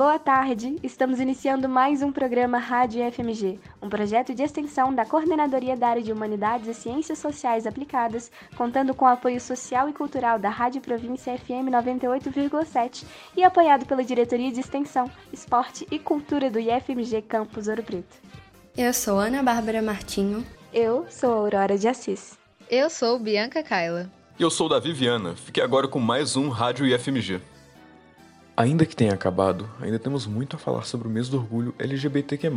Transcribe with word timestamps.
Boa 0.00 0.18
tarde! 0.18 0.76
Estamos 0.82 1.20
iniciando 1.20 1.68
mais 1.68 2.00
um 2.00 2.10
programa 2.10 2.56
Rádio 2.56 3.02
FMG, 3.12 3.60
um 3.82 3.88
projeto 3.90 4.34
de 4.34 4.42
extensão 4.42 4.94
da 4.94 5.04
Coordenadoria 5.04 5.76
da 5.76 5.88
Área 5.88 6.02
de 6.02 6.10
Humanidades 6.10 6.68
e 6.68 6.72
Ciências 6.72 7.18
Sociais 7.18 7.66
Aplicadas, 7.66 8.32
contando 8.56 8.94
com 8.94 9.04
o 9.04 9.08
apoio 9.08 9.38
social 9.38 9.90
e 9.90 9.92
cultural 9.92 10.38
da 10.38 10.48
Rádio 10.48 10.80
Província 10.80 11.36
FM 11.36 11.68
98,7 11.68 13.04
e 13.36 13.44
apoiado 13.44 13.84
pela 13.84 14.02
Diretoria 14.02 14.50
de 14.50 14.60
Extensão, 14.60 15.04
Esporte 15.30 15.86
e 15.90 15.98
Cultura 15.98 16.48
do 16.48 16.58
IFMG 16.58 17.20
Campus 17.20 17.68
Ouro 17.68 17.82
Preto. 17.82 18.16
Eu 18.74 18.94
sou 18.94 19.18
Ana 19.18 19.42
Bárbara 19.42 19.82
Martinho. 19.82 20.46
Eu 20.72 21.04
sou 21.10 21.30
Aurora 21.30 21.76
de 21.76 21.86
Assis. 21.86 22.38
Eu 22.70 22.88
sou 22.88 23.18
Bianca 23.18 23.62
Kaila. 23.62 24.10
E 24.38 24.42
eu 24.42 24.50
sou 24.50 24.66
Davi 24.66 24.94
Viana. 24.94 25.36
Fique 25.36 25.60
agora 25.60 25.86
com 25.86 26.00
mais 26.00 26.36
um 26.36 26.48
Rádio 26.48 26.86
IFMG. 26.86 27.42
Ainda 28.60 28.84
que 28.84 28.94
tenha 28.94 29.14
acabado, 29.14 29.66
ainda 29.80 29.98
temos 29.98 30.26
muito 30.26 30.54
a 30.54 30.58
falar 30.58 30.82
sobre 30.82 31.08
o 31.08 31.10
mês 31.10 31.30
do 31.30 31.38
orgulho 31.38 31.74
LGBTQ+. 31.78 32.50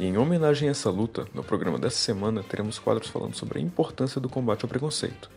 E 0.00 0.06
em 0.06 0.16
homenagem 0.16 0.68
a 0.68 0.70
essa 0.70 0.88
luta, 0.88 1.26
no 1.34 1.44
programa 1.44 1.78
dessa 1.78 1.98
semana 1.98 2.42
teremos 2.42 2.78
quadros 2.78 3.10
falando 3.10 3.34
sobre 3.34 3.58
a 3.58 3.62
importância 3.62 4.18
do 4.18 4.30
combate 4.30 4.64
ao 4.64 4.70
preconceito. 4.70 5.28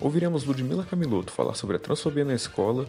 Ouviremos 0.00 0.44
Ludmila 0.44 0.86
Camiloto 0.86 1.32
falar 1.32 1.52
sobre 1.52 1.76
a 1.76 1.78
transfobia 1.78 2.24
na 2.24 2.32
escola, 2.32 2.86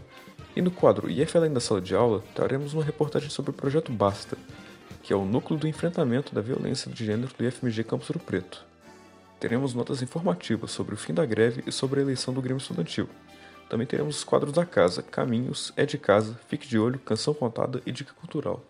e 0.56 0.62
no 0.62 0.72
quadro 0.72 1.10
IF 1.10 1.36
Além 1.36 1.52
da 1.52 1.60
Sala 1.60 1.82
de 1.82 1.94
Aula, 1.94 2.24
traremos 2.34 2.74
uma 2.74 2.82
reportagem 2.86 3.30
sobre 3.30 3.52
o 3.52 3.54
projeto 3.54 3.92
Basta, 3.92 4.38
que 5.04 5.12
é 5.12 5.16
o 5.18 5.26
núcleo 5.26 5.60
do 5.60 5.68
enfrentamento 5.68 6.34
da 6.34 6.40
violência 6.40 6.90
de 6.90 7.06
gênero 7.06 7.34
do 7.38 7.44
IFMG 7.46 7.84
Campus 7.84 8.08
Rio 8.08 8.22
Preto. 8.22 8.64
Teremos 9.38 9.74
notas 9.74 10.02
informativas 10.02 10.72
sobre 10.72 10.96
o 10.96 10.98
fim 10.98 11.14
da 11.14 11.26
greve 11.26 11.62
e 11.68 11.74
sobre 11.74 12.00
a 12.00 12.04
eleição 12.04 12.34
do 12.34 12.42
Grêmio 12.42 12.62
Estudantil. 12.62 13.10
Também 13.72 13.88
teremos 13.88 14.18
os 14.18 14.24
quadros 14.26 14.52
da 14.52 14.66
casa, 14.66 15.02
Caminhos, 15.02 15.72
É 15.78 15.86
de 15.86 15.98
Casa, 15.98 16.38
Fique 16.50 16.68
de 16.68 16.78
Olho, 16.78 17.00
Canção 17.00 17.34
Contada 17.34 17.82
e 17.86 17.92
Dica 17.94 18.14
Cultural. 18.14 18.62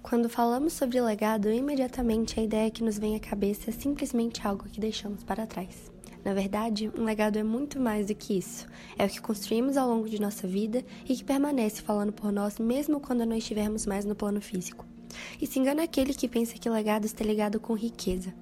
Quando 0.00 0.28
falamos 0.28 0.74
sobre 0.74 1.00
legado, 1.00 1.50
imediatamente 1.50 2.38
a 2.38 2.42
ideia 2.44 2.70
que 2.70 2.84
nos 2.84 2.96
vem 2.96 3.16
à 3.16 3.18
cabeça 3.18 3.68
é 3.68 3.72
simplesmente 3.72 4.46
algo 4.46 4.68
que 4.68 4.78
deixamos 4.78 5.24
para 5.24 5.44
trás. 5.44 5.90
Na 6.24 6.32
verdade, 6.32 6.88
um 6.96 7.02
legado 7.02 7.36
é 7.36 7.42
muito 7.42 7.80
mais 7.80 8.06
do 8.06 8.14
que 8.14 8.38
isso. 8.38 8.64
É 8.96 9.06
o 9.06 9.08
que 9.08 9.20
construímos 9.20 9.76
ao 9.76 9.88
longo 9.88 10.08
de 10.08 10.20
nossa 10.20 10.46
vida 10.46 10.84
e 11.08 11.16
que 11.16 11.24
permanece 11.24 11.82
falando 11.82 12.12
por 12.12 12.30
nós 12.30 12.60
mesmo 12.60 13.00
quando 13.00 13.26
não 13.26 13.36
estivermos 13.36 13.86
mais 13.86 14.04
no 14.04 14.14
plano 14.14 14.40
físico. 14.40 14.86
E 15.40 15.48
se 15.48 15.58
engana 15.58 15.82
aquele 15.82 16.14
que 16.14 16.28
pensa 16.28 16.54
que 16.54 16.70
legado 16.70 17.06
está 17.06 17.24
ligado 17.24 17.58
com 17.58 17.74
riqueza. 17.74 18.32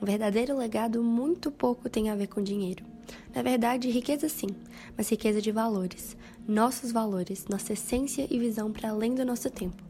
Um 0.00 0.06
verdadeiro 0.06 0.56
legado 0.56 1.02
muito 1.02 1.50
pouco 1.50 1.90
tem 1.90 2.08
a 2.08 2.14
ver 2.14 2.28
com 2.28 2.40
dinheiro. 2.40 2.91
Na 3.34 3.42
verdade, 3.42 3.90
riqueza 3.90 4.28
sim, 4.28 4.48
mas 4.96 5.10
riqueza 5.10 5.40
de 5.40 5.50
valores, 5.50 6.16
nossos 6.46 6.92
valores, 6.92 7.46
nossa 7.48 7.72
essência 7.72 8.26
e 8.30 8.38
visão 8.38 8.72
para 8.72 8.90
além 8.90 9.14
do 9.14 9.24
nosso 9.24 9.48
tempo. 9.50 9.82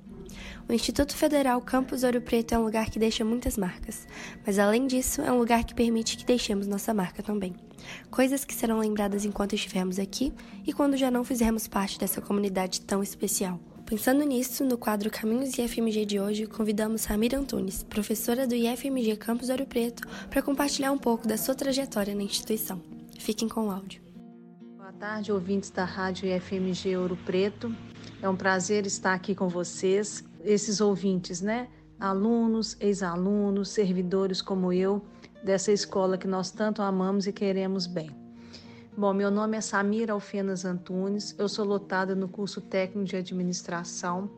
O 0.68 0.72
Instituto 0.72 1.16
Federal 1.16 1.60
Campus 1.60 2.02
Ouro 2.04 2.20
Preto 2.20 2.54
é 2.54 2.58
um 2.58 2.64
lugar 2.64 2.88
que 2.90 2.98
deixa 2.98 3.24
muitas 3.24 3.56
marcas, 3.56 4.06
mas 4.46 4.58
além 4.58 4.86
disso, 4.86 5.20
é 5.20 5.30
um 5.30 5.38
lugar 5.38 5.64
que 5.64 5.74
permite 5.74 6.16
que 6.16 6.24
deixemos 6.24 6.66
nossa 6.66 6.94
marca 6.94 7.22
também. 7.22 7.54
Coisas 8.10 8.44
que 8.44 8.54
serão 8.54 8.78
lembradas 8.78 9.24
enquanto 9.24 9.54
estivermos 9.54 9.98
aqui 9.98 10.32
e 10.64 10.72
quando 10.72 10.96
já 10.96 11.10
não 11.10 11.24
fizermos 11.24 11.66
parte 11.66 11.98
dessa 11.98 12.20
comunidade 12.20 12.80
tão 12.80 13.02
especial. 13.02 13.60
Pensando 13.84 14.24
nisso, 14.24 14.64
no 14.64 14.78
quadro 14.78 15.10
Caminhos 15.10 15.58
IFMG 15.58 16.06
de 16.06 16.18
hoje, 16.18 16.46
convidamos 16.46 17.04
Ramira 17.04 17.38
Antunes, 17.38 17.82
professora 17.82 18.46
do 18.46 18.54
IFMG 18.54 19.16
Campus 19.16 19.50
Ouro 19.50 19.66
Preto, 19.66 20.08
para 20.30 20.40
compartilhar 20.40 20.92
um 20.92 20.98
pouco 20.98 21.28
da 21.28 21.36
sua 21.36 21.54
trajetória 21.54 22.14
na 22.14 22.22
instituição. 22.22 22.80
Fiquem 23.22 23.48
com 23.48 23.68
o 23.68 23.70
áudio. 23.70 24.02
Boa 24.76 24.92
tarde, 24.94 25.30
ouvintes 25.30 25.70
da 25.70 25.84
Rádio 25.84 26.28
IFMG 26.28 26.96
Ouro 26.96 27.16
Preto. 27.24 27.72
É 28.20 28.28
um 28.28 28.34
prazer 28.34 28.84
estar 28.84 29.14
aqui 29.14 29.32
com 29.32 29.48
vocês, 29.48 30.24
esses 30.42 30.80
ouvintes, 30.80 31.40
né? 31.40 31.68
Alunos, 32.00 32.76
ex-alunos, 32.80 33.68
servidores 33.68 34.42
como 34.42 34.72
eu, 34.72 35.04
dessa 35.44 35.70
escola 35.70 36.18
que 36.18 36.26
nós 36.26 36.50
tanto 36.50 36.82
amamos 36.82 37.28
e 37.28 37.32
queremos 37.32 37.86
bem. 37.86 38.10
Bom, 38.98 39.14
meu 39.14 39.30
nome 39.30 39.56
é 39.56 39.60
Samira 39.60 40.14
Alfenas 40.14 40.64
Antunes, 40.64 41.32
eu 41.38 41.48
sou 41.48 41.64
lotada 41.64 42.16
no 42.16 42.26
curso 42.26 42.60
técnico 42.60 43.08
de 43.08 43.14
administração, 43.14 44.28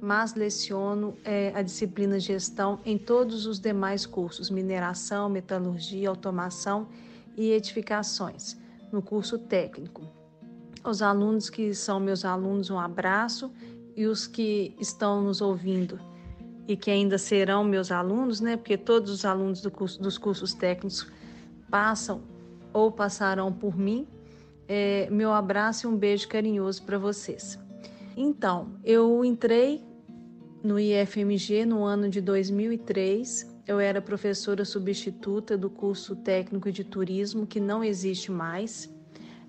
mas 0.00 0.34
leciono 0.34 1.16
é, 1.24 1.52
a 1.54 1.62
disciplina 1.62 2.18
gestão 2.18 2.80
em 2.84 2.98
todos 2.98 3.46
os 3.46 3.60
demais 3.60 4.04
cursos: 4.04 4.50
mineração, 4.50 5.28
metalurgia, 5.28 6.08
automação 6.08 6.88
e 7.36 7.50
edificações, 7.52 8.56
no 8.92 9.02
curso 9.02 9.38
técnico. 9.38 10.02
Os 10.84 11.02
alunos 11.02 11.48
que 11.48 11.74
são 11.74 11.98
meus 11.98 12.24
alunos, 12.24 12.70
um 12.70 12.78
abraço, 12.78 13.50
e 13.96 14.06
os 14.06 14.26
que 14.26 14.74
estão 14.80 15.22
nos 15.22 15.40
ouvindo 15.40 15.98
e 16.66 16.76
que 16.76 16.90
ainda 16.90 17.18
serão 17.18 17.62
meus 17.62 17.92
alunos, 17.92 18.40
né? 18.40 18.56
Porque 18.56 18.76
todos 18.76 19.10
os 19.10 19.24
alunos 19.24 19.60
do 19.60 19.70
curso, 19.70 20.00
dos 20.00 20.16
cursos 20.16 20.54
técnicos 20.54 21.06
passam 21.70 22.22
ou 22.72 22.90
passarão 22.90 23.52
por 23.52 23.76
mim. 23.76 24.06
É, 24.66 25.08
meu 25.10 25.32
abraço 25.32 25.86
e 25.86 25.90
um 25.90 25.96
beijo 25.96 26.26
carinhoso 26.26 26.82
para 26.82 26.98
vocês. 26.98 27.58
Então, 28.16 28.72
eu 28.82 29.24
entrei 29.24 29.84
no 30.62 30.80
IFMG 30.80 31.66
no 31.66 31.84
ano 31.84 32.08
de 32.08 32.20
2003. 32.20 33.53
Eu 33.66 33.80
era 33.80 34.02
professora 34.02 34.64
substituta 34.64 35.56
do 35.56 35.70
curso 35.70 36.14
técnico 36.14 36.70
de 36.70 36.84
turismo, 36.84 37.46
que 37.46 37.58
não 37.58 37.82
existe 37.82 38.30
mais. 38.30 38.92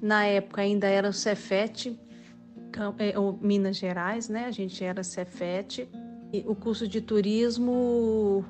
Na 0.01 0.25
época 0.25 0.61
ainda 0.61 0.87
era 0.87 1.09
o 1.09 1.13
Cefet, 1.13 1.99
é, 2.97 3.13
Minas 3.41 3.75
Gerais, 3.75 4.29
né? 4.29 4.45
A 4.45 4.51
gente 4.51 4.83
era 4.83 5.03
Cefet. 5.03 5.89
E 6.31 6.43
o 6.47 6.55
curso 6.55 6.87
de 6.87 7.01
turismo 7.01 8.45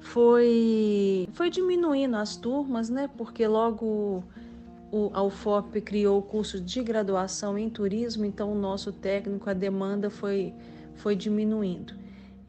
foi, 0.00 1.28
foi 1.32 1.50
diminuindo 1.50 2.16
as 2.16 2.36
turmas, 2.36 2.88
né? 2.88 3.08
Porque 3.16 3.46
logo 3.46 4.24
o, 4.90 5.10
a 5.12 5.22
UFOP 5.22 5.80
criou 5.80 6.18
o 6.18 6.22
curso 6.22 6.60
de 6.60 6.82
graduação 6.82 7.56
em 7.56 7.70
turismo, 7.70 8.24
então 8.24 8.52
o 8.52 8.54
nosso 8.54 8.92
técnico, 8.92 9.48
a 9.48 9.54
demanda 9.54 10.10
foi, 10.10 10.54
foi 10.94 11.16
diminuindo. 11.16 12.01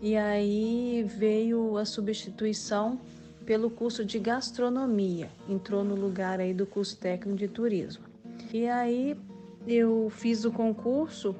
E 0.04 0.18
aí 0.18 1.02
veio 1.08 1.78
a 1.78 1.86
substituição 1.86 3.00
pelo 3.46 3.70
curso 3.70 4.04
de 4.04 4.20
gastronomia, 4.20 5.30
entrou 5.48 5.82
no 5.82 5.96
lugar 5.96 6.42
aí 6.42 6.54
do 6.54 6.66
curso 6.66 6.98
técnico 6.98 7.38
de 7.38 7.48
turismo. 7.48 8.04
E 8.52 8.68
aí 8.68 9.18
eu 9.66 10.10
fiz 10.10 10.44
o 10.44 10.52
concurso 10.52 11.34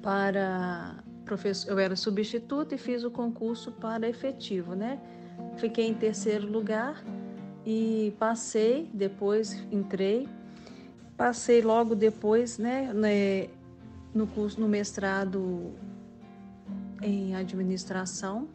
para 0.00 1.04
professor, 1.26 1.72
eu 1.72 1.78
era 1.78 1.94
substituta 1.96 2.76
e 2.76 2.78
fiz 2.78 3.04
o 3.04 3.10
concurso 3.10 3.70
para 3.72 4.08
efetivo, 4.08 4.74
né? 4.74 4.98
Fiquei 5.58 5.86
em 5.86 5.92
terceiro 5.92 6.50
lugar 6.50 7.04
e 7.66 8.14
passei, 8.18 8.88
depois 8.94 9.62
entrei, 9.70 10.26
passei 11.14 11.60
logo 11.60 11.94
depois, 11.94 12.56
né, 12.56 12.90
né 12.94 13.48
no 14.14 14.26
curso 14.26 14.58
no 14.58 14.66
mestrado 14.66 15.74
em 17.02 17.34
administração. 17.34 18.48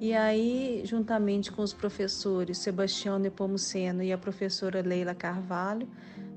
E 0.00 0.12
aí, 0.12 0.82
juntamente 0.84 1.52
com 1.52 1.62
os 1.62 1.72
professores 1.72 2.58
Sebastião 2.58 3.18
Nepomuceno 3.18 4.02
e 4.02 4.12
a 4.12 4.18
professora 4.18 4.82
Leila 4.82 5.14
Carvalho, 5.14 5.88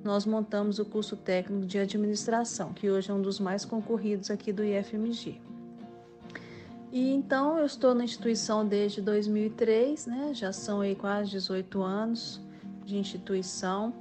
nós 0.03 0.25
montamos 0.25 0.79
o 0.79 0.85
curso 0.85 1.17
técnico 1.17 1.65
de 1.65 1.79
administração, 1.79 2.71
que 2.71 2.89
hoje 2.89 3.09
é 3.09 3.13
um 3.13 3.21
dos 3.21 3.39
mais 3.39 3.65
concorridos 3.65 4.29
aqui 4.29 4.53
do 4.53 4.63
IFMG. 4.63 5.41
E 6.91 7.09
então 7.11 7.57
eu 7.57 7.65
estou 7.65 7.93
na 7.93 8.03
instituição 8.03 8.65
desde 8.65 9.01
2003, 9.01 10.05
né? 10.05 10.31
Já 10.33 10.53
são 10.53 10.81
aí 10.81 10.95
quase 10.95 11.31
18 11.31 11.81
anos 11.81 12.41
de 12.85 12.97
instituição. 12.97 13.93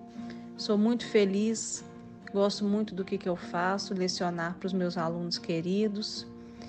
Sou 0.56 0.78
muito 0.78 1.04
feliz, 1.04 1.84
gosto 2.32 2.64
muito 2.64 2.94
do 2.94 3.04
que, 3.04 3.18
que 3.18 3.28
eu 3.28 3.36
faço, 3.36 3.92
lecionar 3.92 4.56
para 4.58 4.66
os 4.66 4.72
meus 4.72 4.96
alunos 4.96 5.38
queridos. 5.38 6.26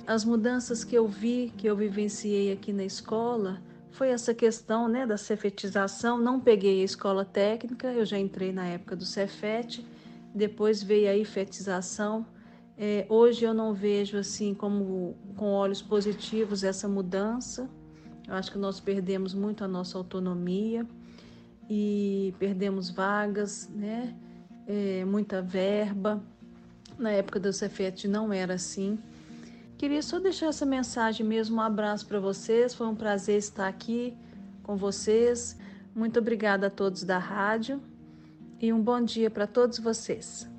As 0.07 0.25
mudanças 0.25 0.83
que 0.83 0.95
eu 0.95 1.07
vi, 1.07 1.53
que 1.55 1.67
eu 1.67 1.75
vivenciei 1.75 2.51
aqui 2.51 2.73
na 2.73 2.83
escola, 2.83 3.61
foi 3.91 4.09
essa 4.09 4.33
questão 4.33 4.87
né, 4.87 5.05
da 5.05 5.17
cefetização. 5.17 6.17
Não 6.17 6.39
peguei 6.39 6.81
a 6.81 6.85
escola 6.85 7.23
técnica, 7.23 7.87
eu 7.91 8.05
já 8.05 8.17
entrei 8.17 8.51
na 8.51 8.65
época 8.65 8.95
do 8.95 9.05
Cefet, 9.05 9.85
depois 10.33 10.81
veio 10.81 11.09
a 11.09 11.15
ifetização 11.15 12.25
é, 12.79 13.07
hoje 13.09 13.43
eu 13.43 13.55
não 13.55 13.73
vejo 13.73 14.17
assim 14.17 14.53
como 14.53 15.15
com 15.35 15.47
olhos 15.47 15.81
positivos 15.81 16.63
essa 16.63 16.87
mudança. 16.87 17.67
Eu 18.27 18.35
acho 18.35 18.51
que 18.51 18.57
nós 18.59 18.79
perdemos 18.79 19.33
muito 19.33 19.63
a 19.63 19.67
nossa 19.67 19.97
autonomia 19.97 20.85
e 21.67 22.35
perdemos 22.37 22.91
vagas, 22.91 23.67
né? 23.73 24.15
É, 24.67 25.03
muita 25.05 25.41
verba. 25.41 26.21
Na 26.99 27.09
época 27.09 27.39
do 27.39 27.51
Cefet 27.51 28.07
não 28.07 28.31
era 28.31 28.53
assim. 28.53 28.99
Queria 29.77 30.01
só 30.01 30.19
deixar 30.19 30.47
essa 30.47 30.65
mensagem 30.65 31.23
mesmo, 31.23 31.57
um 31.57 31.61
abraço 31.61 32.07
para 32.07 32.19
vocês. 32.19 32.73
Foi 32.73 32.87
um 32.87 32.95
prazer 32.95 33.37
estar 33.37 33.67
aqui 33.67 34.17
com 34.63 34.75
vocês. 34.75 35.55
Muito 35.93 36.17
obrigada 36.17 36.65
a 36.65 36.69
todos 36.69 37.03
da 37.03 37.19
rádio 37.19 37.79
e 38.59 38.73
um 38.73 38.81
bom 38.81 38.99
dia 38.99 39.29
para 39.29 39.45
todos 39.45 39.77
vocês. 39.77 40.49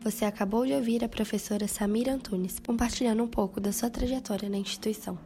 Você 0.00 0.24
acabou 0.24 0.64
de 0.64 0.72
ouvir 0.72 1.04
a 1.04 1.08
professora 1.08 1.68
Samira 1.68 2.14
Antunes 2.14 2.58
compartilhando 2.58 3.22
um 3.22 3.28
pouco 3.28 3.60
da 3.60 3.70
sua 3.70 3.90
trajetória 3.90 4.48
na 4.48 4.56
instituição. 4.56 5.18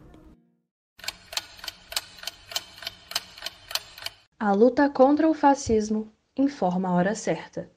A 4.37 4.51
luta 4.51 4.89
contra 4.89 5.29
o 5.29 5.33
fascismo 5.33 6.11
informa 6.35 6.89
a 6.89 6.93
hora 6.93 7.15
certa. 7.15 7.71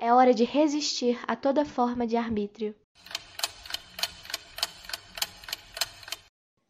É 0.00 0.12
hora 0.12 0.34
de 0.34 0.42
resistir 0.42 1.16
a 1.28 1.36
toda 1.36 1.64
forma 1.64 2.04
de 2.04 2.16
arbítrio. 2.16 2.74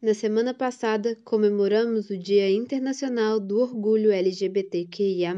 Na 0.05 0.13
semana 0.13 0.53
passada, 0.53 1.17
comemoramos 1.23 2.11
o 2.11 2.15
Dia 2.15 2.47
Internacional 2.51 3.39
do 3.39 3.59
Orgulho 3.59 4.11
LGBTQIA. 4.11 5.35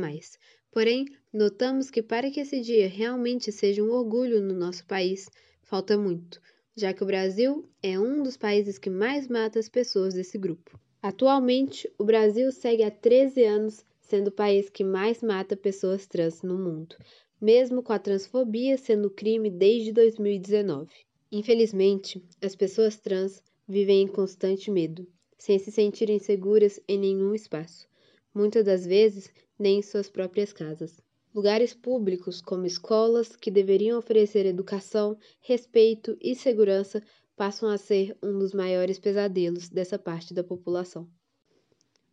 Porém, 0.69 1.05
notamos 1.31 1.89
que 1.89 2.03
para 2.03 2.29
que 2.29 2.41
esse 2.41 2.59
dia 2.59 2.89
realmente 2.89 3.49
seja 3.49 3.81
um 3.81 3.89
orgulho 3.89 4.41
no 4.41 4.53
nosso 4.53 4.85
país, 4.85 5.29
falta 5.63 5.97
muito, 5.97 6.41
já 6.75 6.93
que 6.93 7.01
o 7.01 7.05
Brasil 7.07 7.63
é 7.81 7.97
um 7.97 8.21
dos 8.21 8.35
países 8.35 8.77
que 8.77 8.89
mais 8.89 9.29
mata 9.29 9.57
as 9.57 9.69
pessoas 9.69 10.15
desse 10.15 10.37
grupo. 10.37 10.77
Atualmente, 11.01 11.89
o 11.97 12.03
Brasil 12.03 12.51
segue 12.51 12.83
há 12.83 12.91
13 12.91 13.45
anos 13.45 13.85
sendo 14.01 14.27
o 14.27 14.33
país 14.33 14.69
que 14.69 14.83
mais 14.83 15.23
mata 15.23 15.55
pessoas 15.55 16.05
trans 16.05 16.41
no 16.41 16.59
mundo, 16.59 16.97
mesmo 17.39 17.81
com 17.81 17.93
a 17.93 17.99
transfobia 17.99 18.77
sendo 18.77 19.09
crime 19.09 19.49
desde 19.49 19.93
2019. 19.93 20.91
Infelizmente, 21.31 22.21
as 22.41 22.53
pessoas 22.53 22.97
trans 22.97 23.41
vivem 23.67 24.03
em 24.03 24.07
constante 24.07 24.71
medo, 24.71 25.05
sem 25.37 25.59
se 25.59 25.71
sentirem 25.71 26.19
seguras 26.19 26.79
em 26.87 26.97
nenhum 26.97 27.35
espaço, 27.35 27.87
muitas 28.33 28.63
das 28.63 28.85
vezes 28.85 29.29
nem 29.59 29.79
em 29.79 29.81
suas 29.81 30.09
próprias 30.09 30.53
casas. 30.53 31.01
Lugares 31.35 31.73
públicos, 31.73 32.41
como 32.41 32.65
escolas, 32.65 33.35
que 33.35 33.51
deveriam 33.51 33.99
oferecer 33.99 34.45
educação, 34.45 35.17
respeito 35.41 36.17
e 36.21 36.33
segurança, 36.33 37.03
passam 37.35 37.69
a 37.69 37.77
ser 37.77 38.17
um 38.23 38.39
dos 38.39 38.53
maiores 38.53 38.97
pesadelos 38.97 39.69
dessa 39.69 39.99
parte 39.99 40.33
da 40.33 40.43
população. 40.43 41.07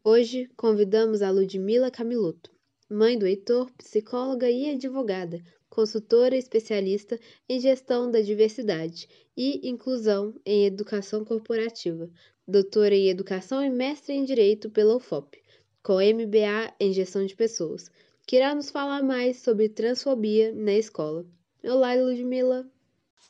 Hoje 0.02 0.50
convidamos 0.54 1.22
a 1.22 1.30
Ludmila 1.30 1.90
Camiloto, 1.90 2.50
mãe 2.90 3.18
do 3.18 3.26
Heitor, 3.26 3.72
psicóloga 3.72 4.50
e 4.50 4.68
advogada, 4.68 5.42
consultora 5.74 6.36
especialista 6.36 7.18
em 7.48 7.58
gestão 7.58 8.08
da 8.08 8.20
diversidade 8.20 9.08
e 9.36 9.68
inclusão 9.68 10.32
em 10.46 10.66
educação 10.66 11.24
corporativa, 11.24 12.08
doutora 12.46 12.94
em 12.94 13.08
educação 13.08 13.62
e 13.62 13.68
mestre 13.68 14.14
em 14.14 14.24
direito 14.24 14.70
pela 14.70 14.94
UFOP, 14.94 15.42
com 15.82 15.94
MBA 15.94 16.72
em 16.78 16.92
gestão 16.92 17.26
de 17.26 17.34
pessoas, 17.34 17.90
que 18.24 18.36
irá 18.36 18.54
nos 18.54 18.70
falar 18.70 19.02
mais 19.02 19.38
sobre 19.42 19.68
transfobia 19.68 20.52
na 20.54 20.74
escola. 20.74 21.26
Olá, 21.64 21.92
Ludmila! 21.96 22.70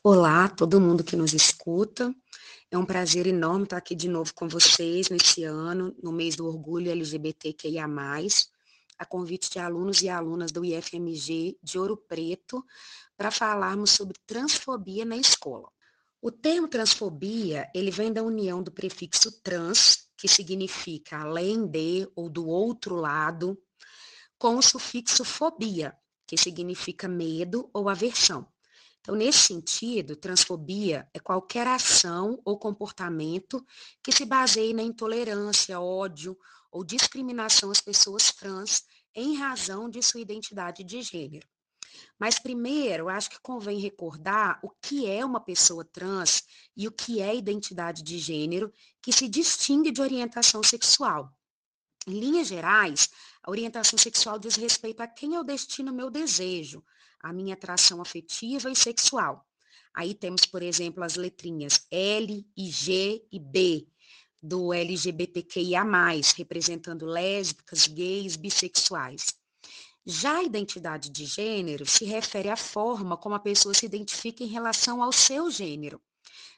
Olá, 0.03 0.47
todo 0.47 0.79
mundo 0.79 1.03
que 1.03 1.15
nos 1.15 1.33
escuta. 1.33 2.13
É 2.69 2.77
um 2.77 2.85
prazer 2.85 3.25
enorme 3.25 3.63
estar 3.63 3.77
aqui 3.77 3.95
de 3.95 4.07
novo 4.07 4.31
com 4.35 4.47
vocês 4.47 5.09
nesse 5.09 5.43
ano, 5.43 5.95
no 6.01 6.11
mês 6.11 6.35
do 6.35 6.45
orgulho 6.45 6.91
LGBTQIA+ 6.91 7.87
a 8.97 9.05
convite 9.05 9.49
de 9.49 9.59
alunos 9.59 10.01
e 10.01 10.09
alunas 10.09 10.51
do 10.51 10.63
IFMG 10.63 11.57
de 11.61 11.79
Ouro 11.79 11.97
Preto 11.97 12.63
para 13.17 13.31
falarmos 13.31 13.91
sobre 13.91 14.17
transfobia 14.25 15.05
na 15.05 15.17
escola. 15.17 15.69
O 16.21 16.31
termo 16.31 16.67
transfobia, 16.67 17.69
ele 17.73 17.91
vem 17.91 18.11
da 18.11 18.23
união 18.23 18.63
do 18.63 18.71
prefixo 18.71 19.31
trans, 19.41 20.07
que 20.17 20.27
significa 20.27 21.19
além 21.19 21.67
de 21.67 22.09
ou 22.15 22.29
do 22.29 22.47
outro 22.47 22.95
lado, 22.95 23.57
com 24.37 24.57
o 24.57 24.61
sufixo 24.61 25.23
fobia, 25.23 25.95
que 26.25 26.37
significa 26.37 27.07
medo 27.07 27.69
ou 27.73 27.89
aversão. 27.89 28.47
Então, 29.05 29.13
nesse 29.13 29.37
sentido, 29.37 30.15
transfobia 30.15 31.07
é 31.13 31.19
qualquer 31.19 31.67
ação 31.67 32.41
ou 32.43 32.57
comportamento 32.57 33.63
que 34.01 34.11
se 34.11 34.25
baseie 34.25 34.73
na 34.73 34.81
intolerância, 34.81 35.79
ódio 35.79 36.35
ou 36.71 36.83
discriminação 36.83 37.69
às 37.69 37.79
pessoas 37.79 38.31
trans 38.31 38.83
em 39.13 39.37
razão 39.37 39.87
de 39.87 40.01
sua 40.01 40.21
identidade 40.21 40.83
de 40.83 41.03
gênero. 41.03 41.47
Mas 42.17 42.39
primeiro, 42.39 43.07
acho 43.07 43.29
que 43.29 43.39
convém 43.39 43.79
recordar 43.79 44.59
o 44.63 44.71
que 44.81 45.07
é 45.07 45.23
uma 45.23 45.39
pessoa 45.39 45.85
trans 45.85 46.41
e 46.75 46.87
o 46.87 46.91
que 46.91 47.21
é 47.21 47.35
identidade 47.35 48.01
de 48.01 48.17
gênero 48.17 48.73
que 49.03 49.13
se 49.13 49.29
distingue 49.29 49.91
de 49.91 50.01
orientação 50.01 50.63
sexual. 50.63 51.31
Em 52.07 52.19
linhas 52.19 52.47
gerais, 52.47 53.07
a 53.43 53.51
orientação 53.51 53.99
sexual 53.99 54.39
diz 54.39 54.55
respeito 54.55 55.01
a 55.01 55.07
quem 55.07 55.35
eu 55.35 55.43
destino 55.43 55.93
meu 55.93 56.09
desejo, 56.09 56.83
a 57.25 57.33
minha 57.33 57.55
atração 57.55 58.03
afetiva 58.03 58.69
e 58.69 58.75
sexual. 58.75 59.43
Aí 59.91 60.13
temos, 60.13 60.45
por 60.45 60.61
exemplo, 60.61 61.03
as 61.03 61.15
letrinhas 61.15 61.87
L 61.89 62.45
e 62.55 62.69
G 62.69 63.25
e 63.31 63.39
B, 63.39 63.87
do 64.43 64.71
LGBTQIA+, 64.71 65.83
representando 66.37 67.03
lésbicas, 67.07 67.87
gays, 67.87 68.35
bissexuais. 68.35 69.33
Já 70.05 70.37
a 70.37 70.43
identidade 70.43 71.09
de 71.09 71.25
gênero 71.25 71.83
se 71.87 72.05
refere 72.05 72.47
à 72.47 72.55
forma 72.55 73.17
como 73.17 73.33
a 73.33 73.39
pessoa 73.39 73.73
se 73.73 73.87
identifica 73.87 74.43
em 74.43 74.47
relação 74.47 75.01
ao 75.01 75.11
seu 75.11 75.49
gênero. 75.49 75.99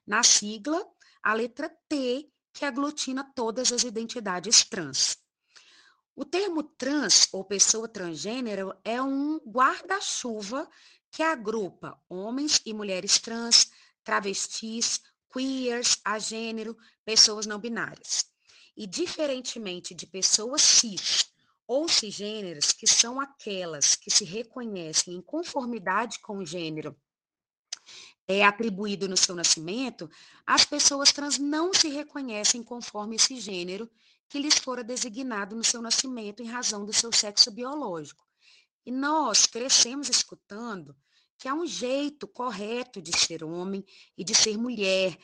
Na 0.05 0.21
sigla, 0.21 0.85
a 1.23 1.33
letra 1.33 1.71
T, 1.87 2.29
que 2.51 2.65
aglutina 2.65 3.23
todas 3.33 3.71
as 3.71 3.83
identidades 3.83 4.65
trans. 4.65 5.17
O 6.19 6.25
termo 6.25 6.63
trans 6.63 7.27
ou 7.31 7.43
pessoa 7.43 7.87
transgênero 7.87 8.73
é 8.83 8.99
um 8.99 9.37
guarda-chuva 9.37 10.67
que 11.11 11.21
agrupa 11.21 11.95
homens 12.09 12.59
e 12.65 12.73
mulheres 12.73 13.19
trans, 13.19 13.69
travestis, 14.03 14.99
queers, 15.31 16.01
agênero, 16.03 16.75
pessoas 17.05 17.45
não 17.45 17.59
binárias. 17.59 18.25
E 18.75 18.87
diferentemente 18.87 19.93
de 19.93 20.07
pessoas 20.07 20.63
cis 20.63 21.31
ou 21.67 21.87
cisgêneras, 21.87 22.71
que 22.71 22.87
são 22.87 23.21
aquelas 23.21 23.93
que 23.93 24.09
se 24.09 24.25
reconhecem 24.25 25.13
em 25.13 25.21
conformidade 25.21 26.17
com 26.21 26.39
o 26.39 26.45
gênero 26.45 26.99
é 28.27 28.43
atribuído 28.43 29.07
no 29.07 29.15
seu 29.15 29.35
nascimento, 29.35 30.09
as 30.45 30.65
pessoas 30.65 31.11
trans 31.11 31.37
não 31.37 31.73
se 31.73 31.87
reconhecem 31.89 32.61
conforme 32.63 33.15
esse 33.15 33.39
gênero 33.39 33.89
que 34.29 34.39
lhes 34.39 34.57
fora 34.57 34.83
designado 34.83 35.55
no 35.55 35.63
seu 35.63 35.81
nascimento 35.81 36.41
em 36.41 36.47
razão 36.47 36.85
do 36.85 36.93
seu 36.93 37.11
sexo 37.11 37.51
biológico. 37.51 38.25
E 38.85 38.91
nós 38.91 39.45
crescemos 39.45 40.09
escutando 40.09 40.95
que 41.37 41.47
há 41.47 41.53
um 41.53 41.65
jeito 41.65 42.27
correto 42.27 43.01
de 43.01 43.17
ser 43.17 43.43
homem 43.43 43.85
e 44.17 44.23
de 44.23 44.33
ser 44.33 44.57
mulher 44.57 45.17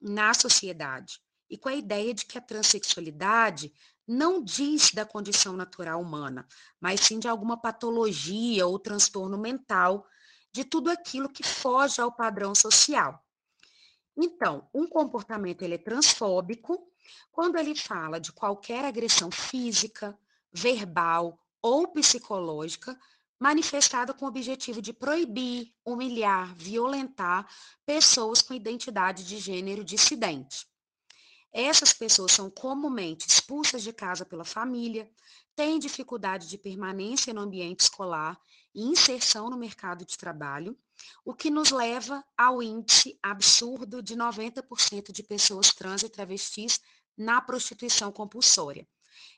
na 0.00 0.34
sociedade. 0.34 1.20
E 1.48 1.56
com 1.56 1.68
a 1.68 1.74
ideia 1.74 2.12
de 2.12 2.26
que 2.26 2.36
a 2.36 2.40
transexualidade 2.40 3.72
não 4.06 4.42
diz 4.42 4.90
da 4.92 5.06
condição 5.06 5.54
natural 5.54 6.00
humana, 6.00 6.46
mas 6.78 7.00
sim 7.00 7.18
de 7.18 7.26
alguma 7.26 7.56
patologia 7.56 8.66
ou 8.66 8.78
transtorno 8.78 9.38
mental, 9.38 10.06
de 10.52 10.64
tudo 10.64 10.90
aquilo 10.90 11.28
que 11.28 11.42
foge 11.42 12.00
ao 12.00 12.12
padrão 12.12 12.54
social. 12.54 13.24
Então, 14.16 14.68
um 14.72 14.86
comportamento 14.86 15.62
ele 15.62 15.74
é 15.74 15.78
transfóbico 15.78 16.92
quando 17.30 17.56
ele 17.56 17.74
fala 17.74 18.20
de 18.20 18.32
qualquer 18.32 18.84
agressão 18.84 19.30
física, 19.30 20.18
verbal 20.52 21.38
ou 21.60 21.88
psicológica 21.88 22.98
manifestada 23.38 24.14
com 24.14 24.24
o 24.24 24.28
objetivo 24.28 24.80
de 24.80 24.92
proibir, 24.92 25.72
humilhar, 25.84 26.54
violentar 26.54 27.46
pessoas 27.84 28.40
com 28.40 28.54
identidade 28.54 29.24
de 29.24 29.38
gênero 29.38 29.84
dissidente. 29.84 30.66
Essas 31.56 31.92
pessoas 31.92 32.32
são 32.32 32.50
comumente 32.50 33.28
expulsas 33.28 33.84
de 33.84 33.92
casa 33.92 34.26
pela 34.26 34.44
família, 34.44 35.08
têm 35.54 35.78
dificuldade 35.78 36.48
de 36.48 36.58
permanência 36.58 37.32
no 37.32 37.42
ambiente 37.42 37.82
escolar 37.82 38.36
e 38.74 38.82
inserção 38.82 39.48
no 39.48 39.56
mercado 39.56 40.04
de 40.04 40.18
trabalho, 40.18 40.76
o 41.24 41.32
que 41.32 41.50
nos 41.50 41.70
leva 41.70 42.24
ao 42.36 42.60
índice 42.60 43.16
absurdo 43.22 44.02
de 44.02 44.16
90% 44.16 45.12
de 45.12 45.22
pessoas 45.22 45.72
trans 45.72 46.02
e 46.02 46.08
travestis 46.08 46.80
na 47.16 47.40
prostituição 47.40 48.10
compulsória. 48.10 48.84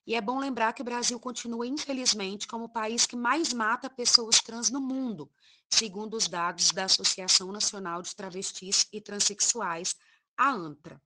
E 0.07 0.15
é 0.15 0.21
bom 0.23 0.39
lembrar 0.39 0.73
que 0.73 0.81
o 0.81 0.87
Brasil 0.87 1.21
continua, 1.21 1.67
infelizmente, 1.67 2.49
como 2.49 2.65
o 2.65 2.73
país 2.73 3.05
que 3.05 3.15
mais 3.15 3.53
mata 3.53 3.91
pessoas 3.91 4.41
trans 4.41 4.71
no 4.71 4.81
mundo, 4.81 5.31
segundo 5.69 6.17
os 6.17 6.29
dados 6.29 6.71
da 6.71 6.85
Associação 6.85 7.53
Nacional 7.53 8.01
de 8.01 8.17
Travestis 8.17 8.87
e 8.91 9.03
Transsexuais, 9.03 9.95
a 10.35 10.51
ANTRA. 10.51 10.99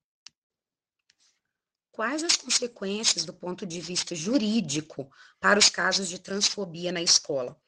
Quais 2.00 2.24
as 2.24 2.34
consequências 2.34 3.26
do 3.26 3.32
ponto 3.34 3.66
de 3.66 3.78
vista 3.78 4.14
jurídico 4.14 5.12
para 5.38 5.58
os 5.58 5.68
casos 5.68 6.08
de 6.08 6.18
transfobia 6.18 6.90
na 6.90 7.02
escola? 7.02 7.60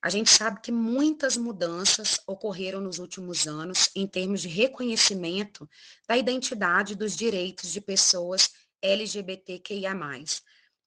A 0.00 0.08
gente 0.08 0.30
sabe 0.30 0.60
que 0.60 0.70
muitas 0.70 1.36
mudanças 1.36 2.20
ocorreram 2.24 2.80
nos 2.80 3.00
últimos 3.00 3.48
anos 3.48 3.90
em 3.92 4.06
termos 4.06 4.42
de 4.42 4.48
reconhecimento 4.48 5.68
da 6.06 6.16
identidade 6.16 6.94
dos 6.94 7.16
direitos 7.16 7.72
de 7.72 7.80
pessoas 7.80 8.52
LGBTQIA+. 8.80 9.92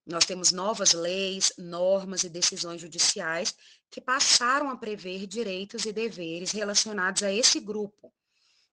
Nós 0.05 0.23
temos 0.23 0.53
novas 0.53 0.93
leis, 0.93 1.51
normas 1.57 2.23
e 2.23 2.29
decisões 2.29 2.79
judiciais 2.79 3.53
que 3.91 3.99
passaram 3.99 4.69
a 4.69 4.77
prever 4.77 5.27
direitos 5.27 5.85
e 5.85 5.91
deveres 5.91 6.53
relacionados 6.53 7.21
a 7.21 7.33
esse 7.33 7.59
grupo. 7.59 8.13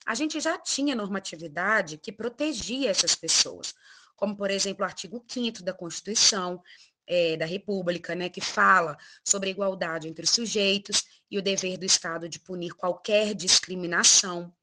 A 0.06 0.14
gente 0.14 0.38
já 0.38 0.56
tinha 0.56 0.94
normatividade 0.94 1.98
que 1.98 2.12
protegia 2.12 2.90
essas 2.90 3.16
pessoas, 3.16 3.74
como, 4.16 4.36
por 4.36 4.50
exemplo, 4.50 4.82
o 4.82 4.86
artigo 4.86 5.24
5 5.26 5.62
da 5.62 5.72
Constituição 5.72 6.62
é, 7.06 7.36
da 7.36 7.44
República, 7.44 8.14
né, 8.14 8.28
que 8.28 8.40
fala 8.40 8.96
sobre 9.24 9.48
a 9.48 9.52
igualdade 9.52 10.08
entre 10.08 10.24
os 10.24 10.30
sujeitos 10.30 11.04
e 11.30 11.38
o 11.38 11.42
dever 11.42 11.76
do 11.76 11.84
Estado 11.84 12.28
de 12.28 12.40
punir 12.40 12.74
qualquer 12.74 13.34
discriminação, 13.34 14.54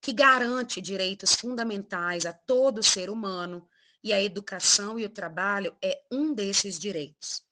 que 0.00 0.12
garante 0.12 0.80
direitos 0.80 1.34
fundamentais 1.34 2.26
a 2.26 2.32
todo 2.32 2.82
ser 2.82 3.10
humano, 3.10 3.68
e 4.02 4.12
a 4.12 4.22
educação 4.22 4.98
e 4.98 5.04
o 5.04 5.10
trabalho 5.10 5.76
é 5.82 6.02
um 6.10 6.32
desses 6.32 6.78
direitos. 6.78 7.42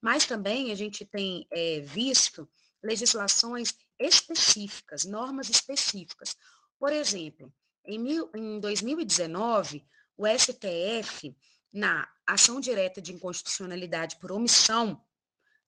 Mas 0.00 0.24
também 0.24 0.72
a 0.72 0.74
gente 0.74 1.04
tem 1.04 1.46
é, 1.50 1.80
visto 1.80 2.48
legislações 2.82 3.74
específicas, 3.98 5.04
normas 5.04 5.50
específicas. 5.50 6.36
Por 6.78 6.92
exemplo, 6.92 7.52
em, 7.84 7.98
mil, 7.98 8.30
em 8.34 8.58
2019, 8.60 9.84
o 10.16 10.26
STF, 10.26 11.36
na 11.72 12.08
ação 12.26 12.60
direta 12.60 13.00
de 13.00 13.12
inconstitucionalidade 13.12 14.16
por 14.16 14.32
omissão, 14.32 15.02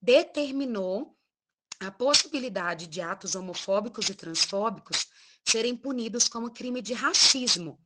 determinou 0.01 1.17
a 1.81 1.91
possibilidade 1.91 2.87
de 2.87 3.01
atos 3.01 3.35
homofóbicos 3.35 4.09
e 4.09 4.15
transfóbicos 4.15 5.07
serem 5.45 5.77
punidos 5.77 6.29
como 6.29 6.53
crime 6.53 6.81
de 6.81 6.93
racismo, 6.93 7.81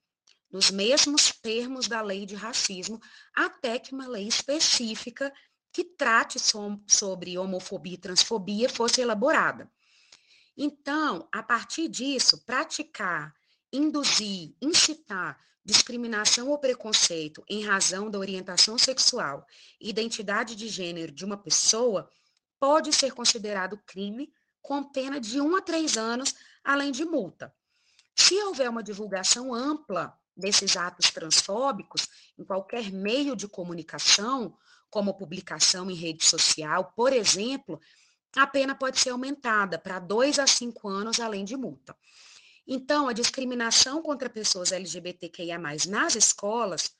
nos 0.50 0.70
mesmos 0.70 1.32
termos 1.32 1.88
da 1.88 2.00
lei 2.00 2.26
de 2.26 2.34
racismo, 2.34 3.00
até 3.34 3.78
que 3.78 3.92
uma 3.92 4.06
lei 4.06 4.28
específica 4.28 5.32
que 5.72 5.84
trate 5.84 6.38
sobre 6.86 7.36
homofobia 7.36 7.94
e 7.94 7.98
transfobia 7.98 8.68
fosse 8.68 9.00
elaborada. 9.00 9.70
Então, 10.56 11.28
a 11.30 11.42
partir 11.42 11.88
disso, 11.88 12.42
praticar, 12.46 13.34
induzir, 13.76 14.54
incitar 14.60 15.38
discriminação 15.64 16.48
ou 16.48 16.58
preconceito 16.58 17.44
em 17.48 17.64
razão 17.64 18.08
da 18.08 18.18
orientação 18.18 18.78
sexual 18.78 19.44
e 19.80 19.90
identidade 19.90 20.54
de 20.54 20.68
gênero 20.68 21.10
de 21.10 21.24
uma 21.24 21.36
pessoa 21.36 22.08
pode 22.60 22.92
ser 22.92 23.12
considerado 23.12 23.76
crime 23.84 24.32
com 24.62 24.82
pena 24.84 25.20
de 25.20 25.40
um 25.40 25.56
a 25.56 25.60
três 25.60 25.96
anos, 25.96 26.34
além 26.62 26.92
de 26.92 27.04
multa. 27.04 27.52
Se 28.14 28.34
houver 28.44 28.70
uma 28.70 28.82
divulgação 28.82 29.52
ampla 29.52 30.16
desses 30.36 30.76
atos 30.76 31.10
transfóbicos 31.10 32.08
em 32.38 32.44
qualquer 32.44 32.90
meio 32.92 33.34
de 33.34 33.48
comunicação, 33.48 34.56
como 34.88 35.14
publicação 35.14 35.90
em 35.90 35.94
rede 35.94 36.24
social, 36.24 36.92
por 36.96 37.12
exemplo, 37.12 37.80
a 38.36 38.46
pena 38.46 38.74
pode 38.74 39.00
ser 39.00 39.10
aumentada 39.10 39.78
para 39.78 39.98
dois 39.98 40.38
a 40.38 40.46
cinco 40.46 40.88
anos, 40.88 41.18
além 41.18 41.44
de 41.44 41.56
multa. 41.56 41.96
Então, 42.66 43.08
a 43.08 43.12
discriminação 43.12 44.02
contra 44.02 44.28
pessoas 44.28 44.72
LGBTQIA, 44.72 45.58
nas 45.58 46.16
escolas, 46.16 46.90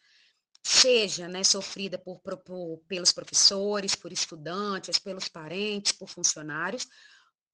seja 0.63 1.29
né, 1.29 1.43
sofrida 1.45 1.99
por, 1.99 2.21
por, 2.21 2.79
pelos 2.89 3.13
professores, 3.13 3.95
por 3.95 4.13
estudantes, 4.13 4.99
pelos 4.99 5.29
parentes, 5.29 5.93
por 5.93 6.09
funcionários, 6.09 6.87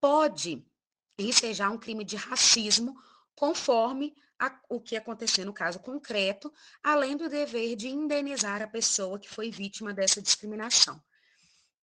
pode 0.00 0.64
ensejar 1.19 1.71
um 1.71 1.78
crime 1.78 2.04
de 2.04 2.16
racismo, 2.16 2.95
conforme 3.35 4.14
a, 4.38 4.59
o 4.69 4.81
que 4.81 4.97
acontecer 4.97 5.45
no 5.45 5.52
caso 5.52 5.78
concreto, 5.78 6.52
além 6.83 7.16
do 7.16 7.28
dever 7.28 7.76
de 7.76 7.88
indenizar 7.88 8.61
a 8.61 8.66
pessoa 8.66 9.19
que 9.19 9.28
foi 9.28 9.50
vítima 9.50 9.95
dessa 9.95 10.21
discriminação. 10.21 11.02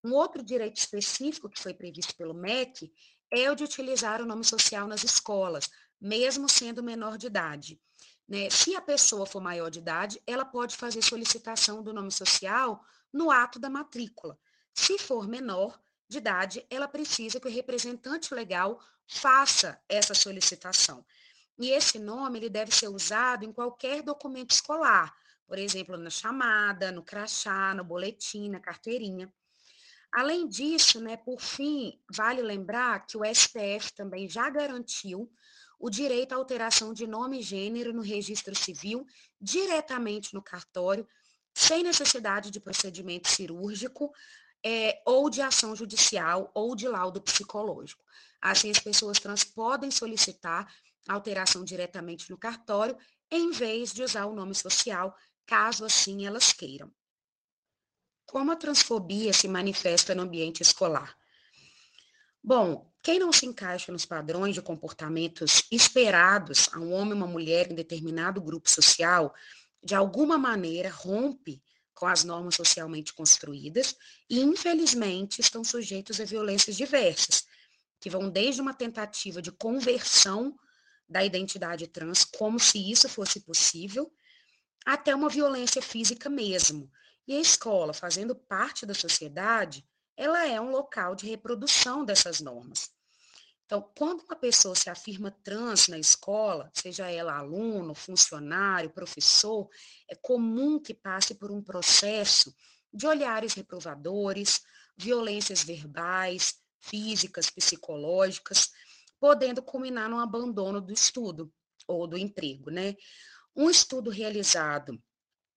Um 0.03 0.13
outro 0.13 0.43
direito 0.43 0.77
específico 0.77 1.50
que 1.50 1.59
foi 1.59 1.74
previsto 1.74 2.15
pelo 2.15 2.33
MEC 2.33 2.91
é 3.31 3.50
o 3.51 3.55
de 3.55 3.63
utilizar 3.63 4.21
o 4.21 4.25
nome 4.25 4.43
social 4.43 4.88
nas 4.88 5.03
escolas, 5.03 5.69
mesmo 5.99 6.47
sendo 6.49 6.83
menor 6.83 7.17
de 7.17 7.27
idade. 7.27 7.79
Né? 8.27 8.49
Se 8.49 8.75
a 8.75 8.81
pessoa 8.81 9.25
for 9.25 9.41
maior 9.41 9.69
de 9.69 9.79
idade, 9.79 10.21
ela 10.25 10.45
pode 10.45 10.77
fazer 10.77 11.01
solicitação 11.01 11.81
do 11.81 11.93
nome 11.93 12.11
social 12.11 12.83
no 13.11 13.31
ato 13.31 13.57
da 13.59 13.69
matrícula. 13.69 14.37
Se 14.73 14.97
for 14.99 15.27
menor 15.27 15.79
de 16.07 16.19
idade, 16.19 16.65
ela 16.69 16.87
precisa 16.87 17.39
que 17.39 17.47
o 17.47 17.51
representante 17.51 18.33
legal 18.33 18.79
faça 19.07 19.81
essa 19.89 20.13
solicitação. 20.13 21.03
E 21.57 21.71
esse 21.71 21.99
nome 21.99 22.39
ele 22.39 22.49
deve 22.49 22.73
ser 22.73 22.87
usado 22.87 23.43
em 23.43 23.51
qualquer 23.51 24.01
documento 24.01 24.51
escolar, 24.51 25.13
por 25.45 25.57
exemplo, 25.57 25.97
na 25.97 26.09
chamada, 26.09 26.91
no 26.91 27.03
crachá, 27.03 27.73
no 27.73 27.83
boletim, 27.83 28.49
na 28.49 28.59
carteirinha. 28.59 29.33
Além 30.11 30.47
disso, 30.47 31.01
né, 31.01 31.17
por 31.17 31.41
fim, 31.41 31.99
vale 32.09 32.41
lembrar 32.41 33.05
que 33.05 33.17
o 33.17 33.25
STF 33.25 33.93
também 33.95 34.29
já 34.29 34.49
garantiu 34.49 35.31
o 35.79 35.89
direito 35.89 36.33
à 36.33 36.36
alteração 36.36 36.93
de 36.93 37.07
nome 37.07 37.39
e 37.39 37.41
gênero 37.41 37.93
no 37.93 38.01
registro 38.01 38.53
civil 38.53 39.05
diretamente 39.39 40.33
no 40.33 40.43
cartório, 40.43 41.07
sem 41.53 41.83
necessidade 41.83 42.51
de 42.51 42.59
procedimento 42.59 43.29
cirúrgico 43.29 44.12
é, 44.63 45.01
ou 45.05 45.29
de 45.29 45.41
ação 45.41 45.75
judicial 45.75 46.51
ou 46.53 46.75
de 46.75 46.88
laudo 46.88 47.21
psicológico. 47.21 48.03
Assim, 48.41 48.69
as 48.69 48.79
pessoas 48.79 49.19
trans 49.19 49.43
podem 49.43 49.89
solicitar 49.89 50.71
alteração 51.07 51.63
diretamente 51.63 52.29
no 52.29 52.38
cartório, 52.38 52.98
em 53.31 53.51
vez 53.51 53.93
de 53.93 54.03
usar 54.03 54.25
o 54.25 54.36
nome 54.36 54.53
social, 54.53 55.15
caso 55.45 55.86
assim 55.86 56.25
elas 56.25 56.51
queiram. 56.51 56.91
Como 58.25 58.51
a 58.51 58.55
transfobia 58.55 59.33
se 59.33 59.48
manifesta 59.48 60.13
no 60.13 60.24
ambiente 60.24 60.62
escolar? 60.62 61.17
Bom, 62.49 62.91
quem 63.03 63.19
não 63.19 63.31
se 63.31 63.45
encaixa 63.45 63.91
nos 63.91 64.07
padrões 64.07 64.55
de 64.55 64.61
comportamentos 64.63 65.61
esperados 65.71 66.67
a 66.73 66.79
um 66.79 66.91
homem 66.93 67.11
e 67.11 67.13
uma 67.13 67.27
mulher 67.27 67.71
em 67.71 67.75
determinado 67.75 68.41
grupo 68.41 68.67
social, 68.67 69.31
de 69.83 69.93
alguma 69.93 70.35
maneira 70.35 70.89
rompe 70.89 71.61
com 71.93 72.07
as 72.07 72.23
normas 72.23 72.55
socialmente 72.55 73.13
construídas 73.13 73.95
e, 74.27 74.39
infelizmente, 74.39 75.39
estão 75.39 75.63
sujeitos 75.63 76.19
a 76.19 76.25
violências 76.25 76.75
diversas, 76.75 77.45
que 78.01 78.09
vão 78.09 78.31
desde 78.31 78.61
uma 78.61 78.73
tentativa 78.73 79.43
de 79.43 79.51
conversão 79.51 80.57
da 81.07 81.23
identidade 81.23 81.85
trans, 81.85 82.23
como 82.23 82.59
se 82.59 82.79
isso 82.79 83.07
fosse 83.07 83.41
possível, 83.41 84.11
até 84.83 85.13
uma 85.13 85.29
violência 85.29 85.83
física 85.83 86.31
mesmo. 86.31 86.91
E 87.27 87.35
a 87.35 87.39
escola, 87.39 87.93
fazendo 87.93 88.33
parte 88.33 88.87
da 88.87 88.95
sociedade, 88.95 89.87
ela 90.19 90.45
é 90.45 90.59
um 90.59 90.69
local 90.69 91.15
de 91.15 91.25
reprodução 91.25 92.03
dessas 92.03 92.41
normas. 92.41 92.91
Então, 93.65 93.89
quando 93.97 94.21
uma 94.23 94.35
pessoa 94.35 94.75
se 94.75 94.89
afirma 94.89 95.31
trans 95.31 95.88
na 95.88 95.97
escola, 95.97 96.69
seja 96.73 97.09
ela 97.09 97.38
aluno, 97.38 97.95
funcionário, 97.95 98.89
professor, 98.89 99.69
é 100.09 100.15
comum 100.15 100.77
que 100.77 100.93
passe 100.93 101.35
por 101.35 101.51
um 101.51 101.63
processo 101.63 102.53
de 102.93 103.07
olhares 103.07 103.53
reprovadores, 103.53 104.61
violências 104.97 105.63
verbais, 105.63 106.55
físicas, 106.81 107.49
psicológicas, 107.49 108.71
podendo 109.21 109.61
culminar 109.61 110.09
no 110.09 110.19
abandono 110.19 110.81
do 110.81 110.91
estudo 110.91 111.49
ou 111.88 112.05
do 112.05 112.17
emprego, 112.17 112.69
né? 112.69 112.97
Um 113.55 113.69
estudo 113.69 114.09
realizado 114.09 115.01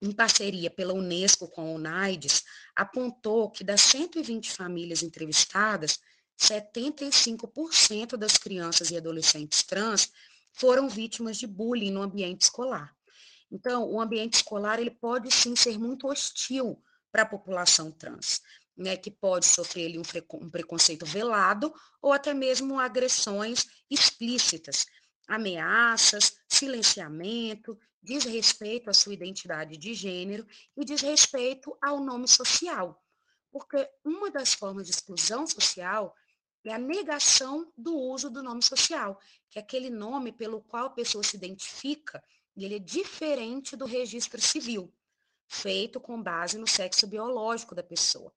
em 0.02 0.10
parceria 0.10 0.68
pela 0.68 0.92
Unesco 0.92 1.48
com 1.48 1.62
a 1.62 1.70
UNAIDS 1.70 2.42
apontou 2.74 3.48
que 3.50 3.62
das 3.62 3.80
120 3.82 4.50
famílias 4.50 5.02
entrevistadas, 5.02 6.00
75% 6.38 8.16
das 8.16 8.36
crianças 8.36 8.90
e 8.90 8.96
adolescentes 8.96 9.62
trans 9.62 10.12
foram 10.52 10.88
vítimas 10.88 11.38
de 11.38 11.46
bullying 11.46 11.92
no 11.92 12.02
ambiente 12.02 12.42
escolar. 12.42 12.94
Então, 13.50 13.88
o 13.88 14.00
ambiente 14.00 14.34
escolar 14.34 14.80
ele 14.80 14.90
pode 14.90 15.30
sim 15.30 15.54
ser 15.54 15.78
muito 15.78 16.08
hostil 16.08 16.82
para 17.10 17.22
a 17.22 17.26
população 17.26 17.90
trans 17.90 18.42
né, 18.76 18.96
que 18.96 19.10
pode 19.10 19.46
sofrer 19.46 19.86
ali, 19.86 19.98
um, 19.98 20.02
um 20.38 20.50
preconceito 20.50 21.04
velado 21.06 21.72
ou 22.00 22.12
até 22.12 22.34
mesmo 22.34 22.78
agressões 22.78 23.66
explícitas, 23.90 24.86
ameaças, 25.28 26.36
silenciamento, 26.48 27.78
desrespeito 28.02 28.90
à 28.90 28.94
sua 28.94 29.14
identidade 29.14 29.76
de 29.76 29.94
gênero 29.94 30.46
e 30.76 30.84
desrespeito 30.84 31.76
ao 31.80 32.00
nome 32.00 32.26
social. 32.26 33.02
Porque 33.50 33.88
uma 34.04 34.30
das 34.30 34.54
formas 34.54 34.86
de 34.86 34.92
exclusão 34.92 35.46
social 35.46 36.14
é 36.64 36.72
a 36.72 36.78
negação 36.78 37.72
do 37.76 37.96
uso 37.96 38.30
do 38.30 38.42
nome 38.42 38.62
social, 38.62 39.20
que 39.50 39.58
é 39.58 39.62
aquele 39.62 39.90
nome 39.90 40.32
pelo 40.32 40.62
qual 40.62 40.86
a 40.86 40.90
pessoa 40.90 41.22
se 41.22 41.36
identifica 41.36 42.22
e 42.56 42.64
ele 42.64 42.76
é 42.76 42.78
diferente 42.78 43.76
do 43.76 43.84
registro 43.84 44.40
civil, 44.40 44.92
feito 45.46 46.00
com 46.00 46.22
base 46.22 46.58
no 46.58 46.66
sexo 46.66 47.06
biológico 47.06 47.74
da 47.74 47.82
pessoa 47.82 48.32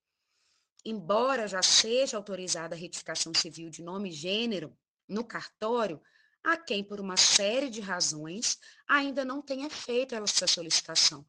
embora 0.86 1.48
já 1.48 1.64
seja 1.64 2.16
autorizada 2.16 2.76
a 2.76 2.78
retificação 2.78 3.34
civil 3.34 3.72
de 3.72 3.82
nome 3.82 4.10
e 4.10 4.14
gênero 4.14 4.78
no 5.10 5.24
cartório, 5.24 6.00
há 6.46 6.56
quem, 6.56 6.84
por 6.84 7.00
uma 7.00 7.18
série 7.18 7.70
de 7.70 7.82
razões, 7.82 8.60
ainda 8.88 9.26
não 9.26 9.42
tenha 9.42 9.70
feito 9.70 10.14
essa 10.14 10.46
solicitação, 10.46 11.26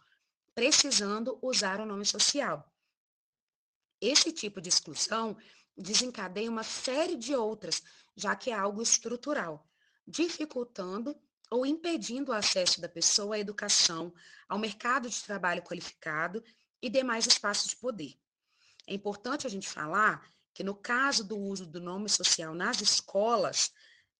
precisando 0.55 1.39
usar 1.41 1.81
o 1.81 1.87
nome 1.87 2.05
social. 2.05 2.71
Esse 3.99 4.31
tipo 4.31 4.61
de 4.61 4.69
exclusão 4.69 5.37
desencadeia 5.77 6.51
uma 6.51 6.63
série 6.63 7.17
de 7.17 7.35
outras, 7.35 7.83
já 8.15 8.37
que 8.37 8.51
é 8.51 8.55
algo 8.55 8.83
estrutural, 8.83 9.67
dificultando 10.07 11.19
ou 11.51 11.65
impedindo 11.65 12.31
o 12.31 12.35
acesso 12.35 12.81
da 12.81 12.89
pessoa 12.89 13.37
à 13.37 13.39
educação, 13.39 14.13
ao 14.47 14.59
mercado 14.59 15.09
de 15.09 15.23
trabalho 15.23 15.63
qualificado 15.63 16.45
e 16.83 16.91
demais 16.91 17.27
espaços 17.27 17.71
de 17.71 17.77
poder. 17.77 18.19
É 18.87 18.93
importante 18.93 19.47
a 19.47 19.51
gente 19.51 19.69
falar 19.69 20.31
que, 20.53 20.63
no 20.63 20.75
caso 20.75 21.25
do 21.25 21.39
uso 21.39 21.67
do 21.67 21.81
nome 21.81 22.09
social 22.09 22.55
nas 22.55 22.81
escolas, 22.81 23.73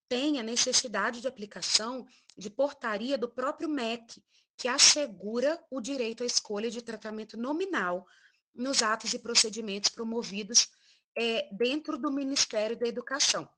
tem 0.09 0.39
a 0.39 0.43
necessidade 0.43 1.21
de 1.21 1.29
aplicação 1.29 2.07
de 2.37 2.51
portaria 2.51 3.17
do 3.17 3.29
próprio 3.29 3.69
MEC, 3.69 4.23
que 4.57 4.69
assegura 4.69 5.63
o 5.71 5.81
direito 5.81 6.23
à 6.23 6.27
escolha 6.27 6.71
de 6.71 6.83
tratamento 6.83 7.37
nominal 7.37 8.07
nos 8.55 8.83
atos 8.83 9.13
e 9.13 9.19
procedimentos 9.19 9.91
promovidos 9.91 10.69
é, 11.17 11.49
dentro 11.53 11.99
do 11.99 12.11
Ministério 12.11 12.77
da 12.77 12.87
Educação. 12.87 13.49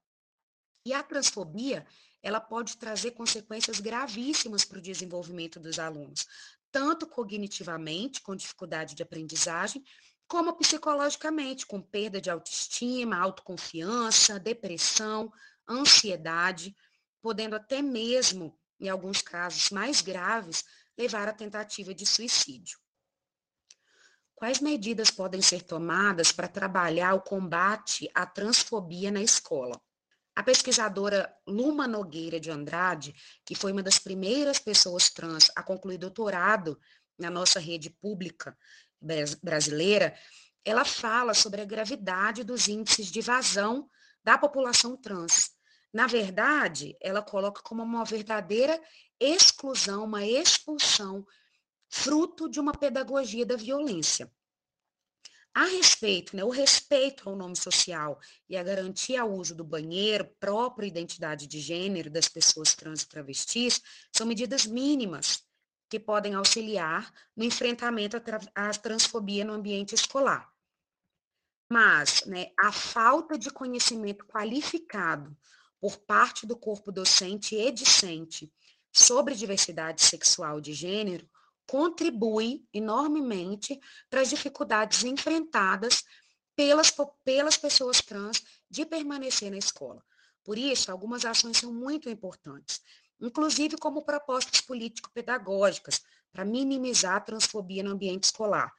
E 0.84 0.92
a 0.92 1.02
transfobia, 1.02 1.86
ela 2.22 2.40
pode 2.40 2.76
trazer 2.76 3.12
consequências 3.12 3.78
gravíssimas 3.78 4.64
para 4.64 4.78
o 4.78 4.82
desenvolvimento 4.82 5.60
dos 5.60 5.78
alunos, 5.78 6.26
tanto 6.70 7.06
cognitivamente, 7.06 8.20
com 8.20 8.34
dificuldade 8.34 8.94
de 8.94 9.02
aprendizagem, 9.02 9.84
como 10.26 10.56
psicologicamente, 10.56 11.66
com 11.66 11.80
perda 11.80 12.20
de 12.20 12.28
autoestima, 12.28 13.16
autoconfiança, 13.16 14.38
depressão, 14.38 15.32
ansiedade, 15.68 16.76
podendo 17.20 17.56
até 17.56 17.82
mesmo, 17.82 18.58
em 18.80 18.88
alguns 18.88 19.20
casos 19.20 19.70
mais 19.70 20.00
graves, 20.00 20.64
levar 20.96 21.28
à 21.28 21.32
tentativa 21.32 21.94
de 21.94 22.06
suicídio. 22.06 22.78
Quais 24.34 24.60
medidas 24.60 25.10
podem 25.10 25.42
ser 25.42 25.62
tomadas 25.62 26.30
para 26.30 26.46
trabalhar 26.46 27.14
o 27.14 27.20
combate 27.20 28.08
à 28.14 28.24
transfobia 28.24 29.10
na 29.10 29.20
escola? 29.20 29.80
A 30.36 30.44
pesquisadora 30.44 31.34
Luma 31.44 31.88
Nogueira 31.88 32.38
de 32.38 32.48
Andrade, 32.48 33.12
que 33.44 33.56
foi 33.56 33.72
uma 33.72 33.82
das 33.82 33.98
primeiras 33.98 34.60
pessoas 34.60 35.10
trans 35.10 35.50
a 35.56 35.62
concluir 35.64 35.98
doutorado 35.98 36.80
na 37.18 37.28
nossa 37.28 37.58
rede 37.58 37.90
pública 37.90 38.56
brasileira, 39.42 40.16
ela 40.64 40.84
fala 40.84 41.34
sobre 41.34 41.60
a 41.60 41.64
gravidade 41.64 42.44
dos 42.44 42.68
índices 42.68 43.08
de 43.08 43.18
evasão 43.18 43.90
da 44.22 44.38
população 44.38 44.96
trans. 44.96 45.57
Na 45.92 46.06
verdade, 46.06 46.96
ela 47.00 47.22
coloca 47.22 47.62
como 47.62 47.82
uma 47.82 48.04
verdadeira 48.04 48.80
exclusão, 49.18 50.04
uma 50.04 50.24
expulsão 50.24 51.26
fruto 51.88 52.48
de 52.48 52.60
uma 52.60 52.72
pedagogia 52.72 53.46
da 53.46 53.56
violência. 53.56 54.30
A 55.54 55.64
respeito, 55.64 56.36
né, 56.36 56.44
o 56.44 56.50
respeito 56.50 57.28
ao 57.28 57.34
nome 57.34 57.56
social 57.56 58.20
e 58.48 58.56
a 58.56 58.62
garantia 58.62 59.22
ao 59.22 59.32
uso 59.32 59.54
do 59.56 59.64
banheiro, 59.64 60.30
própria 60.38 60.86
identidade 60.86 61.46
de 61.46 61.58
gênero 61.58 62.10
das 62.10 62.28
pessoas 62.28 62.74
trans 62.74 63.02
e 63.02 63.08
travestis, 63.08 63.82
são 64.12 64.26
medidas 64.26 64.66
mínimas 64.66 65.42
que 65.88 65.98
podem 65.98 66.34
auxiliar 66.34 67.12
no 67.34 67.42
enfrentamento 67.42 68.16
à 68.54 68.70
transfobia 68.70 69.44
no 69.44 69.54
ambiente 69.54 69.94
escolar. 69.94 70.52
Mas 71.68 72.24
né, 72.24 72.52
a 72.58 72.70
falta 72.70 73.38
de 73.38 73.50
conhecimento 73.50 74.26
qualificado 74.26 75.36
por 75.80 75.96
parte 75.98 76.46
do 76.46 76.56
corpo 76.56 76.90
docente 76.90 77.54
e 77.54 77.70
discente 77.70 78.52
sobre 78.92 79.34
diversidade 79.34 80.02
sexual 80.02 80.60
de 80.60 80.72
gênero 80.72 81.28
contribui 81.66 82.66
enormemente 82.72 83.78
para 84.08 84.22
as 84.22 84.30
dificuldades 84.30 85.04
enfrentadas 85.04 86.04
pelas, 86.56 86.92
pelas 87.24 87.56
pessoas 87.56 88.00
trans 88.00 88.42
de 88.70 88.84
permanecer 88.84 89.50
na 89.50 89.58
escola. 89.58 90.02
Por 90.42 90.56
isso, 90.56 90.90
algumas 90.90 91.24
ações 91.24 91.58
são 91.58 91.72
muito 91.72 92.08
importantes, 92.08 92.80
inclusive 93.20 93.76
como 93.76 94.02
propostas 94.02 94.60
político-pedagógicas 94.62 96.02
para 96.32 96.44
minimizar 96.44 97.16
a 97.16 97.20
transfobia 97.20 97.82
no 97.82 97.90
ambiente 97.90 98.24
escolar, 98.24 98.72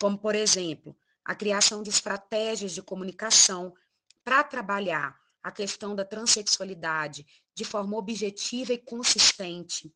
como, 0.00 0.18
por 0.18 0.34
exemplo, 0.34 0.96
a 1.24 1.34
criação 1.34 1.82
de 1.82 1.90
estratégias 1.90 2.72
de 2.72 2.82
comunicação 2.82 3.72
para 4.24 4.42
trabalhar 4.42 5.18
a 5.44 5.52
questão 5.52 5.94
da 5.94 6.06
transexualidade 6.06 7.26
de 7.54 7.66
forma 7.66 7.98
objetiva 7.98 8.72
e 8.72 8.78
consistente, 8.78 9.94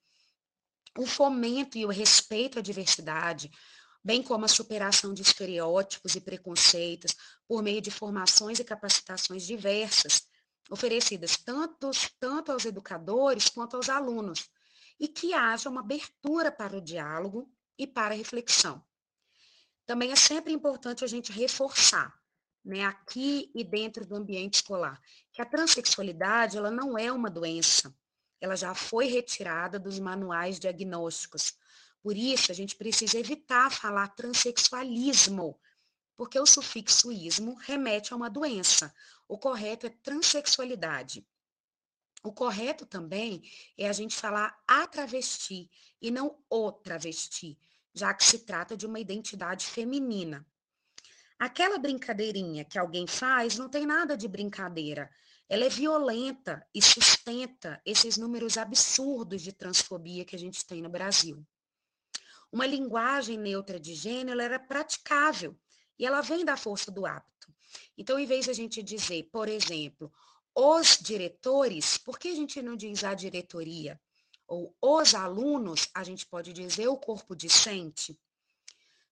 o 0.97 1.07
fomento 1.07 1.79
e 1.79 1.87
o 1.87 1.89
respeito 1.89 2.59
à 2.59 2.63
diversidade, 2.63 3.51
bem 4.05 4.23
como 4.23 4.45
a 4.45 4.49
superação 4.49 5.15
de 5.15 5.23
estereótipos 5.23 6.15
e 6.15 6.21
preconceitos 6.21 7.17
por 7.47 7.63
meio 7.63 7.81
de 7.81 7.91
formações 7.91 8.59
e 8.59 8.65
capacitações 8.65 9.47
diversas, 9.47 10.27
oferecidas 10.71 11.39
tanto, 11.39 11.91
tanto 12.21 12.53
aos 12.53 12.67
educadores 12.67 13.49
quanto 13.49 13.77
aos 13.77 13.89
alunos, 13.89 14.51
e 15.01 15.09
que 15.09 15.33
haja 15.33 15.71
uma 15.71 15.81
abertura 15.81 16.53
para 16.53 16.77
o 16.77 16.81
diálogo 16.81 17.51
e 17.79 17.87
para 17.87 18.15
a 18.15 18.19
reflexão. 18.19 18.85
Também 19.87 20.13
é 20.13 20.17
sempre 20.17 20.53
importante 20.53 21.05
a 21.05 21.09
gente 21.09 21.33
reforçar, 21.33 22.18
né, 22.69 22.85
aqui 22.85 23.51
e 23.55 23.65
dentro 23.65 24.05
do 24.05 24.15
ambiente 24.15 24.57
escolar, 24.57 25.01
que 25.33 25.41
a 25.41 25.47
transexualidade 25.47 26.59
ela 26.59 26.71
não 26.71 26.99
é 26.99 27.11
uma 27.11 27.31
doença, 27.31 27.97
ela 28.39 28.55
já 28.55 28.75
foi 28.75 29.07
retirada 29.07 29.79
dos 29.79 29.99
manuais 29.99 30.61
diagnósticos. 30.61 31.57
Por 32.03 32.15
isso, 32.15 32.53
a 32.53 32.55
gente 32.55 32.77
precisa 32.77 33.19
evitar 33.19 33.73
falar 33.73 34.09
transexualismo, 34.09 35.59
porque 36.15 36.39
o 36.39 36.45
sufixo 36.45 37.11
ismo 37.11 37.55
remete 37.55 38.13
a 38.13 38.17
uma 38.17 38.29
doença. 38.29 38.95
O 39.27 39.39
correto 39.39 39.87
é 39.87 39.91
transexualidade. 39.91 41.27
O 42.23 42.33
correto 42.33 42.85
também 42.85 43.43
é 43.79 43.89
a 43.89 43.93
gente 43.95 44.15
falar 44.15 44.63
a 44.67 44.87
travesti 44.87 45.71
e 46.03 46.11
não 46.11 46.39
o 46.51 46.71
travesti, 46.71 47.59
já 47.95 48.13
que 48.13 48.25
se 48.25 48.41
trata 48.41 48.77
de 48.77 48.85
uma 48.85 49.01
identidade 49.01 49.65
feminina. 49.65 50.47
Aquela 51.39 51.79
brincadeirinha 51.79 52.65
que 52.65 52.79
alguém 52.79 53.07
faz 53.07 53.57
não 53.57 53.69
tem 53.69 53.87
nada 53.87 54.17
de 54.17 54.27
brincadeira 54.27 55.11
ela 55.49 55.65
é 55.65 55.69
violenta 55.69 56.65
e 56.75 56.83
sustenta 56.83 57.81
esses 57.85 58.19
números 58.19 58.59
absurdos 58.59 59.41
de 59.41 59.51
transfobia 59.51 60.25
que 60.25 60.37
a 60.37 60.39
gente 60.39 60.65
tem 60.65 60.83
no 60.83 60.91
Brasil. 60.91 61.43
Uma 62.53 62.67
linguagem 62.67 63.39
neutra 63.39 63.81
de 63.81 63.95
gênero 63.95 64.41
era 64.41 64.59
praticável 64.59 65.59
e 65.99 66.05
ela 66.05 66.21
vem 66.21 66.45
da 66.45 66.57
força 66.57 66.91
do 66.91 67.07
hábito. 67.07 67.53
Então, 67.97 68.19
em 68.19 68.27
vez 68.27 68.45
de 68.45 68.51
a 68.51 68.55
gente 68.55 68.83
dizer, 68.83 69.29
por 69.33 69.49
exemplo, 69.49 70.13
os 70.55 70.99
diretores, 70.99 71.97
por 71.97 72.19
que 72.19 72.29
a 72.29 72.35
gente 72.35 72.61
não 72.61 72.77
diz 72.77 73.03
a 73.03 73.15
diretoria? 73.15 73.99
Ou 74.47 74.75
os 74.81 75.15
alunos, 75.15 75.89
a 75.95 76.05
gente 76.05 76.27
pode 76.27 76.53
dizer 76.53 76.89
o 76.89 76.97
corpo 76.97 77.35
discente, 77.35 78.19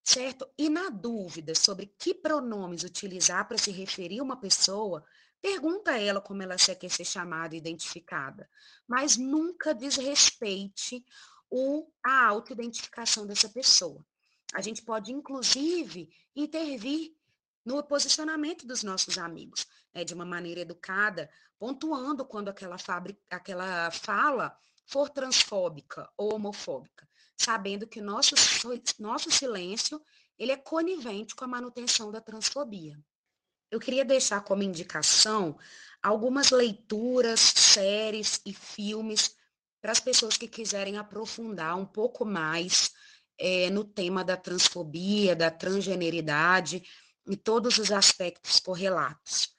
certo? 0.07 0.49
E 0.57 0.71
na 0.71 0.88
dúvida 0.88 1.55
sobre 1.55 1.92
que 1.99 2.14
pronomes 2.14 2.85
utilizar 2.85 3.47
para 3.47 3.59
se 3.59 3.71
referir 3.71 4.21
a 4.21 4.23
uma 4.23 4.37
pessoa, 4.37 5.05
Pergunta 5.40 5.92
a 5.92 6.01
ela 6.01 6.21
como 6.21 6.42
ela 6.42 6.57
quer 6.57 6.90
ser 6.90 7.05
chamada 7.05 7.55
e 7.55 7.59
identificada, 7.59 8.51
mas 8.87 9.16
nunca 9.16 9.73
desrespeite 9.73 11.05
o, 11.49 11.88
a 12.05 12.27
autoidentificação 12.27 13.25
dessa 13.25 13.49
pessoa. 13.49 14.05
A 14.53 14.61
gente 14.61 14.83
pode, 14.83 15.12
inclusive, 15.12 16.11
intervir 16.35 17.14
no 17.64 17.81
posicionamento 17.83 18.66
dos 18.66 18.83
nossos 18.83 19.19
amigos, 19.19 19.66
né, 19.95 20.03
de 20.03 20.14
uma 20.14 20.25
maneira 20.25 20.62
educada, 20.62 21.31
pontuando 21.59 22.25
quando 22.25 22.49
aquela, 22.49 22.77
aquela 23.31 23.90
fala 23.92 24.57
for 24.85 25.09
transfóbica 25.11 26.11
ou 26.16 26.35
homofóbica, 26.35 27.09
sabendo 27.37 27.87
que 27.87 28.01
nosso, 28.01 28.35
nosso 28.99 29.31
silêncio 29.31 30.01
ele 30.38 30.53
é 30.53 30.57
conivente 30.57 31.35
com 31.35 31.44
a 31.44 31.49
manutenção 31.49 32.11
da 32.11 32.20
transfobia. 32.20 32.99
Eu 33.70 33.81
queria 33.81 34.05
deixar 34.05 34.42
como 34.42 34.62
indicação 34.62 35.59
algumas 36.03 36.51
leituras, 36.51 37.40
séries 37.40 38.40
e 38.44 38.53
filmes 38.53 39.35
para 39.81 39.92
as 39.92 40.01
pessoas 40.01 40.37
que 40.37 40.49
quiserem 40.49 40.99
aprofundar 40.99 41.77
um 41.77 41.87
pouco 41.87 42.25
mais 42.25 42.92
é, 43.38 43.70
no 43.70 43.85
tema 43.85 44.25
da 44.25 44.37
transfobia, 44.37 45.35
da 45.35 45.51
transgeneridade 45.51 46.83
e 47.27 47.37
todos 47.37 47.79
os 47.79 47.90
aspectos 47.90 48.61
correlatos. 48.61 49.55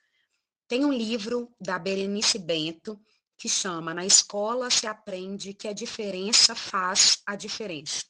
Tem 0.67 0.83
um 0.85 0.91
livro 0.91 1.53
da 1.59 1.77
Berenice 1.77 2.39
Bento 2.39 2.99
que 3.37 3.47
chama 3.47 3.93
Na 3.93 4.05
Escola 4.05 4.69
se 4.69 4.87
aprende 4.87 5.53
que 5.53 5.67
a 5.67 5.73
diferença 5.73 6.55
faz 6.55 7.21
a 7.25 7.35
diferença. 7.35 8.03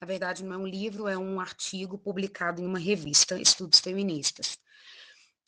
Na 0.00 0.06
verdade, 0.06 0.42
não 0.42 0.54
é 0.54 0.58
um 0.58 0.66
livro, 0.66 1.06
é 1.06 1.18
um 1.18 1.38
artigo 1.38 1.98
publicado 1.98 2.62
em 2.62 2.66
uma 2.66 2.78
revista, 2.78 3.38
Estudos 3.38 3.80
Feministas. 3.80 4.58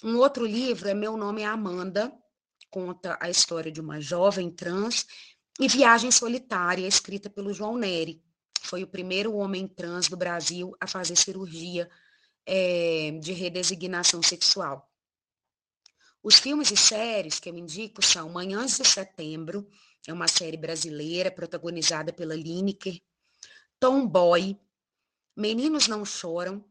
Um 0.04 0.18
outro 0.18 0.44
livro 0.44 0.88
é 0.88 0.94
Meu 0.94 1.16
Nome 1.16 1.42
é 1.42 1.46
Amanda, 1.46 2.12
conta 2.70 3.16
a 3.20 3.30
história 3.30 3.72
de 3.72 3.80
uma 3.80 4.00
jovem 4.00 4.50
trans, 4.50 5.06
e 5.58 5.68
Viagem 5.68 6.10
Solitária, 6.10 6.86
escrita 6.86 7.30
pelo 7.30 7.52
João 7.52 7.76
Neri. 7.76 8.22
Foi 8.60 8.82
o 8.82 8.86
primeiro 8.86 9.34
homem 9.34 9.66
trans 9.66 10.08
do 10.08 10.16
Brasil 10.16 10.74
a 10.80 10.86
fazer 10.86 11.16
cirurgia 11.16 11.90
é, 12.46 13.18
de 13.20 13.32
redesignação 13.32 14.22
sexual. 14.22 14.91
Os 16.22 16.38
filmes 16.38 16.70
e 16.70 16.76
séries 16.76 17.40
que 17.40 17.50
eu 17.50 17.56
indico 17.56 18.04
são 18.04 18.28
Manhãs 18.28 18.78
de 18.78 18.86
Setembro, 18.86 19.68
é 20.06 20.12
uma 20.12 20.28
série 20.28 20.56
brasileira 20.56 21.30
protagonizada 21.30 22.12
pela 22.12 22.36
Lineker, 22.36 23.00
Tomboy, 23.80 24.56
Meninos 25.36 25.88
Não 25.88 26.04
Choram, 26.04 26.64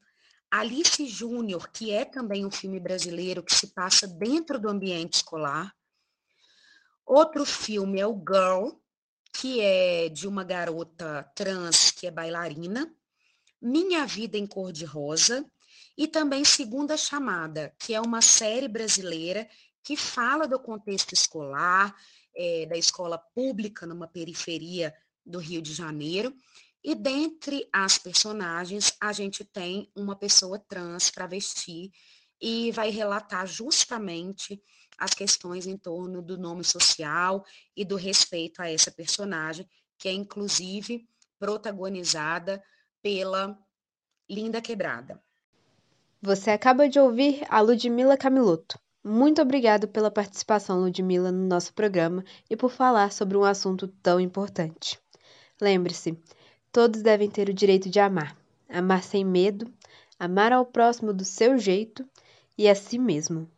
Alice 0.50 1.06
Júnior, 1.06 1.70
que 1.70 1.92
é 1.92 2.06
também 2.06 2.46
um 2.46 2.52
filme 2.52 2.80
brasileiro 2.80 3.44
que 3.44 3.54
se 3.54 3.68
passa 3.68 4.08
dentro 4.08 4.60
do 4.60 4.70
ambiente 4.70 5.16
escolar. 5.16 5.76
Outro 7.06 7.46
filme 7.46 8.00
é 8.00 8.08
o 8.08 8.16
Girl, 8.16 8.78
que 9.34 9.60
é 9.60 10.08
de 10.08 10.28
uma 10.28 10.44
garota 10.44 11.30
trans 11.36 11.92
que 11.92 12.08
é 12.08 12.12
bailarina. 12.12 12.94
Minha 13.62 14.06
Vida 14.06 14.38
em 14.38 14.48
Cor 14.48 14.72
de 14.72 14.86
Rosa. 14.86 15.46
E 15.98 16.08
também 16.08 16.44
Segunda 16.46 16.96
Chamada, 16.98 17.74
que 17.78 17.94
é 17.94 18.02
uma 18.02 18.22
série 18.22 18.68
brasileira 18.68 19.48
que 19.84 19.98
fala 19.98 20.48
do 20.48 20.60
contexto 20.60 21.14
escolar, 21.14 21.96
é, 22.36 22.66
da 22.66 22.78
escola 22.78 23.18
pública 23.18 23.86
numa 23.86 24.08
periferia 24.08 24.94
do 25.26 25.40
Rio 25.40 25.62
de 25.62 25.74
Janeiro. 25.74 26.34
E 26.84 26.96
dentre 26.96 27.68
as 27.72 27.98
personagens, 27.98 28.96
a 29.00 29.12
gente 29.12 29.44
tem 29.44 29.92
uma 29.96 30.16
pessoa 30.16 30.58
trans 30.58 31.12
travesti 31.12 31.92
e 32.42 32.72
vai 32.72 32.90
relatar 32.90 33.46
justamente 33.46 34.62
as 34.98 35.14
questões 35.14 35.68
em 35.68 35.78
torno 35.78 36.22
do 36.22 36.38
nome 36.38 36.64
social 36.64 37.46
e 37.76 37.86
do 37.86 37.96
respeito 37.96 38.62
a 38.62 38.70
essa 38.70 38.92
personagem, 38.92 39.68
que 39.98 40.08
é 40.08 40.12
inclusive 40.12 41.08
protagonizada 41.40 42.64
pela 43.02 43.58
Linda 44.30 44.62
Quebrada. 44.62 45.22
Você 46.22 46.52
acaba 46.52 46.88
de 46.88 47.00
ouvir 47.00 47.44
a 47.50 47.60
Ludmila 47.62 48.16
Camiloto. 48.16 48.80
Muito 49.04 49.42
obrigado 49.42 49.88
pela 49.88 50.12
participação, 50.12 50.80
Ludmila, 50.80 51.32
no 51.32 51.48
nosso 51.48 51.74
programa 51.74 52.24
e 52.50 52.56
por 52.56 52.70
falar 52.70 53.12
sobre 53.12 53.36
um 53.36 53.44
assunto 53.44 53.88
tão 53.88 54.20
importante. 54.20 55.00
Lembre-se, 55.60 56.18
Todos 56.72 57.02
devem 57.02 57.30
ter 57.30 57.50
o 57.50 57.54
direito 57.54 57.90
de 57.90 58.00
amar. 58.00 58.36
Amar 58.70 59.04
sem 59.04 59.26
medo, 59.26 59.70
amar 60.18 60.54
ao 60.54 60.66
próximo 60.66 61.12
do 61.14 61.26
seu 61.26 61.58
jeito 61.58 62.06
e 62.58 62.70
a 62.70 62.76
si 62.76 62.98
mesmo. 62.98 63.50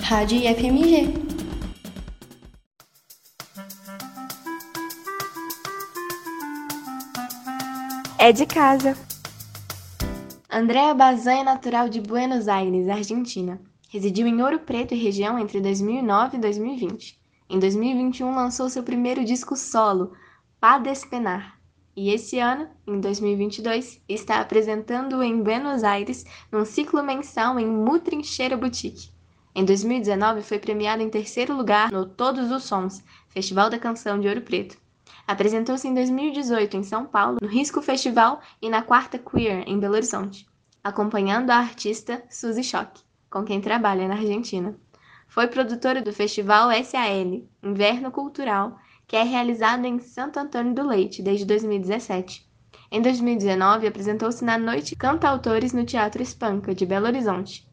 Rádio 0.00 0.38
IFMG. 0.38 1.37
É 8.20 8.32
de 8.32 8.44
casa. 8.46 8.96
Andréa 10.50 10.92
Bazan 10.92 11.34
é 11.34 11.44
natural 11.44 11.88
de 11.88 12.00
Buenos 12.00 12.48
Aires, 12.48 12.88
Argentina. 12.88 13.60
Residiu 13.88 14.26
em 14.26 14.42
Ouro 14.42 14.58
Preto 14.58 14.92
e 14.92 14.98
região 14.98 15.38
entre 15.38 15.60
2009 15.60 16.36
e 16.36 16.40
2020. 16.40 17.16
Em 17.48 17.60
2021 17.60 18.34
lançou 18.34 18.68
seu 18.68 18.82
primeiro 18.82 19.24
disco 19.24 19.54
solo, 19.56 20.14
Pa 20.58 20.78
Despenar, 20.78 21.60
e 21.94 22.10
esse 22.10 22.40
ano, 22.40 22.68
em 22.88 23.00
2022, 23.00 24.02
está 24.08 24.40
apresentando 24.40 25.22
em 25.22 25.40
Buenos 25.40 25.84
Aires 25.84 26.24
num 26.50 26.64
ciclo 26.64 27.04
mensal 27.04 27.56
em 27.60 27.66
Mutrincheira 27.66 28.56
Boutique. 28.56 29.10
Em 29.54 29.64
2019 29.64 30.42
foi 30.42 30.58
premiado 30.58 31.04
em 31.04 31.08
terceiro 31.08 31.56
lugar 31.56 31.92
no 31.92 32.04
Todos 32.04 32.50
os 32.50 32.64
Sons, 32.64 33.00
Festival 33.28 33.70
da 33.70 33.78
Canção 33.78 34.18
de 34.18 34.26
Ouro 34.26 34.42
Preto. 34.42 34.76
Apresentou-se 35.28 35.86
em 35.86 35.92
2018 35.92 36.78
em 36.78 36.82
São 36.82 37.04
Paulo, 37.04 37.36
no 37.42 37.46
Risco 37.46 37.82
Festival 37.82 38.40
e 38.62 38.70
na 38.70 38.80
Quarta 38.80 39.18
Queer, 39.18 39.62
em 39.66 39.78
Belo 39.78 39.92
Horizonte, 39.92 40.48
acompanhando 40.82 41.50
a 41.50 41.58
artista 41.58 42.24
Suzy 42.30 42.62
Schock, 42.62 43.02
com 43.28 43.44
quem 43.44 43.60
trabalha 43.60 44.08
na 44.08 44.14
Argentina. 44.14 44.74
Foi 45.26 45.46
produtora 45.46 46.00
do 46.00 46.14
Festival 46.14 46.70
SAL, 46.82 47.42
Inverno 47.62 48.10
Cultural, 48.10 48.78
que 49.06 49.16
é 49.16 49.22
realizado 49.22 49.84
em 49.84 49.98
Santo 49.98 50.38
Antônio 50.38 50.74
do 50.74 50.82
Leite 50.82 51.22
desde 51.22 51.44
2017. 51.44 52.48
Em 52.90 53.02
2019, 53.02 53.86
apresentou-se 53.86 54.42
na 54.42 54.56
Noite 54.56 54.96
Cantautores 54.96 55.74
no 55.74 55.84
Teatro 55.84 56.22
Espanca, 56.22 56.74
de 56.74 56.86
Belo 56.86 57.06
Horizonte. 57.06 57.68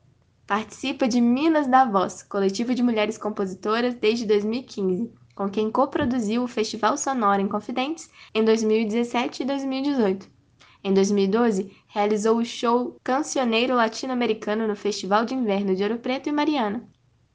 Participa 0.45 1.07
de 1.07 1.21
Minas 1.21 1.67
da 1.67 1.85
Voz, 1.85 2.21
coletivo 2.21 2.75
de 2.75 2.83
mulheres 2.83 3.17
compositoras, 3.17 3.95
desde 3.95 4.25
2015, 4.25 5.09
com 5.35 5.49
quem 5.49 5.69
coproduziu 5.69 6.43
o 6.43 6.47
Festival 6.47 6.97
Sonora 6.97 7.41
em 7.41 7.47
Confidentes 7.47 8.09
em 8.33 8.43
2017 8.43 9.43
e 9.43 9.45
2018. 9.45 10.27
Em 10.83 10.93
2012, 10.93 11.75
realizou 11.87 12.37
o 12.37 12.45
show 12.45 12.97
Cancioneiro 13.03 13.75
Latino-Americano 13.75 14.67
no 14.67 14.75
Festival 14.75 15.25
de 15.25 15.33
Inverno 15.33 15.75
de 15.75 15.83
Ouro 15.83 15.97
Preto 15.97 16.29
e 16.29 16.31
Mariana. 16.31 16.87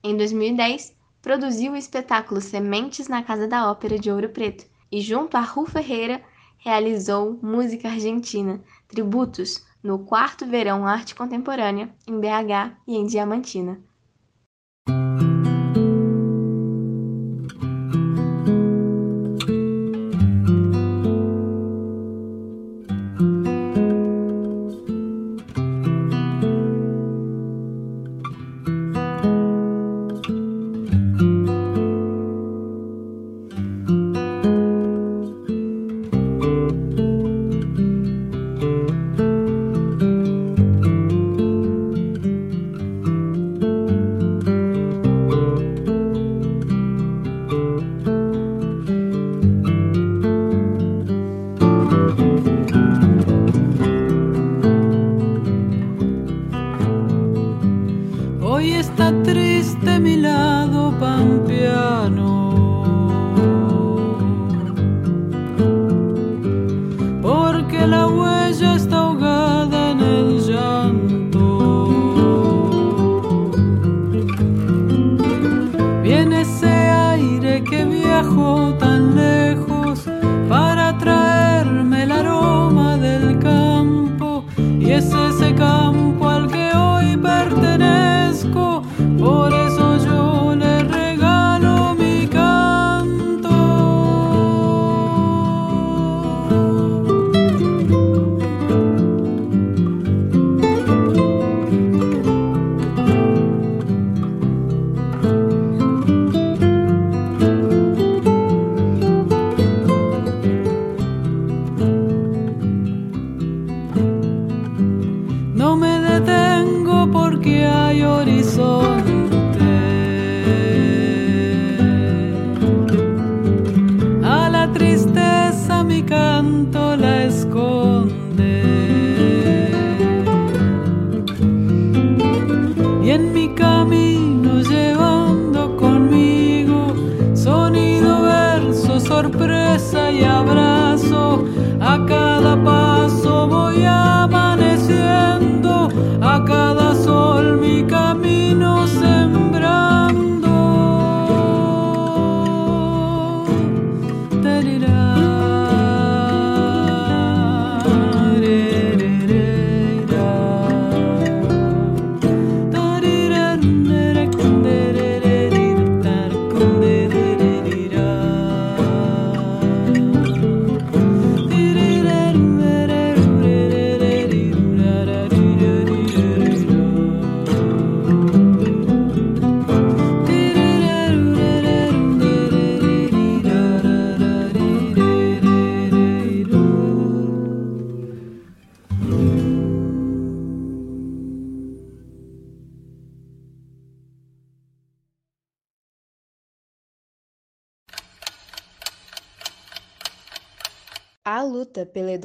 Em 0.02 0.16
2010, 0.16 0.96
produziu 1.20 1.72
o 1.72 1.76
espetáculo 1.76 2.40
Sementes 2.40 3.08
na 3.08 3.22
Casa 3.22 3.46
da 3.46 3.70
Ópera 3.70 3.98
de 3.98 4.10
Ouro 4.10 4.30
Preto 4.30 4.64
e, 4.90 5.00
junto 5.00 5.36
a 5.36 5.40
Ru 5.40 5.66
Ferreira, 5.66 6.22
realizou 6.58 7.38
música 7.42 7.88
argentina, 7.88 8.62
tributos, 8.88 9.66
no 9.82 9.98
quarto 9.98 10.46
verão 10.46 10.86
Arte 10.86 11.14
Contemporânea, 11.14 11.92
em 12.06 12.20
BH 12.20 12.76
e 12.86 12.96
em 12.96 13.06
Diamantina. 13.06 13.80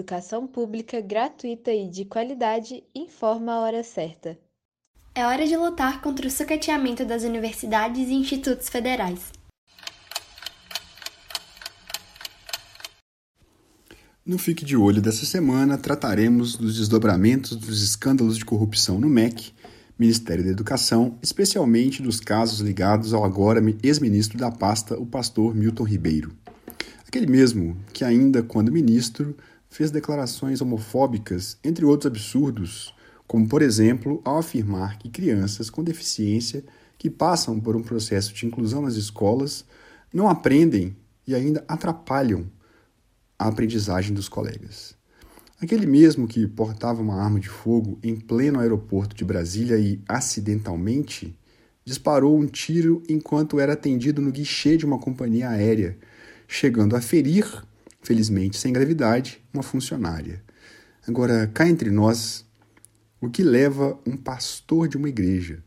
Educação 0.05 0.45
pública 0.45 1.01
gratuita 1.01 1.73
e 1.73 1.89
de 1.89 2.05
qualidade 2.05 2.83
informa 2.93 3.53
a 3.53 3.59
hora 3.61 3.83
certa. 3.83 4.37
É 5.15 5.25
hora 5.25 5.47
de 5.47 5.57
lutar 5.57 5.99
contra 5.99 6.27
o 6.27 6.29
sucateamento 6.29 7.03
das 7.03 7.23
universidades 7.23 8.07
e 8.07 8.13
institutos 8.13 8.69
federais. 8.69 9.31
No 14.23 14.37
Fique 14.37 14.63
de 14.63 14.77
Olho 14.77 15.01
dessa 15.01 15.25
semana, 15.25 15.75
trataremos 15.75 16.55
dos 16.55 16.77
desdobramentos 16.77 17.55
dos 17.55 17.81
escândalos 17.81 18.37
de 18.37 18.45
corrupção 18.45 18.99
no 18.99 19.09
MEC, 19.09 19.53
Ministério 19.97 20.43
da 20.43 20.51
Educação, 20.51 21.17
especialmente 21.23 22.03
dos 22.03 22.19
casos 22.19 22.59
ligados 22.59 23.11
ao 23.11 23.23
agora 23.23 23.59
ex-ministro 23.81 24.37
da 24.37 24.51
pasta, 24.51 24.95
o 24.99 25.05
pastor 25.05 25.55
Milton 25.55 25.83
Ribeiro. 25.83 26.31
Aquele 27.07 27.27
mesmo 27.27 27.77
que, 27.93 28.03
ainda 28.03 28.43
quando 28.43 28.71
ministro, 28.71 29.37
fez 29.75 29.91
declarações 29.91 30.61
homofóbicas, 30.61 31.57
entre 31.61 31.83
outros 31.83 32.09
absurdos, 32.09 32.95
como, 33.27 33.45
por 33.45 33.61
exemplo, 33.61 34.21
ao 34.23 34.37
afirmar 34.37 34.97
que 34.97 35.09
crianças 35.09 35.69
com 35.69 35.83
deficiência 35.83 36.63
que 36.97 37.09
passam 37.09 37.59
por 37.59 37.75
um 37.75 37.83
processo 37.83 38.33
de 38.33 38.45
inclusão 38.45 38.81
nas 38.81 38.95
escolas 38.95 39.65
não 40.13 40.29
aprendem 40.29 40.95
e 41.27 41.35
ainda 41.35 41.61
atrapalham 41.67 42.49
a 43.37 43.49
aprendizagem 43.49 44.13
dos 44.13 44.29
colegas. 44.29 44.95
Aquele 45.61 45.85
mesmo 45.85 46.25
que 46.25 46.47
portava 46.47 47.01
uma 47.01 47.21
arma 47.21 47.41
de 47.41 47.49
fogo 47.49 47.99
em 48.01 48.15
pleno 48.15 48.61
aeroporto 48.61 49.13
de 49.13 49.25
Brasília 49.25 49.77
e, 49.77 50.01
acidentalmente, 50.07 51.37
disparou 51.83 52.39
um 52.39 52.47
tiro 52.47 53.03
enquanto 53.09 53.59
era 53.59 53.73
atendido 53.73 54.21
no 54.21 54.31
guichê 54.31 54.77
de 54.77 54.85
uma 54.85 54.99
companhia 54.99 55.49
aérea, 55.49 55.97
chegando 56.47 56.95
a 56.95 57.01
ferir, 57.01 57.45
felizmente 58.05 58.57
sem 58.57 58.71
gravidade, 58.71 59.43
uma 59.51 59.63
funcionária. 59.63 60.43
Agora, 61.07 61.47
cá 61.47 61.67
entre 61.67 61.89
nós, 61.89 62.45
o 63.19 63.29
que 63.29 63.43
leva 63.43 63.99
um 64.05 64.15
pastor 64.15 64.87
de 64.87 64.95
uma 64.95 65.09
igreja 65.09 65.63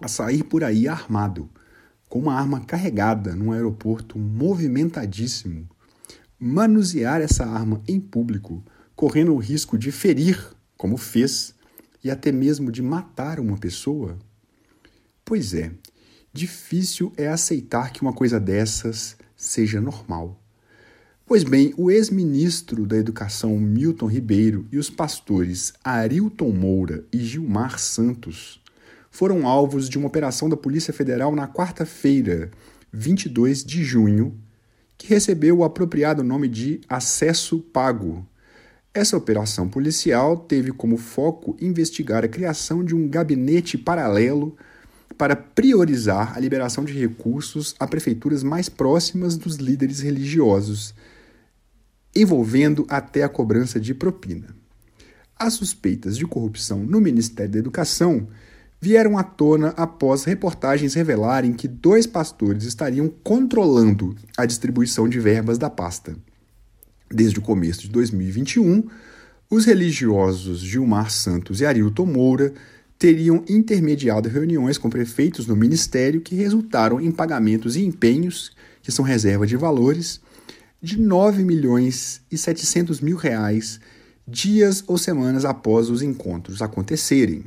a 0.00 0.08
sair 0.08 0.42
por 0.42 0.62
aí 0.62 0.86
armado, 0.86 1.48
com 2.08 2.18
uma 2.18 2.34
arma 2.34 2.60
carregada 2.60 3.34
num 3.34 3.52
aeroporto 3.52 4.18
movimentadíssimo, 4.18 5.68
manusear 6.38 7.20
essa 7.20 7.44
arma 7.44 7.82
em 7.86 8.00
público, 8.00 8.64
correndo 8.96 9.34
o 9.34 9.38
risco 9.38 9.78
de 9.78 9.92
ferir, 9.92 10.38
como 10.76 10.96
fez, 10.96 11.54
e 12.02 12.10
até 12.10 12.32
mesmo 12.32 12.72
de 12.72 12.82
matar 12.82 13.38
uma 13.38 13.58
pessoa? 13.58 14.18
Pois 15.24 15.52
é, 15.54 15.70
difícil 16.32 17.12
é 17.16 17.28
aceitar 17.28 17.92
que 17.92 18.00
uma 18.02 18.12
coisa 18.12 18.40
dessas 18.40 19.16
seja 19.36 19.80
normal. 19.80 20.39
Pois 21.30 21.44
bem, 21.44 21.72
o 21.76 21.92
ex-ministro 21.92 22.84
da 22.84 22.96
Educação 22.96 23.56
Milton 23.56 24.06
Ribeiro 24.06 24.66
e 24.72 24.78
os 24.78 24.90
pastores 24.90 25.72
Arilton 25.84 26.50
Moura 26.50 27.04
e 27.12 27.18
Gilmar 27.18 27.78
Santos 27.78 28.60
foram 29.12 29.46
alvos 29.46 29.88
de 29.88 29.96
uma 29.96 30.08
operação 30.08 30.48
da 30.48 30.56
Polícia 30.56 30.92
Federal 30.92 31.32
na 31.36 31.46
quarta-feira, 31.46 32.50
22 32.92 33.62
de 33.62 33.84
junho, 33.84 34.34
que 34.98 35.06
recebeu 35.06 35.58
o 35.58 35.62
apropriado 35.62 36.24
nome 36.24 36.48
de 36.48 36.80
Acesso 36.88 37.60
Pago. 37.60 38.26
Essa 38.92 39.16
operação 39.16 39.68
policial 39.68 40.36
teve 40.36 40.72
como 40.72 40.96
foco 40.96 41.56
investigar 41.60 42.24
a 42.24 42.28
criação 42.28 42.82
de 42.82 42.92
um 42.92 43.08
gabinete 43.08 43.78
paralelo 43.78 44.56
para 45.16 45.36
priorizar 45.36 46.36
a 46.36 46.40
liberação 46.40 46.84
de 46.84 46.92
recursos 46.92 47.76
a 47.78 47.86
prefeituras 47.86 48.42
mais 48.42 48.68
próximas 48.68 49.36
dos 49.36 49.58
líderes 49.58 50.00
religiosos 50.00 50.92
envolvendo 52.14 52.86
até 52.88 53.22
a 53.22 53.28
cobrança 53.28 53.78
de 53.78 53.94
propina. 53.94 54.48
As 55.38 55.54
suspeitas 55.54 56.16
de 56.18 56.26
corrupção 56.26 56.80
no 56.80 57.00
Ministério 57.00 57.52
da 57.52 57.58
Educação 57.58 58.28
vieram 58.80 59.18
à 59.18 59.22
tona 59.22 59.68
após 59.76 60.24
reportagens 60.24 60.94
revelarem 60.94 61.52
que 61.52 61.68
dois 61.68 62.06
pastores 62.06 62.64
estariam 62.64 63.08
controlando 63.22 64.16
a 64.36 64.46
distribuição 64.46 65.08
de 65.08 65.20
verbas 65.20 65.58
da 65.58 65.68
pasta. 65.68 66.16
Desde 67.10 67.38
o 67.38 67.42
começo 67.42 67.82
de 67.82 67.88
2021, 67.90 68.84
os 69.50 69.64
religiosos 69.64 70.60
Gilmar 70.60 71.10
Santos 71.10 71.60
e 71.60 71.66
Arilton 71.66 72.06
Moura 72.06 72.54
teriam 72.98 73.42
intermediado 73.48 74.28
reuniões 74.28 74.78
com 74.78 74.88
prefeitos 74.88 75.46
no 75.46 75.56
ministério 75.56 76.20
que 76.20 76.34
resultaram 76.34 77.00
em 77.00 77.10
pagamentos 77.10 77.76
e 77.76 77.84
empenhos, 77.84 78.52
que 78.82 78.92
são 78.92 79.04
reserva 79.04 79.46
de 79.46 79.56
valores, 79.56 80.20
de 80.82 80.98
9 80.98 81.44
milhões 81.44 82.22
e 82.30 82.38
700 82.38 83.02
mil 83.02 83.16
reais 83.16 83.78
dias 84.26 84.82
ou 84.86 84.96
semanas 84.96 85.44
após 85.44 85.90
os 85.90 86.00
encontros 86.00 86.62
acontecerem. 86.62 87.44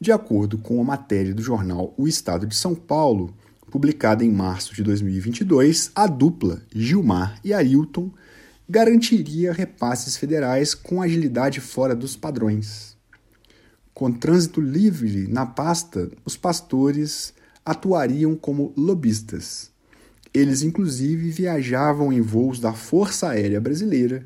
De 0.00 0.12
acordo 0.12 0.56
com 0.56 0.80
a 0.80 0.84
matéria 0.84 1.34
do 1.34 1.42
jornal 1.42 1.92
O 1.96 2.06
Estado 2.06 2.46
de 2.46 2.54
São 2.54 2.76
Paulo, 2.76 3.34
publicada 3.72 4.24
em 4.24 4.30
março 4.30 4.72
de 4.72 4.84
2022, 4.84 5.90
a 5.96 6.06
dupla 6.06 6.62
Gilmar 6.72 7.40
e 7.42 7.52
Ailton 7.52 8.12
garantiria 8.68 9.52
repasses 9.52 10.16
federais 10.16 10.74
com 10.74 11.02
agilidade 11.02 11.60
fora 11.60 11.94
dos 11.94 12.14
padrões. 12.14 12.96
Com 13.92 14.12
trânsito 14.12 14.60
livre 14.60 15.26
na 15.26 15.44
pasta, 15.44 16.08
os 16.24 16.36
pastores 16.36 17.34
atuariam 17.64 18.36
como 18.36 18.72
lobistas 18.76 19.71
eles, 20.34 20.62
inclusive, 20.62 21.30
viajavam 21.30 22.12
em 22.12 22.20
voos 22.20 22.58
da 22.58 22.72
Força 22.72 23.28
Aérea 23.28 23.60
Brasileira 23.60 24.24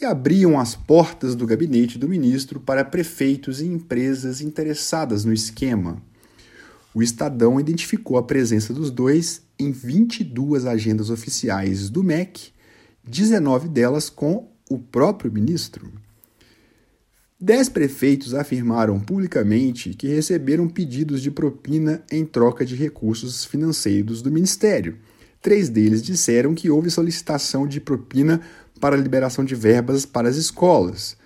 e 0.00 0.04
abriam 0.04 0.58
as 0.58 0.74
portas 0.74 1.34
do 1.34 1.46
gabinete 1.46 1.98
do 1.98 2.08
ministro 2.08 2.58
para 2.58 2.84
prefeitos 2.84 3.60
e 3.60 3.66
empresas 3.66 4.40
interessadas 4.40 5.24
no 5.24 5.32
esquema. 5.32 6.02
O 6.94 7.02
Estadão 7.02 7.60
identificou 7.60 8.16
a 8.16 8.22
presença 8.22 8.72
dos 8.72 8.90
dois 8.90 9.42
em 9.58 9.70
22 9.70 10.64
agendas 10.64 11.10
oficiais 11.10 11.90
do 11.90 12.02
MEC, 12.02 12.52
19 13.04 13.68
delas 13.68 14.08
com 14.08 14.48
o 14.70 14.78
próprio 14.78 15.30
ministro. 15.30 15.92
Dez 17.38 17.68
prefeitos 17.68 18.32
afirmaram 18.32 18.98
publicamente 18.98 19.90
que 19.90 20.08
receberam 20.08 20.66
pedidos 20.66 21.20
de 21.20 21.30
propina 21.30 22.02
em 22.10 22.24
troca 22.24 22.64
de 22.64 22.74
recursos 22.74 23.44
financeiros 23.44 24.22
do 24.22 24.30
ministério 24.30 24.96
Três 25.40 25.68
deles 25.68 26.02
disseram 26.02 26.54
que 26.54 26.70
houve 26.70 26.90
solicitação 26.90 27.66
de 27.66 27.80
propina 27.80 28.40
para 28.80 28.96
a 28.96 28.98
liberação 28.98 29.44
de 29.44 29.54
verbas 29.54 30.04
para 30.04 30.28
as 30.28 30.36
escolas. 30.36 31.16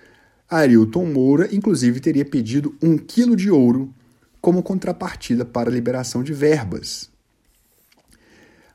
Arilton 0.49 1.05
Moura, 1.05 1.47
inclusive, 1.51 1.99
teria 1.99 2.25
pedido 2.25 2.75
um 2.81 2.97
quilo 2.97 3.35
de 3.35 3.49
ouro 3.49 3.93
como 4.41 4.63
contrapartida 4.63 5.45
para 5.45 5.69
a 5.69 5.73
liberação 5.73 6.23
de 6.23 6.33
verbas. 6.33 7.09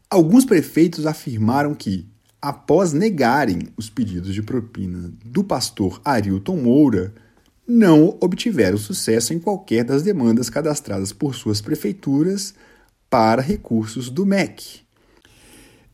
Alguns 0.08 0.44
prefeitos 0.44 1.04
afirmaram 1.04 1.74
que, 1.74 2.08
após 2.40 2.92
negarem 2.92 3.68
os 3.76 3.90
pedidos 3.90 4.32
de 4.32 4.42
propina 4.42 5.12
do 5.24 5.42
pastor 5.42 6.00
Arilton 6.04 6.56
Moura, 6.56 7.12
não 7.66 8.16
obtiveram 8.20 8.78
sucesso 8.78 9.34
em 9.34 9.40
qualquer 9.40 9.84
das 9.84 10.02
demandas 10.02 10.48
cadastradas 10.48 11.12
por 11.12 11.34
suas 11.34 11.60
prefeituras 11.60 12.54
para 13.10 13.42
recursos 13.42 14.08
do 14.08 14.24
MEC. 14.24 14.85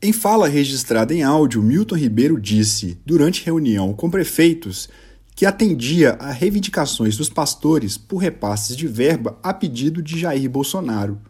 Em 0.05 0.11
fala 0.11 0.49
registrada 0.49 1.13
em 1.13 1.23
áudio, 1.23 1.63
Milton 1.63 1.95
Ribeiro 1.95 2.37
disse, 2.37 2.97
durante 3.05 3.45
reunião 3.45 3.93
com 3.93 4.09
prefeitos, 4.09 4.89
que 5.33 5.45
atendia 5.45 6.17
a 6.19 6.29
reivindicações 6.29 7.15
dos 7.15 7.29
pastores 7.29 7.97
por 7.97 8.17
repasses 8.17 8.75
de 8.75 8.85
verba 8.85 9.39
a 9.41 9.53
pedido 9.53 10.03
de 10.03 10.19
Jair 10.19 10.49
Bolsonaro. 10.49 11.21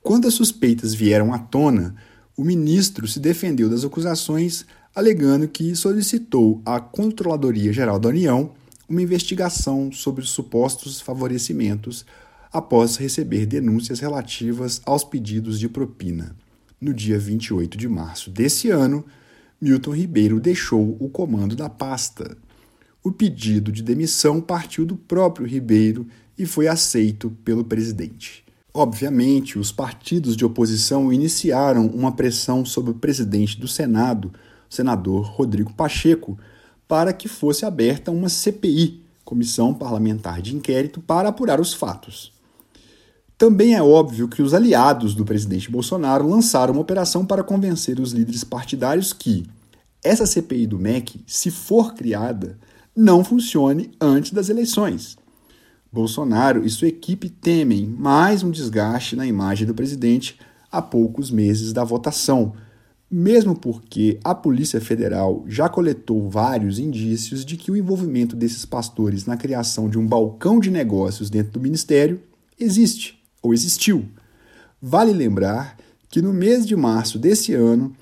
Quando 0.00 0.28
as 0.28 0.34
suspeitas 0.34 0.94
vieram 0.94 1.34
à 1.34 1.38
tona, 1.40 1.96
o 2.36 2.44
ministro 2.44 3.08
se 3.08 3.18
defendeu 3.18 3.68
das 3.68 3.84
acusações, 3.84 4.64
alegando 4.94 5.48
que 5.48 5.74
solicitou 5.74 6.62
à 6.64 6.78
Controladoria 6.78 7.72
Geral 7.72 7.98
da 7.98 8.10
União 8.10 8.52
uma 8.88 9.02
investigação 9.02 9.90
sobre 9.90 10.22
os 10.22 10.30
supostos 10.30 11.00
favorecimentos 11.00 12.06
após 12.52 12.94
receber 12.94 13.46
denúncias 13.46 13.98
relativas 13.98 14.80
aos 14.86 15.02
pedidos 15.02 15.58
de 15.58 15.68
propina. 15.68 16.36
No 16.80 16.94
dia 16.94 17.18
28 17.18 17.76
de 17.76 17.86
março 17.86 18.30
desse 18.30 18.70
ano, 18.70 19.04
Milton 19.60 19.94
Ribeiro 19.94 20.40
deixou 20.40 20.96
o 20.98 21.10
comando 21.10 21.54
da 21.54 21.68
pasta. 21.68 22.38
O 23.04 23.12
pedido 23.12 23.70
de 23.70 23.82
demissão 23.82 24.40
partiu 24.40 24.86
do 24.86 24.96
próprio 24.96 25.46
Ribeiro 25.46 26.06
e 26.38 26.46
foi 26.46 26.68
aceito 26.68 27.36
pelo 27.44 27.62
presidente. 27.62 28.42
Obviamente, 28.72 29.58
os 29.58 29.70
partidos 29.70 30.34
de 30.34 30.42
oposição 30.42 31.12
iniciaram 31.12 31.86
uma 31.86 32.12
pressão 32.12 32.64
sobre 32.64 32.92
o 32.92 32.94
presidente 32.94 33.60
do 33.60 33.68
Senado, 33.68 34.32
o 34.70 34.74
senador 34.74 35.26
Rodrigo 35.26 35.74
Pacheco, 35.74 36.38
para 36.88 37.12
que 37.12 37.28
fosse 37.28 37.66
aberta 37.66 38.10
uma 38.10 38.30
CPI, 38.30 39.02
Comissão 39.22 39.74
Parlamentar 39.74 40.40
de 40.40 40.56
Inquérito, 40.56 41.02
para 41.02 41.28
apurar 41.28 41.60
os 41.60 41.74
fatos. 41.74 42.39
Também 43.40 43.74
é 43.74 43.82
óbvio 43.82 44.28
que 44.28 44.42
os 44.42 44.52
aliados 44.52 45.14
do 45.14 45.24
presidente 45.24 45.70
Bolsonaro 45.70 46.28
lançaram 46.28 46.74
uma 46.74 46.82
operação 46.82 47.24
para 47.24 47.42
convencer 47.42 47.98
os 47.98 48.12
líderes 48.12 48.44
partidários 48.44 49.14
que, 49.14 49.46
essa 50.04 50.26
CPI 50.26 50.66
do 50.66 50.78
MEC, 50.78 51.24
se 51.26 51.50
for 51.50 51.94
criada, 51.94 52.58
não 52.94 53.24
funcione 53.24 53.92
antes 53.98 54.32
das 54.32 54.50
eleições. 54.50 55.16
Bolsonaro 55.90 56.66
e 56.66 56.68
sua 56.68 56.88
equipe 56.88 57.30
temem 57.30 57.86
mais 57.86 58.42
um 58.42 58.50
desgaste 58.50 59.16
na 59.16 59.26
imagem 59.26 59.66
do 59.66 59.74
presidente 59.74 60.38
a 60.70 60.82
poucos 60.82 61.30
meses 61.30 61.72
da 61.72 61.82
votação, 61.82 62.52
mesmo 63.10 63.58
porque 63.58 64.20
a 64.22 64.34
Polícia 64.34 64.82
Federal 64.82 65.44
já 65.46 65.66
coletou 65.66 66.28
vários 66.28 66.78
indícios 66.78 67.42
de 67.42 67.56
que 67.56 67.70
o 67.70 67.76
envolvimento 67.78 68.36
desses 68.36 68.66
pastores 68.66 69.24
na 69.24 69.38
criação 69.38 69.88
de 69.88 69.98
um 69.98 70.06
balcão 70.06 70.60
de 70.60 70.70
negócios 70.70 71.30
dentro 71.30 71.52
do 71.52 71.60
ministério 71.60 72.20
existe 72.58 73.18
ou 73.42 73.54
existiu. 73.54 74.08
Vale 74.80 75.12
lembrar 75.12 75.76
que 76.08 76.20
no 76.20 76.32
mês 76.32 76.66
de 76.66 76.74
março 76.74 77.18
desse 77.18 77.54
ano, 77.54 77.92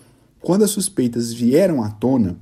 quando 0.40 0.64
as 0.64 0.70
suspeitas 0.70 1.32
vieram 1.32 1.82
à 1.82 1.90
tona, 1.90 2.36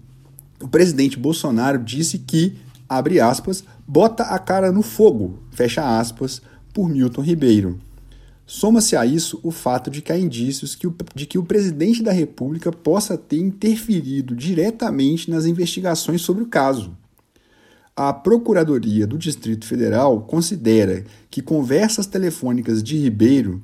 o 0.61 0.69
presidente 0.69 1.19
Bolsonaro 1.19 1.83
disse 1.83 2.19
que, 2.19 2.57
abre 2.89 3.21
aspas, 3.21 3.65
bota 3.87 4.25
a 4.25 4.39
cara 4.39 4.71
no 4.71 4.83
fogo, 4.83 5.39
fecha 5.51 5.99
aspas, 5.99 6.41
por 6.73 6.89
Milton 6.89 7.23
Ribeiro. 7.23 7.79
Soma-se 8.47 8.95
a 8.95 9.05
isso 9.05 9.41
o 9.43 9.51
fato 9.51 9.91
de 9.91 10.01
que 10.01 10.13
há 10.13 10.19
indícios 10.19 10.77
que 10.77 10.87
o, 10.87 10.95
de 11.15 11.27
que 11.27 11.37
o 11.37 11.43
presidente 11.43 12.01
da 12.01 12.13
República 12.13 12.71
possa 12.71 13.19
ter 13.19 13.39
interferido 13.39 14.37
diretamente 14.37 15.29
nas 15.29 15.47
investigações 15.47 16.21
sobre 16.23 16.45
o 16.45 16.47
caso. 16.47 16.97
A 17.99 18.13
Procuradoria 18.13 19.07
do 19.07 19.17
Distrito 19.17 19.67
Federal 19.67 20.21
considera 20.21 21.03
que 21.31 21.41
conversas 21.41 22.07
telefônicas 22.07 22.83
de 22.83 22.99
Ribeiro, 22.99 23.63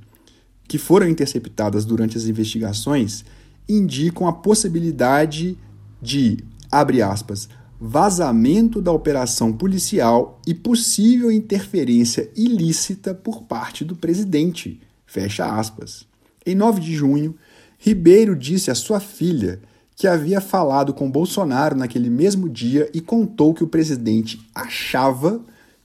que 0.66 0.79
foram 0.79 1.07
interceptadas 1.07 1.85
durante 1.85 2.16
as 2.16 2.25
investigações, 2.25 3.27
indicam 3.68 4.27
a 4.27 4.33
possibilidade 4.33 5.59
de, 6.01 6.38
abre 6.71 7.03
aspas, 7.03 7.47
vazamento 7.79 8.81
da 8.81 8.90
operação 8.90 9.53
policial 9.53 10.40
e 10.47 10.55
possível 10.55 11.31
interferência 11.31 12.31
ilícita 12.35 13.12
por 13.12 13.42
parte 13.42 13.85
do 13.85 13.95
presidente. 13.95 14.81
Fecha 15.05 15.45
aspas. 15.45 16.07
Em 16.47 16.55
9 16.55 16.81
de 16.81 16.95
junho, 16.95 17.35
Ribeiro 17.77 18.35
disse 18.35 18.71
à 18.71 18.75
sua 18.75 18.99
filha 18.99 19.61
que 19.96 20.07
havia 20.07 20.40
falado 20.40 20.92
com 20.92 21.11
Bolsonaro 21.11 21.76
naquele 21.76 22.11
mesmo 22.11 22.48
dia 22.48 22.90
e 22.94 23.00
contou 23.00 23.55
que 23.55 23.64
o 23.64 23.68
presidente 23.68 24.40
achava 24.55 25.40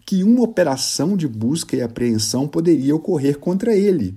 que 0.06 0.24
uma 0.24 0.41
operação 0.41 1.17
de 1.17 1.28
busca 1.28 1.76
e 1.76 1.82
apreensão 1.82 2.48
poderia 2.48 2.96
ocorrer 2.96 3.38
contra 3.38 3.76
ele. 3.76 4.15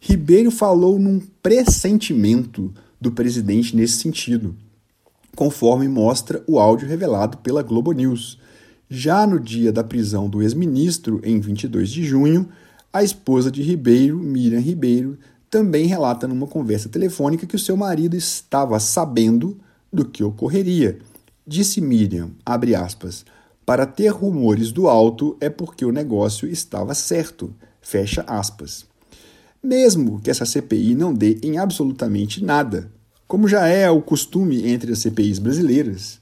Ribeiro 0.00 0.50
falou 0.50 0.98
num 0.98 1.20
pressentimento 1.42 2.72
do 3.00 3.10
presidente 3.10 3.74
nesse 3.74 3.98
sentido 3.98 4.54
conforme 5.36 5.88
mostra 5.88 6.42
o 6.46 6.58
áudio 6.58 6.88
revelado 6.88 7.38
pela 7.38 7.62
Globo 7.62 7.92
News. 7.92 8.38
Já 8.88 9.26
no 9.26 9.38
dia 9.38 9.72
da 9.72 9.84
prisão 9.84 10.28
do 10.28 10.42
ex-ministro, 10.42 11.20
em 11.24 11.40
22 11.40 11.88
de 11.90 12.04
junho, 12.04 12.48
a 12.92 13.02
esposa 13.02 13.50
de 13.50 13.62
Ribeiro, 13.62 14.18
Miriam 14.18 14.60
Ribeiro, 14.60 15.16
também 15.50 15.86
relata 15.86 16.28
numa 16.28 16.46
conversa 16.46 16.88
telefônica 16.88 17.46
que 17.46 17.56
o 17.56 17.58
seu 17.58 17.76
marido 17.76 18.16
estava 18.16 18.78
sabendo 18.78 19.58
do 19.92 20.04
que 20.04 20.22
ocorreria. 20.22 21.00
Disse 21.44 21.80
Miriam, 21.80 22.30
abre 22.46 22.76
aspas, 22.76 23.24
para 23.66 23.84
ter 23.84 24.08
rumores 24.08 24.70
do 24.70 24.88
alto 24.88 25.36
é 25.40 25.50
porque 25.50 25.84
o 25.84 25.90
negócio 25.90 26.48
estava 26.48 26.94
certo, 26.94 27.52
fecha 27.80 28.22
aspas. 28.26 28.86
Mesmo 29.62 30.20
que 30.20 30.30
essa 30.30 30.46
CPI 30.46 30.94
não 30.94 31.12
dê 31.12 31.38
em 31.42 31.58
absolutamente 31.58 32.42
nada, 32.42 32.90
como 33.26 33.48
já 33.48 33.66
é 33.66 33.90
o 33.90 34.00
costume 34.00 34.68
entre 34.68 34.92
as 34.92 35.00
CPIs 35.00 35.38
brasileiras, 35.38 36.20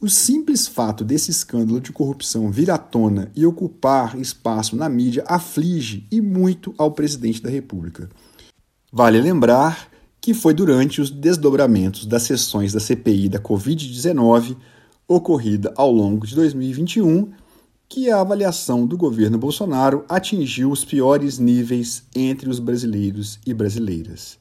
o 0.00 0.08
simples 0.08 0.66
fato 0.66 1.04
desse 1.04 1.30
escândalo 1.30 1.80
de 1.80 1.92
corrupção 1.92 2.50
vir 2.50 2.70
à 2.70 2.78
tona 2.78 3.30
e 3.36 3.44
ocupar 3.44 4.18
espaço 4.18 4.74
na 4.74 4.88
mídia 4.88 5.24
aflige 5.26 6.06
e 6.10 6.20
muito 6.20 6.74
ao 6.78 6.90
presidente 6.92 7.42
da 7.42 7.50
República. 7.50 8.08
Vale 8.92 9.20
lembrar 9.20 9.88
que 10.20 10.34
foi 10.34 10.52
durante 10.52 11.00
os 11.00 11.10
desdobramentos 11.10 12.04
das 12.04 12.24
sessões 12.24 12.72
da 12.72 12.80
CPI 12.80 13.28
da 13.28 13.38
Covid-19, 13.38 14.56
ocorrida 15.06 15.72
ao 15.76 15.92
longo 15.92 16.26
de 16.26 16.34
2021, 16.34 17.30
que 17.88 18.10
a 18.10 18.20
avaliação 18.20 18.86
do 18.86 18.96
governo 18.96 19.38
Bolsonaro 19.38 20.04
atingiu 20.08 20.70
os 20.70 20.84
piores 20.84 21.38
níveis 21.38 22.02
entre 22.14 22.50
os 22.50 22.58
brasileiros 22.58 23.38
e 23.46 23.54
brasileiras. 23.54 24.38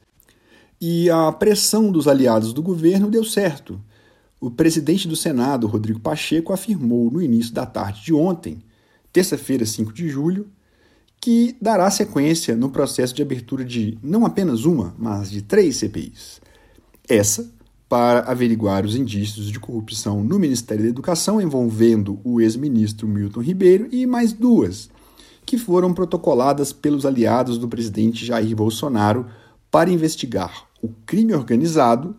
E 0.81 1.09
a 1.09 1.31
pressão 1.31 1.91
dos 1.91 2.07
aliados 2.07 2.51
do 2.51 2.63
governo 2.63 3.09
deu 3.09 3.23
certo. 3.23 3.79
O 4.41 4.49
presidente 4.49 5.07
do 5.07 5.15
Senado, 5.15 5.67
Rodrigo 5.67 5.99
Pacheco, 5.99 6.53
afirmou 6.53 7.11
no 7.11 7.21
início 7.21 7.53
da 7.53 7.65
tarde 7.65 8.03
de 8.03 8.13
ontem, 8.13 8.63
terça-feira, 9.11 9.65
5 9.65 9.93
de 9.93 10.09
julho, 10.09 10.47
que 11.21 11.55
dará 11.61 11.89
sequência 11.91 12.55
no 12.55 12.69
processo 12.69 13.13
de 13.13 13.21
abertura 13.21 13.65
de 13.65 13.97
não 14.01 14.25
apenas 14.25 14.63
uma, 14.65 14.95
mas 14.97 15.29
de 15.29 15.41
três 15.41 15.77
CPIs. 15.77 16.39
Essa, 17.07 17.49
para 17.89 18.19
averiguar 18.19 18.85
os 18.85 18.95
indícios 18.95 19.51
de 19.51 19.59
corrupção 19.59 20.23
no 20.23 20.39
Ministério 20.39 20.83
da 20.83 20.89
Educação 20.89 21.41
envolvendo 21.41 22.19
o 22.23 22.39
ex-ministro 22.39 23.07
Milton 23.07 23.41
Ribeiro, 23.41 23.89
e 23.91 24.05
mais 24.05 24.31
duas, 24.31 24.89
que 25.45 25.57
foram 25.57 25.93
protocoladas 25.93 26.71
pelos 26.71 27.05
aliados 27.05 27.57
do 27.57 27.67
presidente 27.67 28.25
Jair 28.25 28.55
Bolsonaro 28.55 29.25
para 29.71 29.89
investigar 29.89 30.67
o 30.81 30.89
crime 31.05 31.33
organizado 31.33 32.15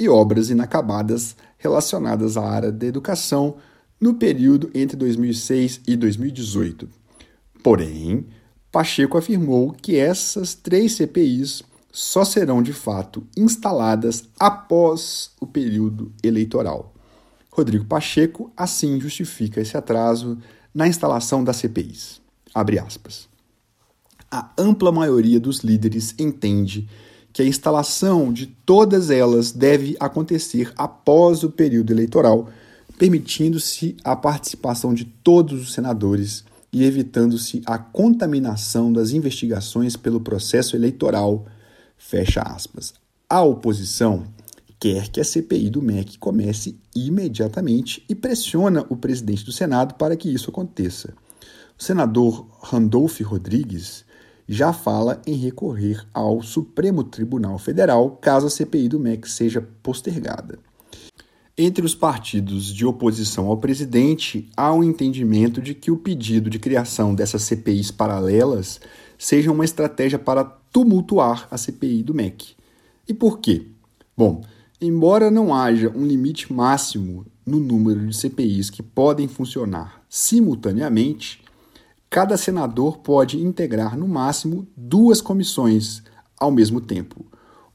e 0.00 0.08
obras 0.08 0.48
inacabadas 0.50 1.36
relacionadas 1.58 2.36
à 2.36 2.48
área 2.48 2.72
da 2.72 2.86
educação 2.86 3.56
no 4.00 4.14
período 4.14 4.70
entre 4.74 4.96
2006 4.96 5.82
e 5.86 5.96
2018. 5.96 6.88
Porém, 7.62 8.26
Pacheco 8.70 9.16
afirmou 9.16 9.72
que 9.72 9.96
essas 9.96 10.54
três 10.54 10.94
CPIs 10.94 11.62
só 11.90 12.24
serão 12.24 12.62
de 12.62 12.72
fato 12.72 13.26
instaladas 13.36 14.24
após 14.38 15.30
o 15.40 15.46
período 15.46 16.12
eleitoral. 16.22 16.94
Rodrigo 17.50 17.84
Pacheco 17.84 18.52
assim 18.56 19.00
justifica 19.00 19.60
esse 19.60 19.76
atraso 19.76 20.38
na 20.72 20.86
instalação 20.86 21.42
das 21.42 21.56
CPIs. 21.56 22.20
Abre 22.54 22.78
aspas. 22.78 23.28
A 24.30 24.50
ampla 24.56 24.92
maioria 24.92 25.40
dos 25.40 25.60
líderes 25.60 26.14
entende 26.18 26.88
que 27.32 27.42
a 27.42 27.46
instalação 27.46 28.32
de 28.32 28.46
todas 28.46 29.10
elas 29.10 29.50
deve 29.50 29.96
acontecer 29.98 30.72
após 30.76 31.42
o 31.42 31.50
período 31.50 31.92
eleitoral, 31.92 32.48
permitindo-se 32.98 33.96
a 34.04 34.14
participação 34.14 34.92
de 34.92 35.04
todos 35.04 35.62
os 35.62 35.72
senadores 35.72 36.44
e 36.72 36.84
evitando-se 36.84 37.62
a 37.66 37.78
contaminação 37.78 38.92
das 38.92 39.10
investigações 39.12 39.96
pelo 39.96 40.20
processo 40.20 40.76
eleitoral. 40.76 41.46
Fecha 41.96 42.40
aspas. 42.42 42.94
A 43.28 43.42
oposição 43.42 44.24
quer 44.78 45.08
que 45.08 45.20
a 45.20 45.24
CPI 45.24 45.70
do 45.70 45.82
MEC 45.82 46.18
comece 46.18 46.78
imediatamente 46.94 48.04
e 48.08 48.14
pressiona 48.14 48.84
o 48.88 48.96
presidente 48.96 49.44
do 49.44 49.52
Senado 49.52 49.94
para 49.94 50.16
que 50.16 50.32
isso 50.32 50.50
aconteça. 50.50 51.14
O 51.78 51.82
senador 51.82 52.46
Randolph 52.62 53.20
Rodrigues 53.20 54.04
já 54.48 54.72
fala 54.72 55.20
em 55.26 55.34
recorrer 55.34 56.02
ao 56.14 56.42
Supremo 56.42 57.04
Tribunal 57.04 57.58
Federal 57.58 58.12
caso 58.20 58.46
a 58.46 58.50
CPI 58.50 58.88
do 58.88 58.98
MEC 58.98 59.30
seja 59.30 59.66
postergada. 59.82 60.58
Entre 61.60 61.84
os 61.84 61.92
partidos 61.92 62.72
de 62.72 62.86
oposição 62.86 63.48
ao 63.48 63.56
presidente, 63.56 64.48
há 64.56 64.72
um 64.72 64.84
entendimento 64.84 65.60
de 65.60 65.74
que 65.74 65.90
o 65.90 65.96
pedido 65.96 66.48
de 66.48 66.56
criação 66.56 67.12
dessas 67.12 67.42
CPIs 67.42 67.90
paralelas 67.90 68.80
seja 69.18 69.50
uma 69.50 69.64
estratégia 69.64 70.20
para 70.20 70.44
tumultuar 70.44 71.48
a 71.50 71.58
CPI 71.58 72.04
do 72.04 72.14
MEC. 72.14 72.54
E 73.08 73.12
por 73.12 73.40
quê? 73.40 73.66
Bom, 74.16 74.44
embora 74.80 75.32
não 75.32 75.52
haja 75.52 75.92
um 75.96 76.06
limite 76.06 76.52
máximo 76.52 77.26
no 77.44 77.58
número 77.58 78.06
de 78.06 78.16
CPIs 78.16 78.70
que 78.70 78.80
podem 78.80 79.26
funcionar 79.26 80.00
simultaneamente, 80.08 81.42
cada 82.08 82.36
senador 82.36 82.98
pode 82.98 83.36
integrar 83.36 83.98
no 83.98 84.06
máximo 84.06 84.64
duas 84.76 85.20
comissões 85.20 86.04
ao 86.38 86.52
mesmo 86.52 86.80
tempo, 86.80 87.26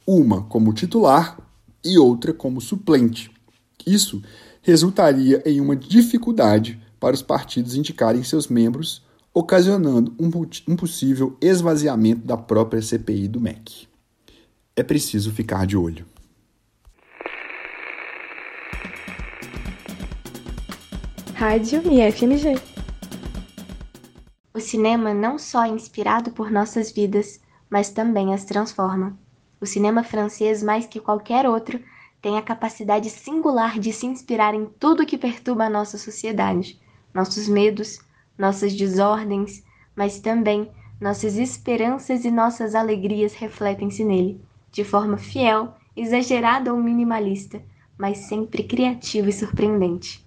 uma 0.08 0.44
como 0.44 0.72
titular 0.72 1.38
e 1.84 1.98
outra 1.98 2.32
como 2.32 2.62
suplente. 2.62 3.33
Isso 3.86 4.22
resultaria 4.62 5.42
em 5.46 5.60
uma 5.60 5.76
dificuldade 5.76 6.80
para 7.00 7.14
os 7.14 7.22
partidos 7.22 7.76
indicarem 7.76 8.24
seus 8.24 8.48
membros, 8.48 9.04
ocasionando 9.34 10.16
um, 10.20 10.76
possível 10.76 11.36
esvaziamento 11.42 12.26
da 12.26 12.38
própria 12.38 12.82
CPI 12.82 13.28
do 13.28 13.42
MEC. 13.42 13.88
É 14.76 14.84
preciso 14.84 15.32
ficar 15.32 15.68
de 15.68 15.76
olho. 15.76 16.06
Rádio 21.34 21.82
e 21.92 22.12
FMG. 22.12 22.56
O 24.54 24.60
cinema 24.60 25.14
não 25.14 25.38
só 25.38 25.66
é 25.66 25.70
inspirado 25.70 26.32
por 26.32 26.50
nossas 26.50 26.92
vidas, 26.92 27.42
mas 27.70 27.90
também 27.90 28.34
as 28.34 28.46
transforma. 28.46 29.18
O 29.60 29.66
cinema 29.66 30.04
francês, 30.04 30.62
mais 30.62 30.86
que 30.86 31.00
qualquer 31.00 31.46
outro, 31.48 31.82
tem 32.24 32.38
a 32.38 32.42
capacidade 32.42 33.10
singular 33.10 33.78
de 33.78 33.92
se 33.92 34.06
inspirar 34.06 34.56
em 34.56 34.66
tudo 34.66 35.06
que 35.06 35.18
perturba 35.18 35.66
a 35.66 35.70
nossa 35.70 35.98
sociedade, 35.98 36.80
nossos 37.14 37.50
medos, 37.50 38.00
nossas 38.38 38.74
desordens, 38.74 39.62
mas 39.94 40.22
também 40.22 40.72
nossas 41.02 41.36
esperanças 41.36 42.24
e 42.24 42.32
nossas 42.32 42.76
alegrias 42.76 43.34
refletem-se 43.34 44.06
nele, 44.06 44.42
de 44.72 44.86
forma 44.86 45.18
fiel, 45.18 45.74
exagerada 45.98 46.74
ou 46.74 46.80
minimalista, 46.82 47.62
mas 47.98 48.20
sempre 48.20 48.64
criativa 48.64 49.28
e 49.28 49.34
surpreendente. 49.34 50.26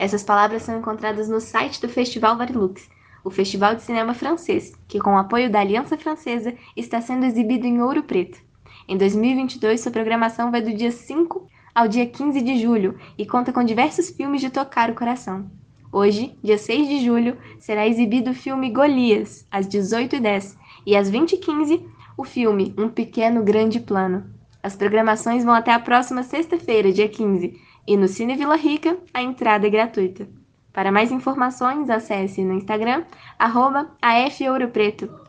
Essas 0.00 0.24
palavras 0.24 0.64
são 0.64 0.80
encontradas 0.80 1.28
no 1.28 1.40
site 1.40 1.80
do 1.80 1.88
Festival 1.88 2.36
Varilux, 2.36 2.90
o 3.22 3.30
festival 3.30 3.76
de 3.76 3.82
cinema 3.82 4.14
francês, 4.14 4.72
que 4.88 4.98
com 4.98 5.14
o 5.14 5.18
apoio 5.18 5.48
da 5.48 5.60
Aliança 5.60 5.96
Francesa 5.96 6.56
está 6.76 7.00
sendo 7.00 7.24
exibido 7.24 7.68
em 7.68 7.80
Ouro 7.80 8.02
Preto. 8.02 8.49
Em 8.88 8.96
2022, 8.96 9.80
sua 9.80 9.92
programação 9.92 10.50
vai 10.50 10.62
do 10.62 10.74
dia 10.74 10.90
5 10.90 11.46
ao 11.74 11.86
dia 11.86 12.06
15 12.06 12.42
de 12.42 12.58
julho 12.58 12.98
e 13.16 13.24
conta 13.24 13.52
com 13.52 13.62
diversos 13.62 14.10
filmes 14.10 14.40
de 14.40 14.50
tocar 14.50 14.90
o 14.90 14.94
coração. 14.94 15.50
Hoje, 15.92 16.36
dia 16.42 16.56
6 16.56 16.88
de 16.88 17.04
julho, 17.04 17.36
será 17.58 17.86
exibido 17.86 18.30
o 18.30 18.34
filme 18.34 18.70
Golias, 18.70 19.46
às 19.50 19.66
18h10, 19.66 20.56
e 20.86 20.96
às 20.96 21.10
20h15, 21.10 21.84
o 22.16 22.24
filme 22.24 22.74
Um 22.78 22.88
Pequeno 22.88 23.42
Grande 23.42 23.80
Plano. 23.80 24.24
As 24.62 24.76
programações 24.76 25.44
vão 25.44 25.54
até 25.54 25.72
a 25.72 25.80
próxima 25.80 26.22
sexta-feira, 26.22 26.92
dia 26.92 27.08
15, 27.08 27.58
e 27.86 27.96
no 27.96 28.06
Cine 28.06 28.36
Vila 28.36 28.56
Rica, 28.56 28.98
a 29.12 29.22
entrada 29.22 29.66
é 29.66 29.70
gratuita. 29.70 30.28
Para 30.72 30.92
mais 30.92 31.10
informações, 31.10 31.90
acesse 31.90 32.44
no 32.44 32.54
Instagram, 32.54 33.04
arroba 33.36 33.90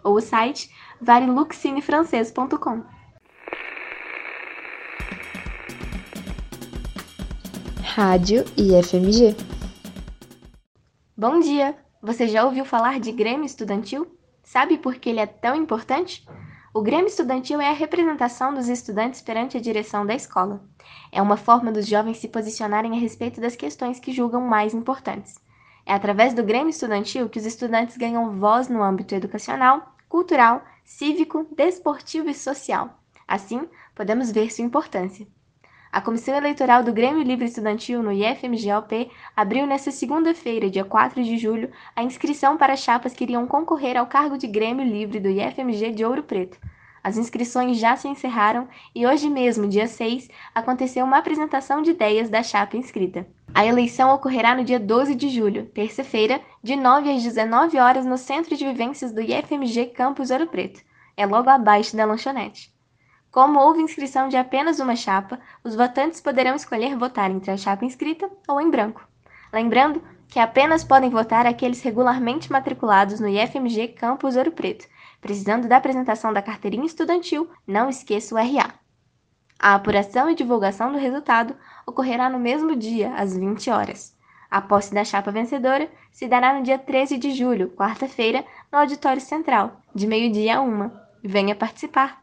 ou 0.04 0.16
o 0.16 0.22
site 0.22 0.70
variluxcinefrancês.com. 1.02 2.84
Rádio 7.94 8.46
IFMG 8.56 9.36
Bom 11.18 11.42
dia! 11.42 11.76
Você 12.02 12.26
já 12.26 12.46
ouviu 12.46 12.64
falar 12.64 13.02
de 13.02 13.12
Grêmio 13.12 13.46
Estudantil? 13.46 14.18
Sabe 14.42 14.78
por 14.78 14.96
que 14.96 15.10
ele 15.10 15.20
é 15.20 15.26
tão 15.26 15.54
importante? 15.58 16.26
O 16.74 16.82
Grêmio 16.82 17.08
Estudantil 17.08 17.60
é 17.60 17.68
a 17.68 17.74
representação 17.74 18.54
dos 18.54 18.70
estudantes 18.70 19.20
perante 19.20 19.58
a 19.58 19.60
direção 19.60 20.06
da 20.06 20.16
escola. 20.16 20.64
É 21.12 21.22
uma 21.22 21.36
forma 21.36 21.70
dos 21.70 21.86
jovens 21.86 22.20
se 22.20 22.30
posicionarem 22.30 22.94
a 22.94 23.00
respeito 23.02 23.42
das 23.42 23.58
questões 23.58 24.00
que 24.00 24.14
julgam 24.14 24.40
mais 24.40 24.74
importantes. 24.74 25.36
É 25.86 25.94
através 25.94 26.34
do 26.34 26.46
Grêmio 26.46 26.70
Estudantil 26.70 27.28
que 27.28 27.40
os 27.40 27.46
estudantes 27.46 27.98
ganham 27.98 28.40
voz 28.40 28.70
no 28.70 28.82
âmbito 28.82 29.14
educacional, 29.16 29.94
cultural, 30.08 30.64
cívico, 30.86 31.46
desportivo 31.58 32.30
e 32.30 32.34
social. 32.34 32.98
Assim, 33.28 33.68
podemos 33.94 34.32
ver 34.32 34.50
sua 34.50 34.64
importância. 34.64 35.28
A 35.94 36.00
Comissão 36.00 36.34
Eleitoral 36.34 36.84
do 36.84 36.94
Grêmio 36.94 37.22
Livre 37.22 37.44
Estudantil 37.44 38.02
no 38.02 38.14
IFMGOP 38.14 39.12
abriu 39.36 39.68
nesta 39.68 39.92
segunda-feira, 39.92 40.70
dia 40.70 40.86
4 40.86 41.22
de 41.22 41.38
julho, 41.38 41.70
a 41.94 42.02
inscrição 42.02 42.56
para 42.56 42.78
chapas 42.78 43.12
que 43.12 43.26
iriam 43.26 43.46
concorrer 43.46 43.98
ao 43.98 44.08
cargo 44.08 44.38
de 44.38 44.48
Grêmio 44.48 44.86
Livre 44.86 45.20
do 45.20 45.28
IFMG 45.28 45.92
de 45.92 46.06
Ouro 46.06 46.24
Preto. 46.24 46.58
As 47.04 47.18
inscrições 47.18 47.78
já 47.78 47.98
se 47.98 48.08
encerraram 48.08 48.70
e 48.96 49.06
hoje 49.06 49.30
mesmo, 49.30 49.68
dia 49.68 49.86
6, 49.86 50.30
aconteceu 50.56 51.04
uma 51.04 51.18
apresentação 51.18 51.82
de 51.82 51.92
ideias 51.92 52.30
da 52.30 52.42
chapa 52.42 52.78
inscrita. 52.78 53.28
A 53.54 53.66
eleição 53.66 54.16
ocorrerá 54.16 54.56
no 54.56 54.64
dia 54.64 54.80
12 54.80 55.14
de 55.14 55.28
julho, 55.28 55.66
terça-feira, 55.74 56.40
de 56.64 56.78
9 56.78 57.12
às 57.12 57.22
19 57.22 57.78
horas 57.78 58.06
no 58.06 58.18
Centro 58.18 58.56
de 58.56 58.66
Vivências 58.66 59.12
do 59.12 59.20
IFMG 59.20 59.88
Campus 59.88 60.32
Ouro 60.32 60.48
Preto. 60.48 60.80
É 61.18 61.26
logo 61.26 61.50
abaixo 61.50 61.98
da 61.98 62.06
lanchonete. 62.06 62.72
Como 63.32 63.60
houve 63.62 63.82
inscrição 63.82 64.28
de 64.28 64.36
apenas 64.36 64.80
uma 64.82 64.94
chapa, 64.94 65.40
os 65.64 65.74
votantes 65.74 66.20
poderão 66.20 66.54
escolher 66.54 66.98
votar 66.98 67.32
entre 67.32 67.50
a 67.50 67.56
chapa 67.56 67.86
inscrita 67.86 68.30
ou 68.46 68.60
em 68.60 68.70
branco. 68.70 69.08
Lembrando 69.54 70.04
que 70.28 70.38
apenas 70.38 70.84
podem 70.84 71.10
votar 71.10 71.46
aqueles 71.46 71.82
regularmente 71.82 72.52
matriculados 72.52 73.22
no 73.22 73.30
IFMG 73.30 73.90
Campus 73.90 74.36
Ouro 74.36 74.52
Preto. 74.52 74.86
Precisando 75.22 75.68
da 75.68 75.78
apresentação 75.78 76.34
da 76.34 76.42
carteirinha 76.42 76.86
estudantil, 76.86 77.50
não 77.66 77.90
esqueça 77.90 78.36
o 78.36 78.38
RA. 78.38 78.74
A 79.58 79.76
apuração 79.76 80.30
e 80.30 80.36
divulgação 80.36 80.92
do 80.92 80.98
resultado 80.98 81.56
ocorrerá 81.86 82.30
no 82.30 82.40
mesmo 82.40 82.76
dia, 82.76 83.14
às 83.14 83.38
20 83.38 83.70
horas. 83.70 84.14
A 84.50 84.60
posse 84.60 84.94
da 84.94 85.06
chapa 85.06 85.32
vencedora 85.32 85.90
se 86.12 86.28
dará 86.28 86.54
no 86.54 86.64
dia 86.64 86.78
13 86.78 87.18
de 87.18 87.32
julho, 87.32 87.70
quarta-feira, 87.70 88.44
no 88.70 88.80
Auditório 88.80 89.22
Central, 89.22 89.80
de 89.96 90.06
meio-dia 90.06 90.58
a 90.58 90.62
uma. 90.62 90.92
Venha 91.24 91.56
participar! 91.56 92.22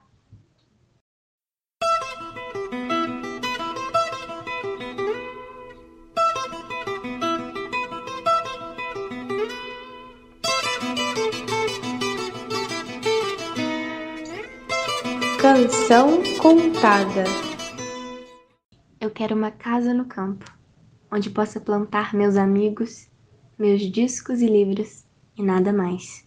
Canção 15.49 16.23
contada. 16.43 17.25
Eu 19.01 19.09
quero 19.09 19.35
uma 19.35 19.51
casa 19.51 19.95
no 19.95 20.05
campo, 20.05 20.45
onde 21.11 21.31
possa 21.31 21.59
plantar 21.59 22.15
meus 22.15 22.37
amigos, 22.37 23.09
meus 23.59 23.81
discos 23.81 24.43
e 24.43 24.47
livros 24.47 25.07
e 25.39 25.43
nada 25.43 25.73
mais. 25.73 26.23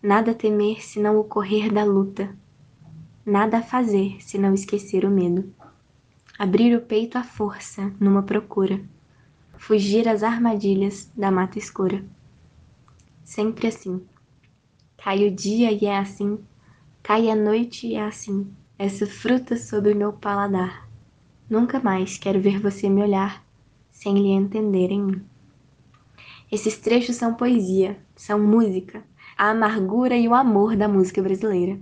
Nada 0.00 0.30
a 0.30 0.34
temer 0.34 0.80
se 0.80 1.00
não 1.00 1.18
o 1.18 1.24
correr 1.24 1.72
da 1.72 1.82
luta, 1.82 2.32
nada 3.26 3.58
a 3.58 3.62
fazer 3.62 4.22
se 4.22 4.38
não 4.38 4.54
esquecer 4.54 5.04
o 5.04 5.10
medo. 5.10 5.52
Abrir 6.38 6.76
o 6.76 6.82
peito 6.82 7.18
à 7.18 7.24
força 7.24 7.92
numa 7.98 8.22
procura, 8.22 8.80
fugir 9.58 10.08
às 10.08 10.22
armadilhas 10.22 11.10
da 11.16 11.32
mata 11.32 11.58
escura. 11.58 12.04
Sempre 13.24 13.66
assim. 13.66 14.06
Cai 14.96 15.26
o 15.26 15.32
dia 15.32 15.72
e 15.72 15.84
é 15.84 15.98
assim 15.98 16.38
Cai 17.06 17.28
a 17.28 17.36
noite 17.36 17.86
e 17.86 17.96
é 17.96 18.02
assim, 18.02 18.50
essa 18.78 19.06
fruta 19.06 19.58
sobre 19.58 19.92
o 19.92 19.96
meu 19.96 20.10
paladar. 20.10 20.88
Nunca 21.50 21.78
mais 21.78 22.16
quero 22.16 22.40
ver 22.40 22.58
você 22.58 22.88
me 22.88 23.02
olhar 23.02 23.44
sem 23.92 24.14
lhe 24.14 24.30
entender 24.30 24.90
em 24.90 25.02
mim. 25.02 25.22
Esses 26.50 26.78
trechos 26.78 27.16
são 27.16 27.34
poesia, 27.34 27.98
são 28.16 28.40
música, 28.40 29.04
a 29.36 29.50
amargura 29.50 30.16
e 30.16 30.26
o 30.26 30.34
amor 30.34 30.76
da 30.76 30.88
música 30.88 31.20
brasileira. 31.22 31.78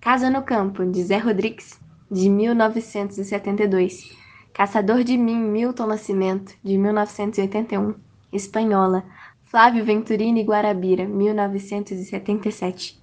Casa 0.00 0.30
no 0.30 0.42
Campo, 0.42 0.82
de 0.86 1.04
Zé 1.04 1.18
Rodrigues, 1.18 1.78
de 2.10 2.30
1972. 2.30 4.16
Caçador 4.54 5.04
de 5.04 5.18
Mim, 5.18 5.40
Milton 5.40 5.88
Nascimento, 5.88 6.54
de 6.64 6.78
1981. 6.78 7.94
Espanhola, 8.32 9.04
Flávio 9.44 9.84
Venturini 9.84 10.42
Guarabira, 10.42 11.06
1977. 11.06 13.01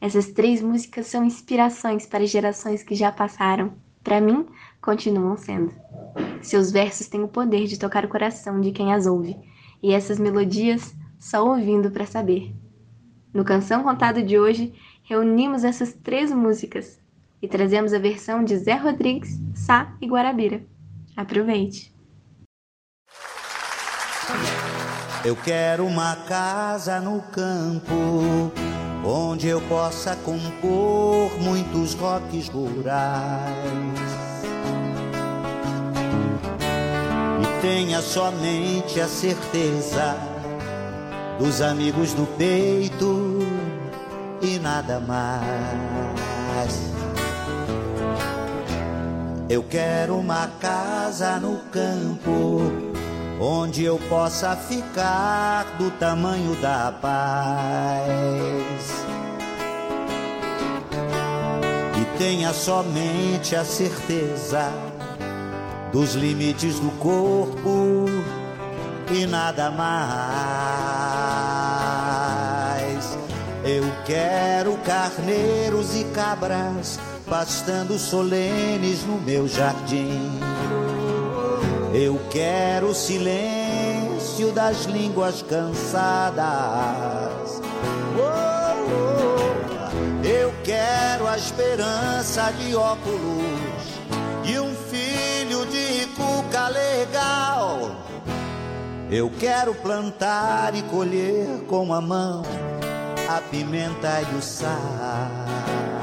Essas 0.00 0.26
três 0.26 0.60
músicas 0.60 1.06
são 1.06 1.24
inspirações 1.24 2.06
para 2.06 2.26
gerações 2.26 2.82
que 2.82 2.94
já 2.94 3.10
passaram. 3.10 3.72
Para 4.04 4.20
mim, 4.20 4.46
continuam 4.80 5.36
sendo. 5.36 5.72
Seus 6.42 6.70
versos 6.70 7.08
têm 7.08 7.22
o 7.22 7.28
poder 7.28 7.66
de 7.66 7.78
tocar 7.78 8.04
o 8.04 8.08
coração 8.08 8.60
de 8.60 8.70
quem 8.70 8.92
as 8.92 9.06
ouve, 9.06 9.36
e 9.82 9.92
essas 9.92 10.18
melodias 10.18 10.94
só 11.18 11.44
ouvindo 11.44 11.90
para 11.90 12.06
saber. 12.06 12.54
No 13.32 13.44
Canção 13.44 13.82
Contada 13.82 14.22
de 14.22 14.38
hoje, 14.38 14.72
reunimos 15.02 15.64
essas 15.64 15.92
três 15.92 16.30
músicas 16.30 17.00
e 17.40 17.48
trazemos 17.48 17.92
a 17.92 17.98
versão 17.98 18.44
de 18.44 18.56
Zé 18.56 18.74
Rodrigues, 18.74 19.40
Sá 19.54 19.94
e 20.00 20.06
Guarabira. 20.06 20.62
Aproveite! 21.16 21.94
Eu 25.24 25.34
quero 25.36 25.84
uma 25.84 26.14
casa 26.26 27.00
no 27.00 27.20
campo 27.32 28.52
onde 29.06 29.46
eu 29.46 29.60
possa 29.62 30.16
compor 30.16 31.30
muitos 31.40 31.94
rocks 31.94 32.48
rurais 32.48 33.46
e 37.40 37.62
tenha 37.62 38.02
somente 38.02 39.00
a 39.00 39.06
certeza 39.06 40.16
dos 41.38 41.62
amigos 41.62 42.12
do 42.14 42.26
peito 42.36 43.38
e 44.42 44.58
nada 44.58 44.98
mais. 44.98 45.36
Eu 49.48 49.62
quero 49.62 50.16
uma 50.16 50.48
casa 50.60 51.38
no 51.38 51.58
campo 51.70 52.95
onde 53.40 53.84
eu 53.84 53.98
possa 54.08 54.56
ficar 54.56 55.64
do 55.78 55.90
tamanho 55.92 56.54
da 56.56 56.92
paz. 57.00 58.06
E 62.00 62.04
tenha 62.18 62.52
somente 62.52 63.54
a 63.54 63.64
certeza 63.64 64.70
dos 65.92 66.14
limites 66.14 66.80
do 66.80 66.90
corpo 66.98 68.06
e 69.10 69.26
nada 69.26 69.70
mais. 69.70 70.36
Eu 73.64 73.84
quero 74.04 74.76
carneiros 74.78 75.94
e 75.96 76.04
cabras 76.14 76.98
pastando 77.28 77.98
solenes 77.98 79.04
no 79.04 79.20
meu 79.20 79.48
jardim. 79.48 80.38
Eu 81.94 82.20
quero 82.30 82.88
o 82.88 82.94
silêncio 82.94 84.52
das 84.52 84.84
línguas 84.84 85.42
cansadas. 85.42 86.46
Oh, 88.18 88.22
oh. 88.90 90.26
Eu 90.26 90.52
quero 90.64 91.26
a 91.26 91.36
esperança 91.36 92.50
de 92.52 92.74
óculos 92.74 93.86
e 94.44 94.58
um 94.58 94.74
filho 94.74 95.64
de 95.66 96.06
cuca 96.16 96.68
legal. 96.68 97.96
Eu 99.10 99.30
quero 99.38 99.74
plantar 99.74 100.74
e 100.74 100.82
colher 100.82 101.64
com 101.68 101.94
a 101.94 102.00
mão 102.00 102.42
a 103.28 103.40
pimenta 103.40 104.22
e 104.32 104.36
o 104.36 104.42
sal. 104.42 105.95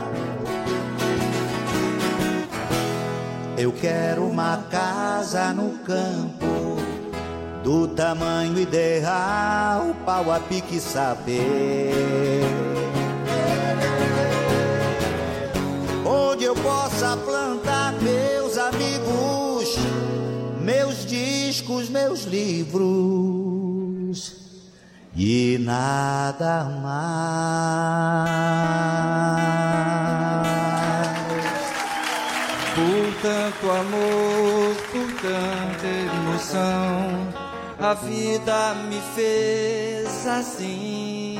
Eu 3.63 3.71
quero 3.71 4.27
uma 4.27 4.57
casa 4.69 5.53
no 5.53 5.77
campo 5.85 6.75
do 7.63 7.87
tamanho 7.87 8.59
ideal, 8.59 9.95
pau 10.05 10.29
a 10.33 10.39
pique 10.41 10.81
saber. 10.81 12.43
Onde 16.05 16.43
eu 16.43 16.53
possa 16.55 17.15
plantar 17.15 17.93
meus 18.01 18.57
amigos, 18.57 19.77
meus 20.59 21.05
discos, 21.05 21.87
meus 21.87 22.25
livros 22.25 22.83
e 25.15 25.57
nada 25.61 26.65
mais. 29.23 29.32
Tanto 33.23 33.71
amor, 33.71 34.75
por 34.91 35.07
tanta 35.21 35.87
emoção, 35.87 37.33
a 37.79 37.93
vida 37.93 38.75
me 38.89 38.99
fez 39.15 40.27
assim. 40.27 41.37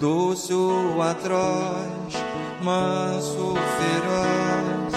Doce 0.00 0.54
ou 0.54 1.02
atroz, 1.02 2.14
manso 2.62 3.38
ou 3.38 3.54
feroz, 3.54 4.94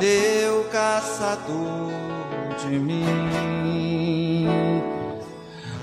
eu 0.00 0.64
caçador 0.64 1.92
de 2.58 2.78
mim 2.78 3.02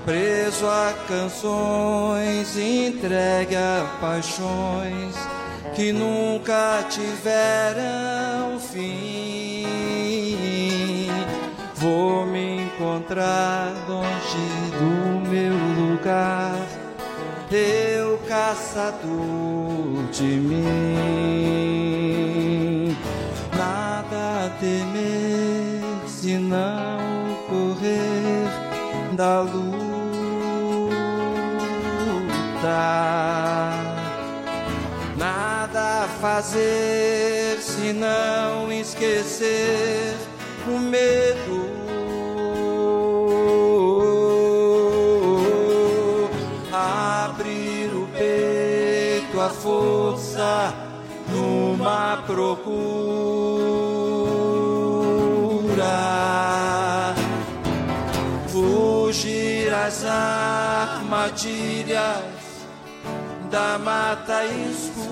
preso 0.04 0.66
a 0.66 0.92
canções, 1.06 2.56
entregue 2.56 3.54
a 3.54 3.86
paixões 4.00 5.14
que 5.74 5.92
nunca 5.92 6.84
tiveram 6.88 8.58
fim. 8.58 9.66
Vou 11.74 12.26
me 12.26 12.62
encontrar 12.64 13.72
longe 13.88 14.38
do 14.78 15.20
meu 15.28 15.54
lugar, 15.80 16.60
eu 17.50 18.18
caçador 18.28 19.08
de 20.12 20.24
mim. 20.24 20.66
Nada 23.56 24.50
temer 24.60 25.80
se 26.06 26.36
não 26.36 26.98
correr 27.48 28.48
da 29.16 29.40
luz 29.40 29.80
fazer 36.40 37.60
se 37.60 37.92
não 37.92 38.72
esquecer 38.72 40.16
o 40.66 40.78
medo. 40.78 41.68
Abrir 46.72 47.94
o 47.94 48.08
peito, 48.16 49.38
a 49.38 49.50
força 49.50 50.72
numa 51.28 52.22
procura. 52.26 52.70
Fugir 58.48 59.74
às 59.74 60.06
armadilhas 60.06 61.20
da 63.50 63.78
mata 63.78 64.46
escura. 64.46 65.09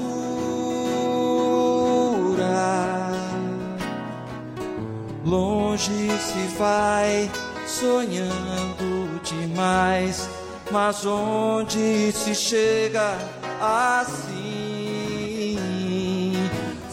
Longe 5.29 6.09
se 6.21 6.57
vai 6.57 7.31
sonhando 7.67 9.21
demais, 9.23 10.27
mas 10.71 11.05
onde 11.05 12.11
se 12.13 12.35
chega 12.35 13.15
assim? 13.61 14.39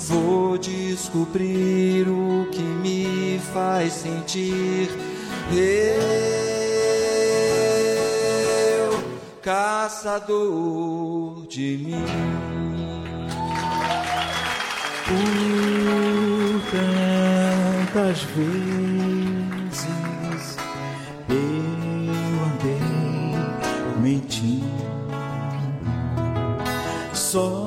Vou 0.09 0.57
descobrir 0.57 2.09
o 2.09 2.49
que 2.51 2.61
me 2.61 3.39
faz 3.53 3.93
sentir. 3.93 4.89
Eu, 5.53 5.79
caçador 9.41 10.67
de 11.47 11.77
mim. 11.77 12.03
Tantas 17.95 18.23
vezes 18.23 19.87
eu 21.29 21.35
andei 22.43 22.81
mentindo. 24.01 24.65
Só 27.13 27.64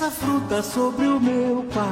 essa 0.00 0.10
fruta 0.10 0.62
sobre 0.62 1.06
o 1.06 1.20
meu 1.20 1.62
paladar. 1.74 1.90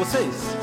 Vocês? 0.00 0.57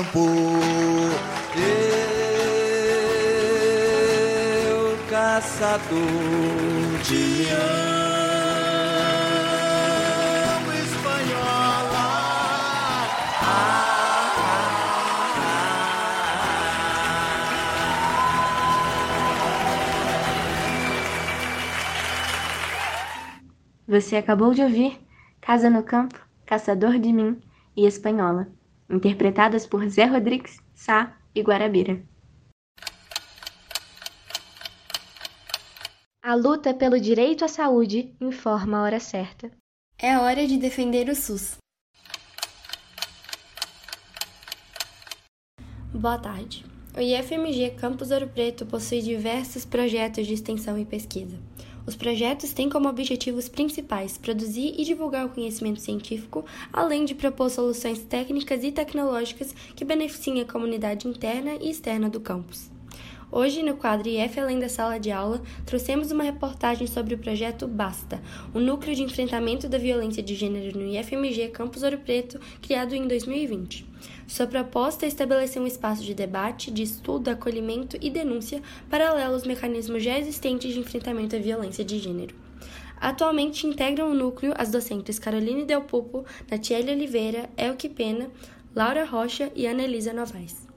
Campo. 0.00 0.26
Eu, 4.66 4.96
caçador 5.08 5.98
de 7.04 7.48
amo, 7.50 8.32
espanhola. 10.72 12.08
Você 23.86 24.16
acabou 24.16 24.54
de 24.54 24.62
ouvir 24.62 24.98
Casa 25.40 25.68
no 25.68 25.82
Campo, 25.82 26.18
Caçador 26.46 26.98
de 26.98 27.12
Mim 27.12 27.40
e 27.76 27.86
Espanhola, 27.86 28.48
interpretadas 28.90 29.66
por 29.66 29.88
Zé 29.88 30.04
Rodrigues, 30.04 30.58
Sá 30.74 31.16
e 31.34 31.42
Guarabira. 31.42 32.02
A 36.22 36.34
luta 36.34 36.74
pelo 36.74 37.00
direito 37.00 37.44
à 37.44 37.48
saúde 37.48 38.14
informa 38.20 38.78
a 38.78 38.82
hora 38.82 39.00
certa. 39.00 39.50
É 39.98 40.18
hora 40.18 40.46
de 40.46 40.58
defender 40.58 41.08
o 41.08 41.14
SUS. 41.14 41.56
Boa 45.92 46.18
tarde. 46.18 46.64
O 46.96 47.00
IFMG 47.00 47.70
Campus 47.76 48.10
Ouro 48.10 48.28
Preto 48.28 48.66
possui 48.66 49.00
diversos 49.00 49.64
projetos 49.64 50.26
de 50.26 50.34
extensão 50.34 50.78
e 50.78 50.84
pesquisa. 50.84 51.38
Os 51.90 51.96
projetos 51.96 52.52
têm 52.52 52.70
como 52.70 52.88
objetivos 52.88 53.48
principais 53.48 54.16
produzir 54.16 54.76
e 54.78 54.84
divulgar 54.84 55.26
o 55.26 55.30
conhecimento 55.30 55.80
científico, 55.80 56.44
além 56.72 57.04
de 57.04 57.16
propor 57.16 57.50
soluções 57.50 57.98
técnicas 57.98 58.62
e 58.62 58.70
tecnológicas 58.70 59.52
que 59.74 59.84
beneficiem 59.84 60.40
a 60.40 60.44
comunidade 60.44 61.08
interna 61.08 61.56
e 61.60 61.68
externa 61.68 62.08
do 62.08 62.20
campus. 62.20 62.70
Hoje, 63.32 63.62
no 63.62 63.76
quadro 63.76 64.08
IF 64.08 64.40
Além 64.40 64.58
da 64.58 64.68
Sala 64.68 64.98
de 64.98 65.12
Aula, 65.12 65.40
trouxemos 65.64 66.10
uma 66.10 66.24
reportagem 66.24 66.88
sobre 66.88 67.14
o 67.14 67.18
projeto 67.18 67.68
BASTA, 67.68 68.20
o 68.52 68.58
Núcleo 68.58 68.92
de 68.92 69.04
Enfrentamento 69.04 69.68
da 69.68 69.78
Violência 69.78 70.20
de 70.20 70.34
Gênero 70.34 70.76
no 70.76 70.84
IFMG 70.84 71.48
Campus 71.50 71.84
Ouro 71.84 71.98
Preto, 71.98 72.40
criado 72.60 72.92
em 72.92 73.06
2020. 73.06 73.86
Sua 74.26 74.48
proposta 74.48 75.04
é 75.04 75.08
estabelecer 75.08 75.62
um 75.62 75.66
espaço 75.66 76.02
de 76.02 76.12
debate, 76.12 76.72
de 76.72 76.82
estudo, 76.82 77.28
acolhimento 77.28 77.96
e 78.00 78.10
denúncia 78.10 78.60
paralelo 78.90 79.34
aos 79.34 79.44
mecanismos 79.44 80.02
já 80.02 80.18
existentes 80.18 80.74
de 80.74 80.80
enfrentamento 80.80 81.36
à 81.36 81.38
violência 81.38 81.84
de 81.84 82.00
gênero. 82.00 82.34
Atualmente 83.00 83.64
integram 83.64 84.10
o 84.10 84.14
núcleo 84.14 84.52
as 84.58 84.72
docentes 84.72 85.20
Caroline 85.20 85.64
Del 85.64 85.82
Pupo, 85.82 86.24
Natiele 86.50 86.90
Oliveira, 86.90 87.48
Elke 87.56 87.88
Pena, 87.88 88.28
Laura 88.74 89.04
Rocha 89.04 89.52
e 89.54 89.68
Anelisa 89.68 90.12
Novaes. 90.12 90.69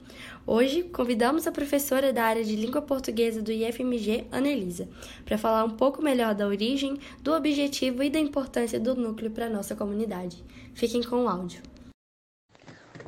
Hoje, 0.46 0.82
convidamos 0.82 1.46
a 1.46 1.52
professora 1.52 2.12
da 2.12 2.22
área 2.22 2.44
de 2.44 2.54
língua 2.54 2.82
portuguesa 2.82 3.40
do 3.40 3.50
IFMG, 3.50 4.26
Anelisa, 4.30 4.86
para 5.24 5.38
falar 5.38 5.64
um 5.64 5.70
pouco 5.70 6.02
melhor 6.02 6.34
da 6.34 6.46
origem, 6.46 6.98
do 7.22 7.32
objetivo 7.32 8.02
e 8.02 8.10
da 8.10 8.18
importância 8.18 8.78
do 8.78 8.94
núcleo 8.94 9.30
para 9.30 9.46
a 9.46 9.48
nossa 9.48 9.74
comunidade. 9.74 10.44
Fiquem 10.74 11.02
com 11.02 11.24
o 11.24 11.28
áudio. 11.28 11.62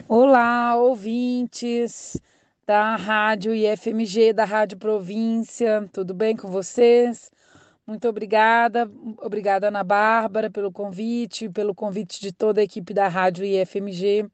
Olá, 0.08 0.76
ouvintes 0.76 2.18
da 2.66 2.96
Rádio 2.96 3.54
IFMG, 3.54 4.32
da 4.32 4.46
Rádio 4.46 4.78
Província, 4.78 5.86
tudo 5.92 6.14
bem 6.14 6.34
com 6.34 6.48
vocês? 6.48 7.30
Muito 7.86 8.08
obrigada, 8.08 8.90
obrigada 9.18 9.68
Ana 9.68 9.84
Bárbara 9.84 10.50
pelo 10.50 10.72
convite, 10.72 11.50
pelo 11.50 11.74
convite 11.74 12.18
de 12.18 12.32
toda 12.32 12.62
a 12.62 12.64
equipe 12.64 12.94
da 12.94 13.08
Rádio 13.08 13.44
IFMG 13.44 14.26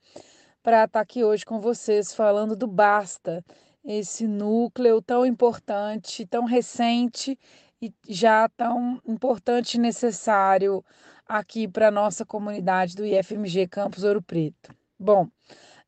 para 0.63 0.85
estar 0.85 1.01
aqui 1.01 1.25
hoje 1.25 1.45
com 1.45 1.61
vocês 1.61 2.15
falando 2.15 2.55
do 2.55 2.69
Basta, 2.69 3.45
esse 3.85 4.29
núcleo 4.29 5.03
tão 5.03 5.27
importante, 5.27 6.25
tão 6.25 6.45
recente 6.45 7.37
e 7.81 7.93
já 8.09 8.49
tão 8.49 9.01
importante 9.05 9.75
e 9.75 9.81
necessário 9.81 10.85
aqui 11.27 11.67
para 11.67 11.89
a 11.89 11.91
nossa 11.91 12.25
comunidade 12.25 12.95
do 12.95 13.05
IFMG 13.05 13.67
Campus 13.67 14.05
Ouro 14.05 14.23
Preto. 14.23 14.73
Bom, 14.97 15.27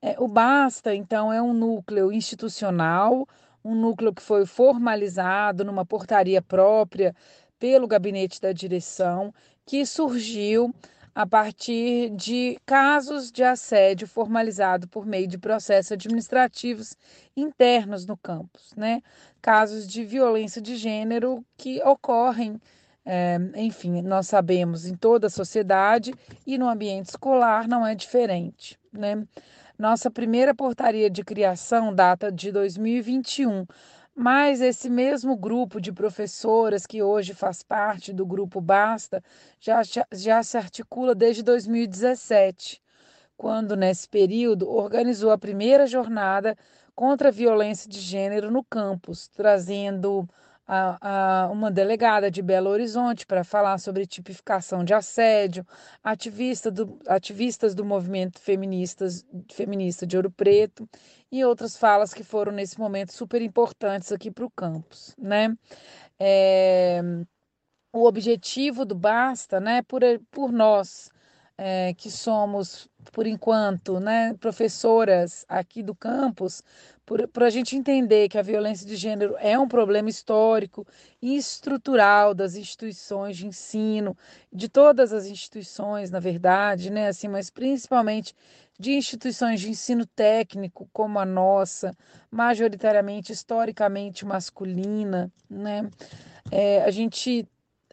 é, 0.03 0.17
o 0.19 0.27
Basta, 0.27 0.93
então, 0.93 1.33
é 1.33 1.41
um 1.41 1.53
núcleo 1.53 2.13
institucional, 2.13 3.29
um 3.65 3.77
núcleo 3.77 4.13
que 4.13 4.23
foi 4.23 4.45
formalizado 4.45 5.65
numa 5.65 5.87
portaria 5.87 6.43
própria 6.43 7.15
pelo 7.61 7.87
gabinete 7.87 8.41
da 8.41 8.53
direção, 8.53 9.33
que 9.65 9.87
surgiu 9.87 10.75
a 11.15 11.25
partir 11.25 12.11
de 12.11 12.59
casos 12.67 13.31
de 13.31 13.45
assédio 13.45 14.09
formalizado 14.09 14.89
por 14.89 15.07
meio 15.07 15.29
de 15.29 15.39
processos 15.39 15.93
administrativos 15.93 16.97
internos 17.37 18.05
no 18.05 18.17
campus, 18.17 18.73
né? 18.77 19.01
Casos 19.41 19.87
de 19.87 20.05
violência 20.05 20.61
de 20.61 20.77
gênero 20.77 21.45
que 21.57 21.81
ocorrem, 21.85 22.61
é, 23.07 23.39
enfim, 23.57 24.03
nós 24.03 24.27
sabemos 24.27 24.87
em 24.87 24.95
toda 24.97 25.29
a 25.29 25.31
sociedade 25.31 26.13
e 26.45 26.59
no 26.59 26.69
ambiente 26.69 27.11
escolar 27.11 27.69
não 27.69 27.87
é 27.87 27.95
diferente, 27.95 28.79
né? 28.93 29.23
Nossa 29.79 30.11
primeira 30.11 30.55
portaria 30.55 31.11
de 31.11 31.25
criação 31.25 31.95
data 31.95 32.31
de 32.31 32.51
2021, 32.53 33.67
mas 34.15 34.61
esse 34.61 34.89
mesmo 34.89 35.37
grupo 35.37 35.81
de 35.81 35.93
professoras 35.93 36.87
que 36.87 37.03
hoje 37.03 37.35
faz 37.35 37.63
parte 37.63 38.13
do 38.13 38.25
grupo 38.25 38.61
Basta 38.61 39.23
já, 39.61 39.83
já 40.13 40.43
se 40.43 40.57
articula 40.57 41.15
desde 41.15 41.43
2017, 41.43 42.81
quando, 43.37 43.77
nesse 43.77 44.09
período, 44.09 44.71
organizou 44.71 45.31
a 45.33 45.39
primeira 45.39 45.87
jornada 45.87 46.57
contra 46.95 47.29
a 47.29 47.33
violência 47.33 47.91
de 47.91 47.99
gênero 48.01 48.51
no 48.51 48.63
campus, 48.65 49.29
trazendo 49.29 50.29
a, 50.67 51.45
a, 51.45 51.51
uma 51.51 51.71
delegada 51.71 52.31
de 52.31 52.41
Belo 52.43 52.71
Horizonte 52.71 53.27
para 53.27 53.45
falar 53.45 53.79
sobre 53.79 54.07
tipificação 54.07 54.85
de 54.85 54.95
assédio, 54.95 55.67
ativista 56.03 56.71
do, 56.71 56.99
ativistas 57.07 57.75
do 57.75 57.85
movimento 57.85 58.41
feministas, 58.41 59.25
feminista 59.53 60.07
de 60.07 60.17
Ouro 60.17 60.31
Preto 60.31 60.89
e 61.31 61.45
outras 61.45 61.77
falas 61.77 62.15
que 62.15 62.25
foram 62.25 62.53
nesse 62.53 62.79
momento 62.79 63.13
super 63.13 63.43
importantes 63.43 64.13
aqui 64.13 64.31
para 64.31 64.47
o 64.47 64.51
campus, 64.51 65.15
né? 65.19 65.55
É, 66.19 67.01
o 67.93 68.07
objetivo 68.07 68.85
do 68.85 68.95
Basta, 68.95 69.61
né, 69.61 69.83
por, 69.83 70.03
por 70.31 70.51
nós 70.51 71.11
é, 71.57 71.95
que 71.95 72.11
somos, 72.11 72.89
por 73.13 73.27
enquanto, 73.27 74.01
né, 74.01 74.35
professoras 74.35 75.45
aqui 75.49 75.83
do 75.83 75.95
campus, 75.95 76.63
para 77.33 77.47
a 77.47 77.51
gente 77.51 77.77
entender 77.77 78.29
que 78.29 78.39
a 78.39 78.43
violência 78.43 78.87
de 78.87 78.97
gênero 78.97 79.37
é 79.39 79.59
um 79.59 79.69
problema 79.69 80.09
histórico 80.09 80.87
e 81.21 81.37
estrutural 81.37 82.33
das 82.33 82.57
instituições 82.57 83.37
de 83.37 83.47
ensino, 83.47 84.17
de 84.51 84.69
todas 84.69 85.13
as 85.13 85.27
instituições, 85.27 86.11
na 86.11 86.19
verdade, 86.19 86.91
né, 86.91 87.09
assim, 87.09 87.29
mas 87.29 87.51
principalmente 87.51 88.35
de 88.79 88.93
instituições 88.93 89.61
de 89.61 89.71
ensino 89.71 90.07
técnico 90.07 90.89
como 90.93 91.19
a 91.19 91.27
nossa, 91.27 91.95
majoritariamente 92.31 93.33
historicamente 93.33 94.25
masculina, 94.25 95.31
né? 95.49 95.89
É, 96.51 96.83
a 96.83 96.91
gente 96.91 97.47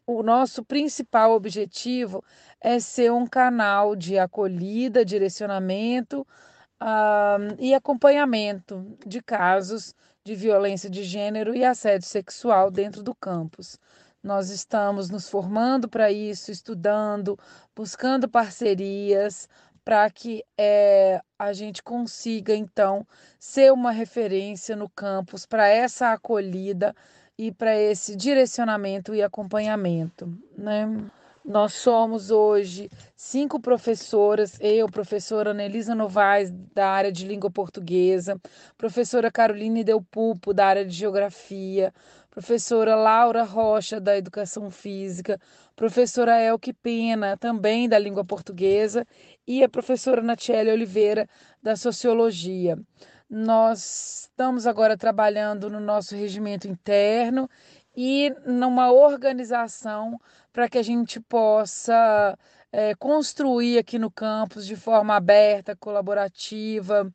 o 0.05 0.23
nosso 0.23 0.63
principal 0.63 1.31
objetivo 1.31 2.23
é 2.59 2.79
ser 2.79 3.11
um 3.11 3.25
canal 3.25 3.95
de 3.95 4.17
acolhida, 4.17 5.05
direcionamento 5.05 6.25
uh, 6.81 7.55
e 7.59 7.73
acompanhamento 7.73 8.85
de 9.05 9.21
casos 9.21 9.93
de 10.23 10.35
violência 10.35 10.89
de 10.89 11.03
gênero 11.03 11.55
e 11.55 11.63
assédio 11.63 12.07
sexual 12.07 12.71
dentro 12.71 13.03
do 13.03 13.13
campus. 13.13 13.79
Nós 14.23 14.49
estamos 14.49 15.09
nos 15.09 15.29
formando 15.29 15.87
para 15.87 16.11
isso, 16.11 16.51
estudando, 16.51 17.37
buscando 17.75 18.29
parcerias 18.29 19.47
para 19.83 20.07
que 20.11 20.43
é, 20.55 21.19
a 21.39 21.53
gente 21.53 21.81
consiga, 21.81 22.53
então, 22.55 23.05
ser 23.39 23.73
uma 23.73 23.91
referência 23.91 24.75
no 24.75 24.87
campus 24.87 25.45
para 25.45 25.67
essa 25.67 26.11
acolhida 26.13 26.95
e 27.35 27.51
para 27.51 27.75
esse 27.75 28.15
direcionamento 28.15 29.15
e 29.15 29.23
acompanhamento. 29.23 30.31
Né? 30.55 30.85
Nós 31.43 31.73
somos 31.73 32.29
hoje 32.29 32.87
cinco 33.15 33.59
professoras, 33.59 34.59
eu, 34.61 34.87
professora 34.87 35.49
Anelisa 35.49 35.95
Novaes, 35.95 36.51
da 36.51 36.87
área 36.87 37.11
de 37.11 37.25
língua 37.25 37.49
portuguesa, 37.49 38.39
professora 38.77 39.31
Caroline 39.31 39.83
Del 39.83 40.03
Pupo, 40.03 40.53
da 40.53 40.67
área 40.67 40.85
de 40.85 40.93
geografia, 40.93 41.91
professora 42.29 42.95
Laura 42.95 43.43
Rocha, 43.43 43.99
da 43.99 44.15
educação 44.15 44.69
física, 44.69 45.39
professora 45.75 46.39
Elke 46.39 46.73
Pena, 46.73 47.35
também 47.35 47.89
da 47.89 47.97
língua 47.97 48.23
portuguesa, 48.23 49.03
e 49.47 49.63
a 49.63 49.69
professora 49.69 50.21
Natiele 50.21 50.71
Oliveira, 50.71 51.27
da 51.61 51.75
sociologia. 51.75 52.77
Nós 53.27 54.29
estamos 54.29 54.67
agora 54.67 54.95
trabalhando 54.95 55.69
no 55.69 55.79
nosso 55.79 56.15
regimento 56.15 56.67
interno 56.67 57.49
e 57.95 58.33
numa 58.45 58.91
organização 58.91 60.19
para 60.51 60.69
que 60.69 60.77
a 60.77 60.83
gente 60.83 61.19
possa 61.19 62.37
é, 62.71 62.95
construir 62.95 63.77
aqui 63.77 63.99
no 63.99 64.09
campus 64.09 64.65
de 64.65 64.75
forma 64.75 65.15
aberta, 65.15 65.75
colaborativa 65.75 67.11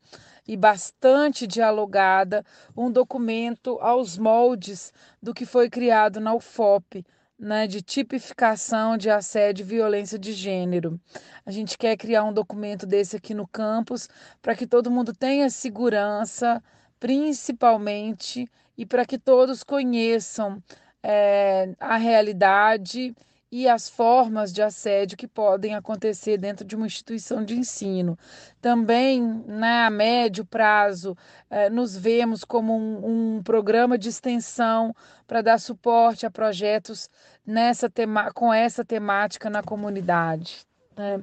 e 0.47 0.55
bastante 0.55 1.47
dialogada 1.47 2.45
um 2.75 2.91
documento 2.91 3.77
aos 3.81 4.17
moldes 4.17 4.93
do 5.21 5.33
que 5.33 5.45
foi 5.45 5.69
criado 5.69 6.19
na 6.19 6.33
UFOP, 6.33 7.05
né, 7.37 7.67
de 7.67 7.81
tipificação 7.81 8.97
de 8.97 9.09
assédio 9.09 9.63
e 9.63 9.67
violência 9.67 10.17
de 10.17 10.33
gênero. 10.33 10.99
A 11.45 11.51
gente 11.51 11.77
quer 11.77 11.95
criar 11.95 12.23
um 12.23 12.33
documento 12.33 12.85
desse 12.85 13.15
aqui 13.15 13.33
no 13.33 13.47
campus 13.47 14.09
para 14.41 14.55
que 14.55 14.65
todo 14.65 14.89
mundo 14.89 15.13
tenha 15.13 15.49
segurança, 15.49 16.63
principalmente, 16.99 18.49
e 18.77 18.85
para 18.85 19.05
que 19.05 19.17
todos 19.17 19.63
conheçam 19.63 20.61
é, 21.03 21.73
a 21.79 21.97
realidade 21.97 23.15
e 23.51 23.67
as 23.67 23.89
formas 23.89 24.51
de 24.51 24.61
assédio 24.61 25.17
que 25.17 25.27
podem 25.27 25.73
acontecer 25.73 26.37
dentro 26.37 26.65
de 26.65 26.75
uma 26.75 26.85
instituição 26.85 27.45
de 27.45 27.55
ensino. 27.55 28.17
Também, 28.61 29.21
né, 29.47 29.85
a 29.85 29.89
médio 29.89 30.45
prazo, 30.45 31.17
eh, 31.49 31.69
nos 31.69 31.95
vemos 31.95 32.43
como 32.43 32.77
um, 32.77 33.37
um, 33.37 33.43
programa 33.43 33.97
de 33.97 34.09
extensão 34.09 34.93
para 35.25 35.41
dar 35.41 35.59
suporte 35.59 36.25
a 36.25 36.31
projetos 36.31 37.09
nessa 37.45 37.89
tema 37.89 38.31
com 38.33 38.53
essa 38.53 38.83
temática 38.83 39.49
na 39.49 39.63
comunidade. 39.63 40.65
Né? 40.95 41.21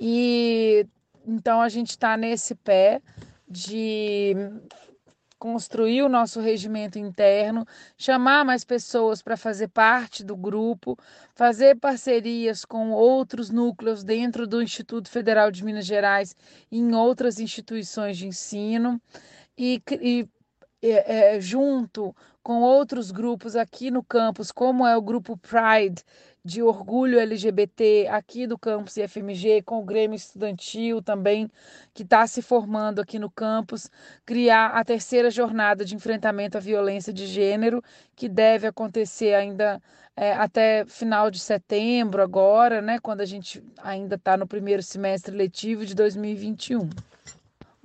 E 0.00 0.86
então 1.26 1.60
a 1.60 1.68
gente 1.68 1.90
está 1.90 2.16
nesse 2.16 2.56
pé 2.56 3.00
de 3.48 4.34
construir 5.44 6.00
o 6.00 6.08
nosso 6.08 6.40
regimento 6.40 6.98
interno, 6.98 7.66
chamar 7.98 8.46
mais 8.46 8.64
pessoas 8.64 9.20
para 9.20 9.36
fazer 9.36 9.68
parte 9.68 10.24
do 10.24 10.34
grupo, 10.34 10.98
fazer 11.34 11.76
parcerias 11.76 12.64
com 12.64 12.92
outros 12.92 13.50
núcleos 13.50 14.02
dentro 14.02 14.46
do 14.46 14.62
Instituto 14.62 15.10
Federal 15.10 15.50
de 15.50 15.62
Minas 15.62 15.84
Gerais 15.84 16.34
e 16.72 16.78
em 16.78 16.94
outras 16.94 17.38
instituições 17.38 18.16
de 18.16 18.26
ensino 18.26 18.98
e, 19.58 19.82
e 20.00 20.26
é, 20.90 21.40
junto 21.40 22.14
com 22.42 22.60
outros 22.60 23.10
grupos 23.10 23.56
aqui 23.56 23.90
no 23.90 24.02
campus, 24.02 24.52
como 24.52 24.86
é 24.86 24.96
o 24.96 25.02
grupo 25.02 25.36
Pride, 25.36 26.02
de 26.44 26.62
orgulho 26.62 27.18
LGBT 27.18 28.06
aqui 28.10 28.46
do 28.46 28.58
campus 28.58 28.98
IFMG, 28.98 29.62
com 29.62 29.80
o 29.80 29.84
Grêmio 29.84 30.14
Estudantil 30.14 31.00
também, 31.00 31.50
que 31.94 32.02
está 32.02 32.26
se 32.26 32.42
formando 32.42 33.00
aqui 33.00 33.18
no 33.18 33.30
campus, 33.30 33.90
criar 34.26 34.72
a 34.72 34.84
terceira 34.84 35.30
jornada 35.30 35.86
de 35.86 35.94
enfrentamento 35.94 36.58
à 36.58 36.60
violência 36.60 37.14
de 37.14 37.26
gênero, 37.26 37.82
que 38.14 38.28
deve 38.28 38.66
acontecer 38.66 39.34
ainda 39.34 39.80
é, 40.14 40.34
até 40.34 40.84
final 40.84 41.30
de 41.30 41.38
setembro, 41.38 42.22
agora, 42.22 42.82
né, 42.82 42.98
quando 42.98 43.22
a 43.22 43.26
gente 43.26 43.64
ainda 43.82 44.16
está 44.16 44.36
no 44.36 44.46
primeiro 44.46 44.82
semestre 44.82 45.34
letivo 45.34 45.86
de 45.86 45.94
2021. 45.94 46.90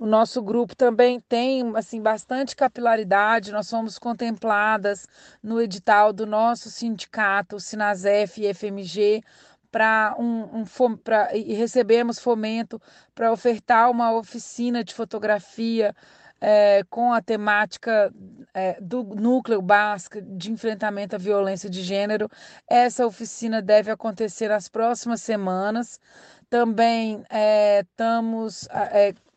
O 0.00 0.06
nosso 0.06 0.40
grupo 0.40 0.74
também 0.74 1.20
tem 1.20 1.76
assim 1.76 2.00
bastante 2.00 2.56
capilaridade, 2.56 3.52
nós 3.52 3.66
somos 3.66 3.98
contempladas 3.98 5.06
no 5.42 5.60
edital 5.60 6.10
do 6.10 6.24
nosso 6.24 6.70
sindicato, 6.70 7.56
o 7.56 7.60
Sinasef 7.60 8.40
e 8.40 8.54
FMG, 8.54 9.22
para 9.70 10.16
um, 10.18 10.62
um 10.62 10.96
pra, 10.96 11.36
e 11.36 11.52
recebemos 11.52 12.18
fomento 12.18 12.80
para 13.14 13.30
ofertar 13.30 13.90
uma 13.90 14.10
oficina 14.14 14.82
de 14.82 14.94
fotografia 14.94 15.94
é, 16.40 16.82
com 16.88 17.12
a 17.12 17.20
temática 17.20 18.10
é, 18.54 18.80
do 18.80 19.04
núcleo 19.04 19.60
básico 19.60 20.22
de 20.22 20.50
enfrentamento 20.50 21.14
à 21.14 21.18
violência 21.18 21.68
de 21.68 21.82
gênero. 21.82 22.26
Essa 22.66 23.06
oficina 23.06 23.60
deve 23.60 23.90
acontecer 23.90 24.48
nas 24.48 24.66
próximas 24.66 25.20
semanas. 25.20 26.00
Também 26.48 27.22
é, 27.28 27.80
estamos 27.80 28.66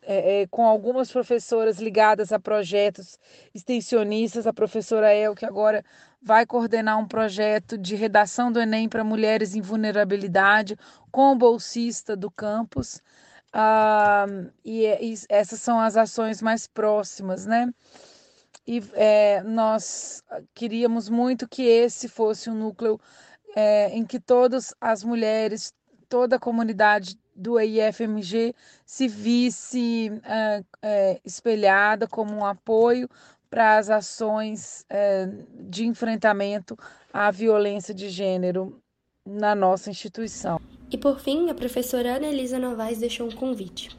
é, 0.06 0.40
é, 0.40 0.42
é, 0.42 0.46
com 0.46 0.66
algumas 0.66 1.10
professoras 1.10 1.78
ligadas 1.78 2.32
a 2.32 2.38
projetos 2.38 3.18
extensionistas, 3.54 4.46
a 4.46 4.52
professora 4.52 5.14
El, 5.14 5.34
que 5.34 5.46
agora 5.46 5.84
vai 6.22 6.46
coordenar 6.46 6.98
um 6.98 7.06
projeto 7.06 7.76
de 7.78 7.96
redação 7.96 8.52
do 8.52 8.60
Enem 8.60 8.88
para 8.88 9.04
mulheres 9.04 9.54
em 9.54 9.60
vulnerabilidade, 9.60 10.76
com 11.10 11.32
o 11.32 11.36
bolsista 11.36 12.16
do 12.16 12.30
campus. 12.30 13.00
Ah, 13.52 14.26
e, 14.64 14.86
e, 14.86 15.14
essas 15.28 15.60
são 15.60 15.80
as 15.80 15.96
ações 15.96 16.42
mais 16.42 16.66
próximas, 16.66 17.46
né? 17.46 17.72
E 18.66 18.82
é, 18.94 19.42
nós 19.42 20.22
queríamos 20.54 21.08
muito 21.08 21.48
que 21.48 21.62
esse 21.62 22.08
fosse 22.08 22.50
um 22.50 22.54
núcleo 22.54 22.98
é, 23.54 23.90
em 23.90 24.04
que 24.04 24.18
todas 24.18 24.74
as 24.80 25.04
mulheres, 25.04 25.72
toda 26.08 26.36
a 26.36 26.40
comunidade 26.40 27.16
do 27.34 27.60
IFMG 27.60 28.54
se 28.84 29.08
visse 29.08 30.10
uh, 30.10 30.60
uh, 30.60 31.20
espelhada 31.24 32.06
como 32.06 32.34
um 32.34 32.44
apoio 32.44 33.08
para 33.50 33.78
as 33.78 33.90
ações 33.90 34.84
uh, 34.90 35.46
de 35.68 35.86
enfrentamento 35.86 36.76
à 37.12 37.30
violência 37.30 37.94
de 37.94 38.08
gênero 38.08 38.80
na 39.24 39.54
nossa 39.54 39.90
instituição. 39.90 40.60
E 40.90 40.98
por 40.98 41.20
fim, 41.20 41.50
a 41.50 41.54
professora 41.54 42.16
Ana 42.16 42.26
Elisa 42.26 42.58
Novaes 42.58 42.98
deixou 42.98 43.28
um 43.28 43.32
convite. 43.32 43.96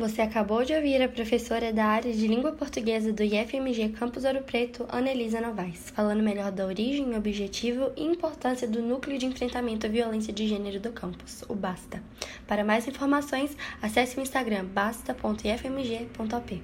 Você 0.00 0.22
acabou 0.22 0.64
de 0.64 0.72
ouvir 0.72 1.02
a 1.02 1.10
professora 1.10 1.74
da 1.74 1.84
área 1.84 2.10
de 2.10 2.26
língua 2.26 2.52
portuguesa 2.52 3.12
do 3.12 3.22
IFMG 3.22 3.90
Campus 3.90 4.24
Ouro 4.24 4.42
Preto, 4.42 4.86
Ana 4.88 5.10
Elisa 5.10 5.42
Novaes, 5.42 5.90
falando 5.90 6.22
melhor 6.22 6.50
da 6.50 6.64
origem, 6.64 7.14
objetivo 7.14 7.92
e 7.94 8.02
importância 8.02 8.66
do 8.66 8.80
Núcleo 8.80 9.18
de 9.18 9.26
Enfrentamento 9.26 9.84
à 9.84 9.90
Violência 9.90 10.32
de 10.32 10.48
Gênero 10.48 10.80
do 10.80 10.90
campus, 10.90 11.44
o 11.50 11.54
BASTA. 11.54 12.02
Para 12.46 12.64
mais 12.64 12.88
informações, 12.88 13.54
acesse 13.82 14.18
o 14.18 14.22
Instagram 14.22 14.64
basta.ifmg.op. 14.64 16.62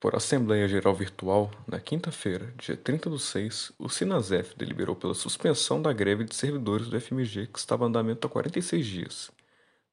Por 0.00 0.16
Assembleia 0.16 0.66
Geral 0.66 0.94
Virtual, 0.96 1.52
na 1.68 1.78
quinta-feira, 1.78 2.52
dia 2.58 2.76
30 2.76 3.08
do 3.08 3.18
6, 3.18 3.70
o 3.78 3.88
Sinasef 3.88 4.56
deliberou 4.56 4.96
pela 4.96 5.14
suspensão 5.14 5.80
da 5.80 5.92
greve 5.92 6.24
de 6.24 6.34
servidores 6.34 6.88
do 6.88 7.00
FMG 7.00 7.46
que 7.46 7.60
estava 7.60 7.84
em 7.84 7.88
andamento 7.88 8.26
há 8.26 8.30
46 8.30 8.84
dias. 8.84 9.39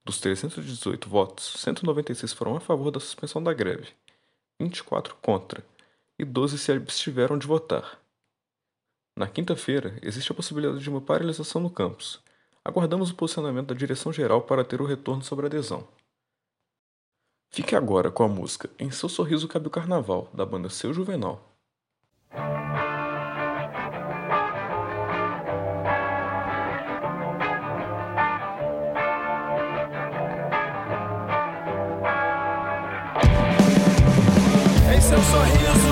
Dos 0.08 0.22
318 0.22 1.10
votos, 1.10 1.56
196 1.58 2.32
foram 2.32 2.56
a 2.56 2.62
favor 2.62 2.92
da 2.92 2.98
suspensão 2.98 3.44
da 3.44 3.54
greve, 3.54 3.90
24 4.58 5.14
contra 5.22 5.62
e 6.18 6.24
12 6.24 6.58
se 6.58 6.72
abstiveram 6.72 7.38
de 7.38 7.46
votar. 7.46 8.00
Na 9.18 9.28
quinta-feira, 9.28 10.00
existe 10.02 10.32
a 10.32 10.36
possibilidade 10.36 10.80
de 10.80 10.90
uma 10.90 11.02
paralisação 11.02 11.62
no 11.62 11.70
campus. 11.70 12.22
Aguardamos 12.64 13.12
o 13.12 13.16
posicionamento 13.16 13.68
da 13.68 13.76
direção-geral 13.76 14.44
para 14.44 14.64
ter 14.64 14.80
o 14.80 14.86
retorno 14.86 15.24
sobre 15.24 15.46
a 15.46 15.50
adesão. 15.50 15.86
Fique 17.50 17.76
agora 17.76 18.10
com 18.10 18.24
a 18.24 18.30
música 18.30 18.70
Em 18.80 18.90
Seu 18.90 19.10
Sorriso 19.10 19.46
Cabe 19.46 19.68
o 19.68 19.70
Carnaval, 19.70 20.30
da 20.34 20.46
banda 20.46 20.70
Seu 20.70 20.94
Juvenal. 20.94 21.44
Seu 35.08 35.24
sorriso 35.24 35.87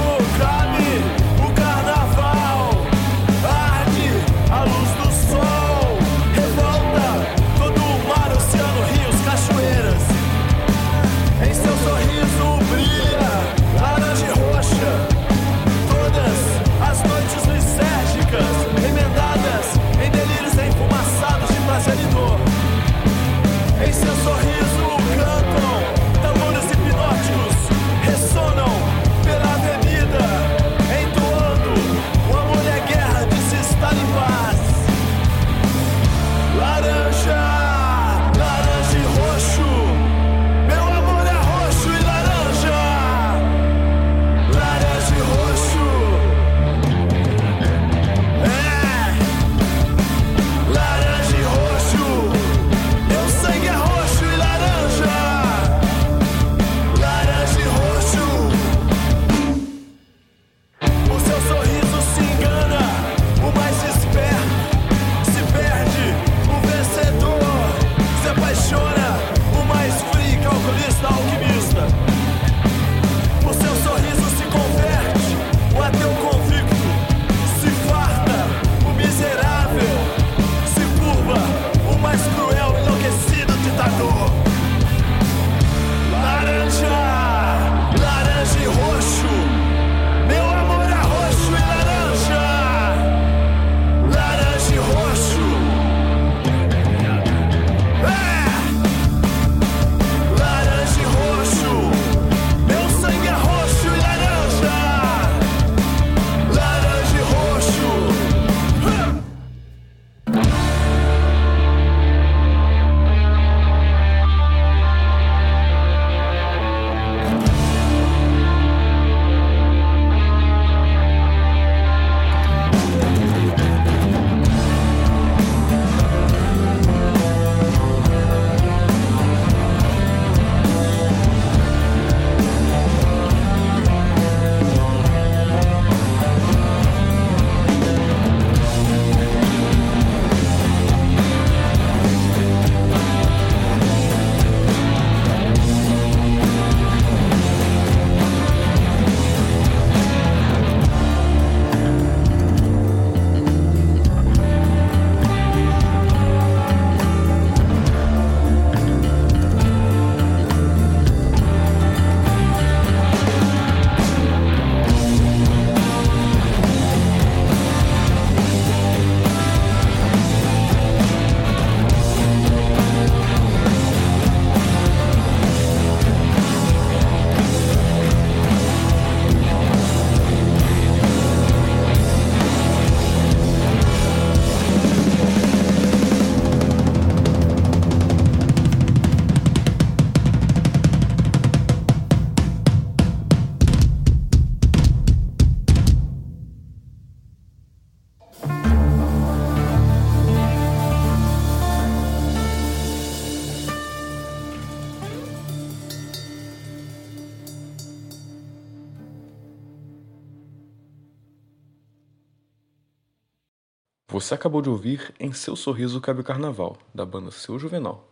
Você 214.25 214.33
acabou 214.33 214.59
de 214.59 214.71
ouvir 214.71 215.13
Em 215.19 215.31
Seu 215.33 215.55
Sorriso 215.55 216.01
Cabe 216.01 216.21
o 216.21 216.23
Carnaval, 216.23 216.77
da 216.91 217.05
banda 217.05 217.29
Seu 217.29 217.59
Juvenal. 217.59 218.07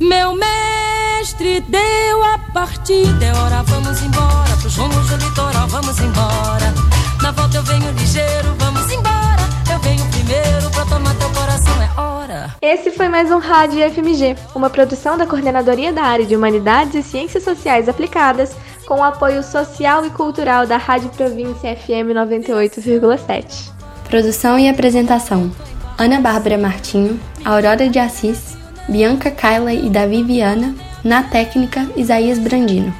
Meu 0.00 0.32
mestre 0.32 1.60
deu 1.62 2.22
a 2.22 2.38
partida, 2.52 3.24
é 3.24 3.34
hora, 3.34 3.60
vamos 3.64 4.00
embora, 4.00 4.56
pros 4.60 4.76
rumos 4.76 5.08
do 5.08 5.16
litoral, 5.16 5.66
vamos 5.66 5.98
embora. 5.98 6.72
Na 7.20 7.32
volta 7.32 7.56
eu 7.56 7.64
venho 7.64 7.90
ligeiro, 7.90 8.54
vamos 8.60 8.92
embora, 8.92 9.42
eu 9.72 9.80
venho 9.80 10.08
primeiro 10.12 10.70
pra 10.70 10.86
tomar 10.86 11.18
teu 11.18 11.28
coração, 11.30 11.82
é 11.82 12.00
hora. 12.00 12.54
Esse 12.62 12.92
foi 12.92 13.08
mais 13.08 13.32
um 13.32 13.38
Rádio 13.38 13.80
FMG, 13.90 14.36
uma 14.54 14.70
produção 14.70 15.18
da 15.18 15.26
Coordenadoria 15.26 15.92
da 15.92 16.04
Área 16.04 16.24
de 16.24 16.36
Humanidades 16.36 16.94
e 16.94 17.02
Ciências 17.02 17.42
Sociais 17.42 17.88
Aplicadas, 17.88 18.54
com 18.86 19.00
o 19.00 19.02
apoio 19.02 19.42
social 19.42 20.06
e 20.06 20.10
cultural 20.10 20.64
da 20.64 20.76
Rádio 20.76 21.10
Província 21.10 21.74
FM 21.74 22.14
98,7. 22.14 23.79
Produção 24.10 24.58
e 24.58 24.68
apresentação: 24.68 25.52
Ana 25.96 26.20
Bárbara 26.20 26.58
Martinho, 26.58 27.18
Aurora 27.44 27.88
de 27.88 28.00
Assis, 28.00 28.58
Bianca 28.88 29.30
Kyla 29.30 29.72
e 29.72 29.88
Davi 29.88 30.24
Viana, 30.24 30.74
na 31.04 31.22
técnica 31.22 31.88
Isaías 31.96 32.36
Brandino. 32.36 32.92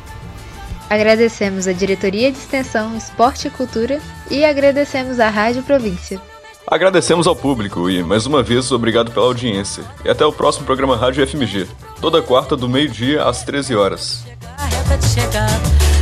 Agradecemos 0.88 1.66
a 1.66 1.72
Diretoria 1.72 2.30
de 2.30 2.38
Extensão, 2.38 2.96
Esporte 2.96 3.48
e 3.48 3.50
Cultura 3.50 4.00
e 4.30 4.44
agradecemos 4.44 5.18
à 5.18 5.28
Rádio 5.28 5.64
Província. 5.64 6.20
Agradecemos 6.64 7.26
ao 7.26 7.34
público 7.34 7.90
e, 7.90 8.04
mais 8.04 8.24
uma 8.24 8.40
vez, 8.40 8.70
obrigado 8.70 9.10
pela 9.10 9.26
audiência. 9.26 9.82
E 10.04 10.08
até 10.08 10.24
o 10.24 10.32
próximo 10.32 10.64
programa 10.64 10.96
Rádio 10.96 11.26
FMG, 11.26 11.66
toda 12.00 12.22
quarta 12.22 12.56
do 12.56 12.68
meio-dia 12.68 13.24
às 13.24 13.42
13 13.42 13.74
horas. 13.74 14.24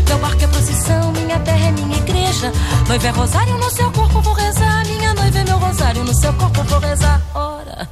Meu 0.07 0.19
barco 0.19 0.45
é 0.45 0.47
procissão, 0.47 1.13
minha 1.13 1.39
terra 1.41 1.69
é 1.69 1.73
minha 1.73 1.97
igreja. 1.97 2.53
Noiva 2.89 3.07
é 3.07 3.11
rosário 3.11 3.55
no 3.55 3.71
seu 3.71 3.88
rosário 5.59 6.05
no 6.05 6.15
seu 6.15 6.33
corpo, 6.35 6.63
vou 6.65 6.79
rezar. 6.79 7.21
Ora. 7.35 7.87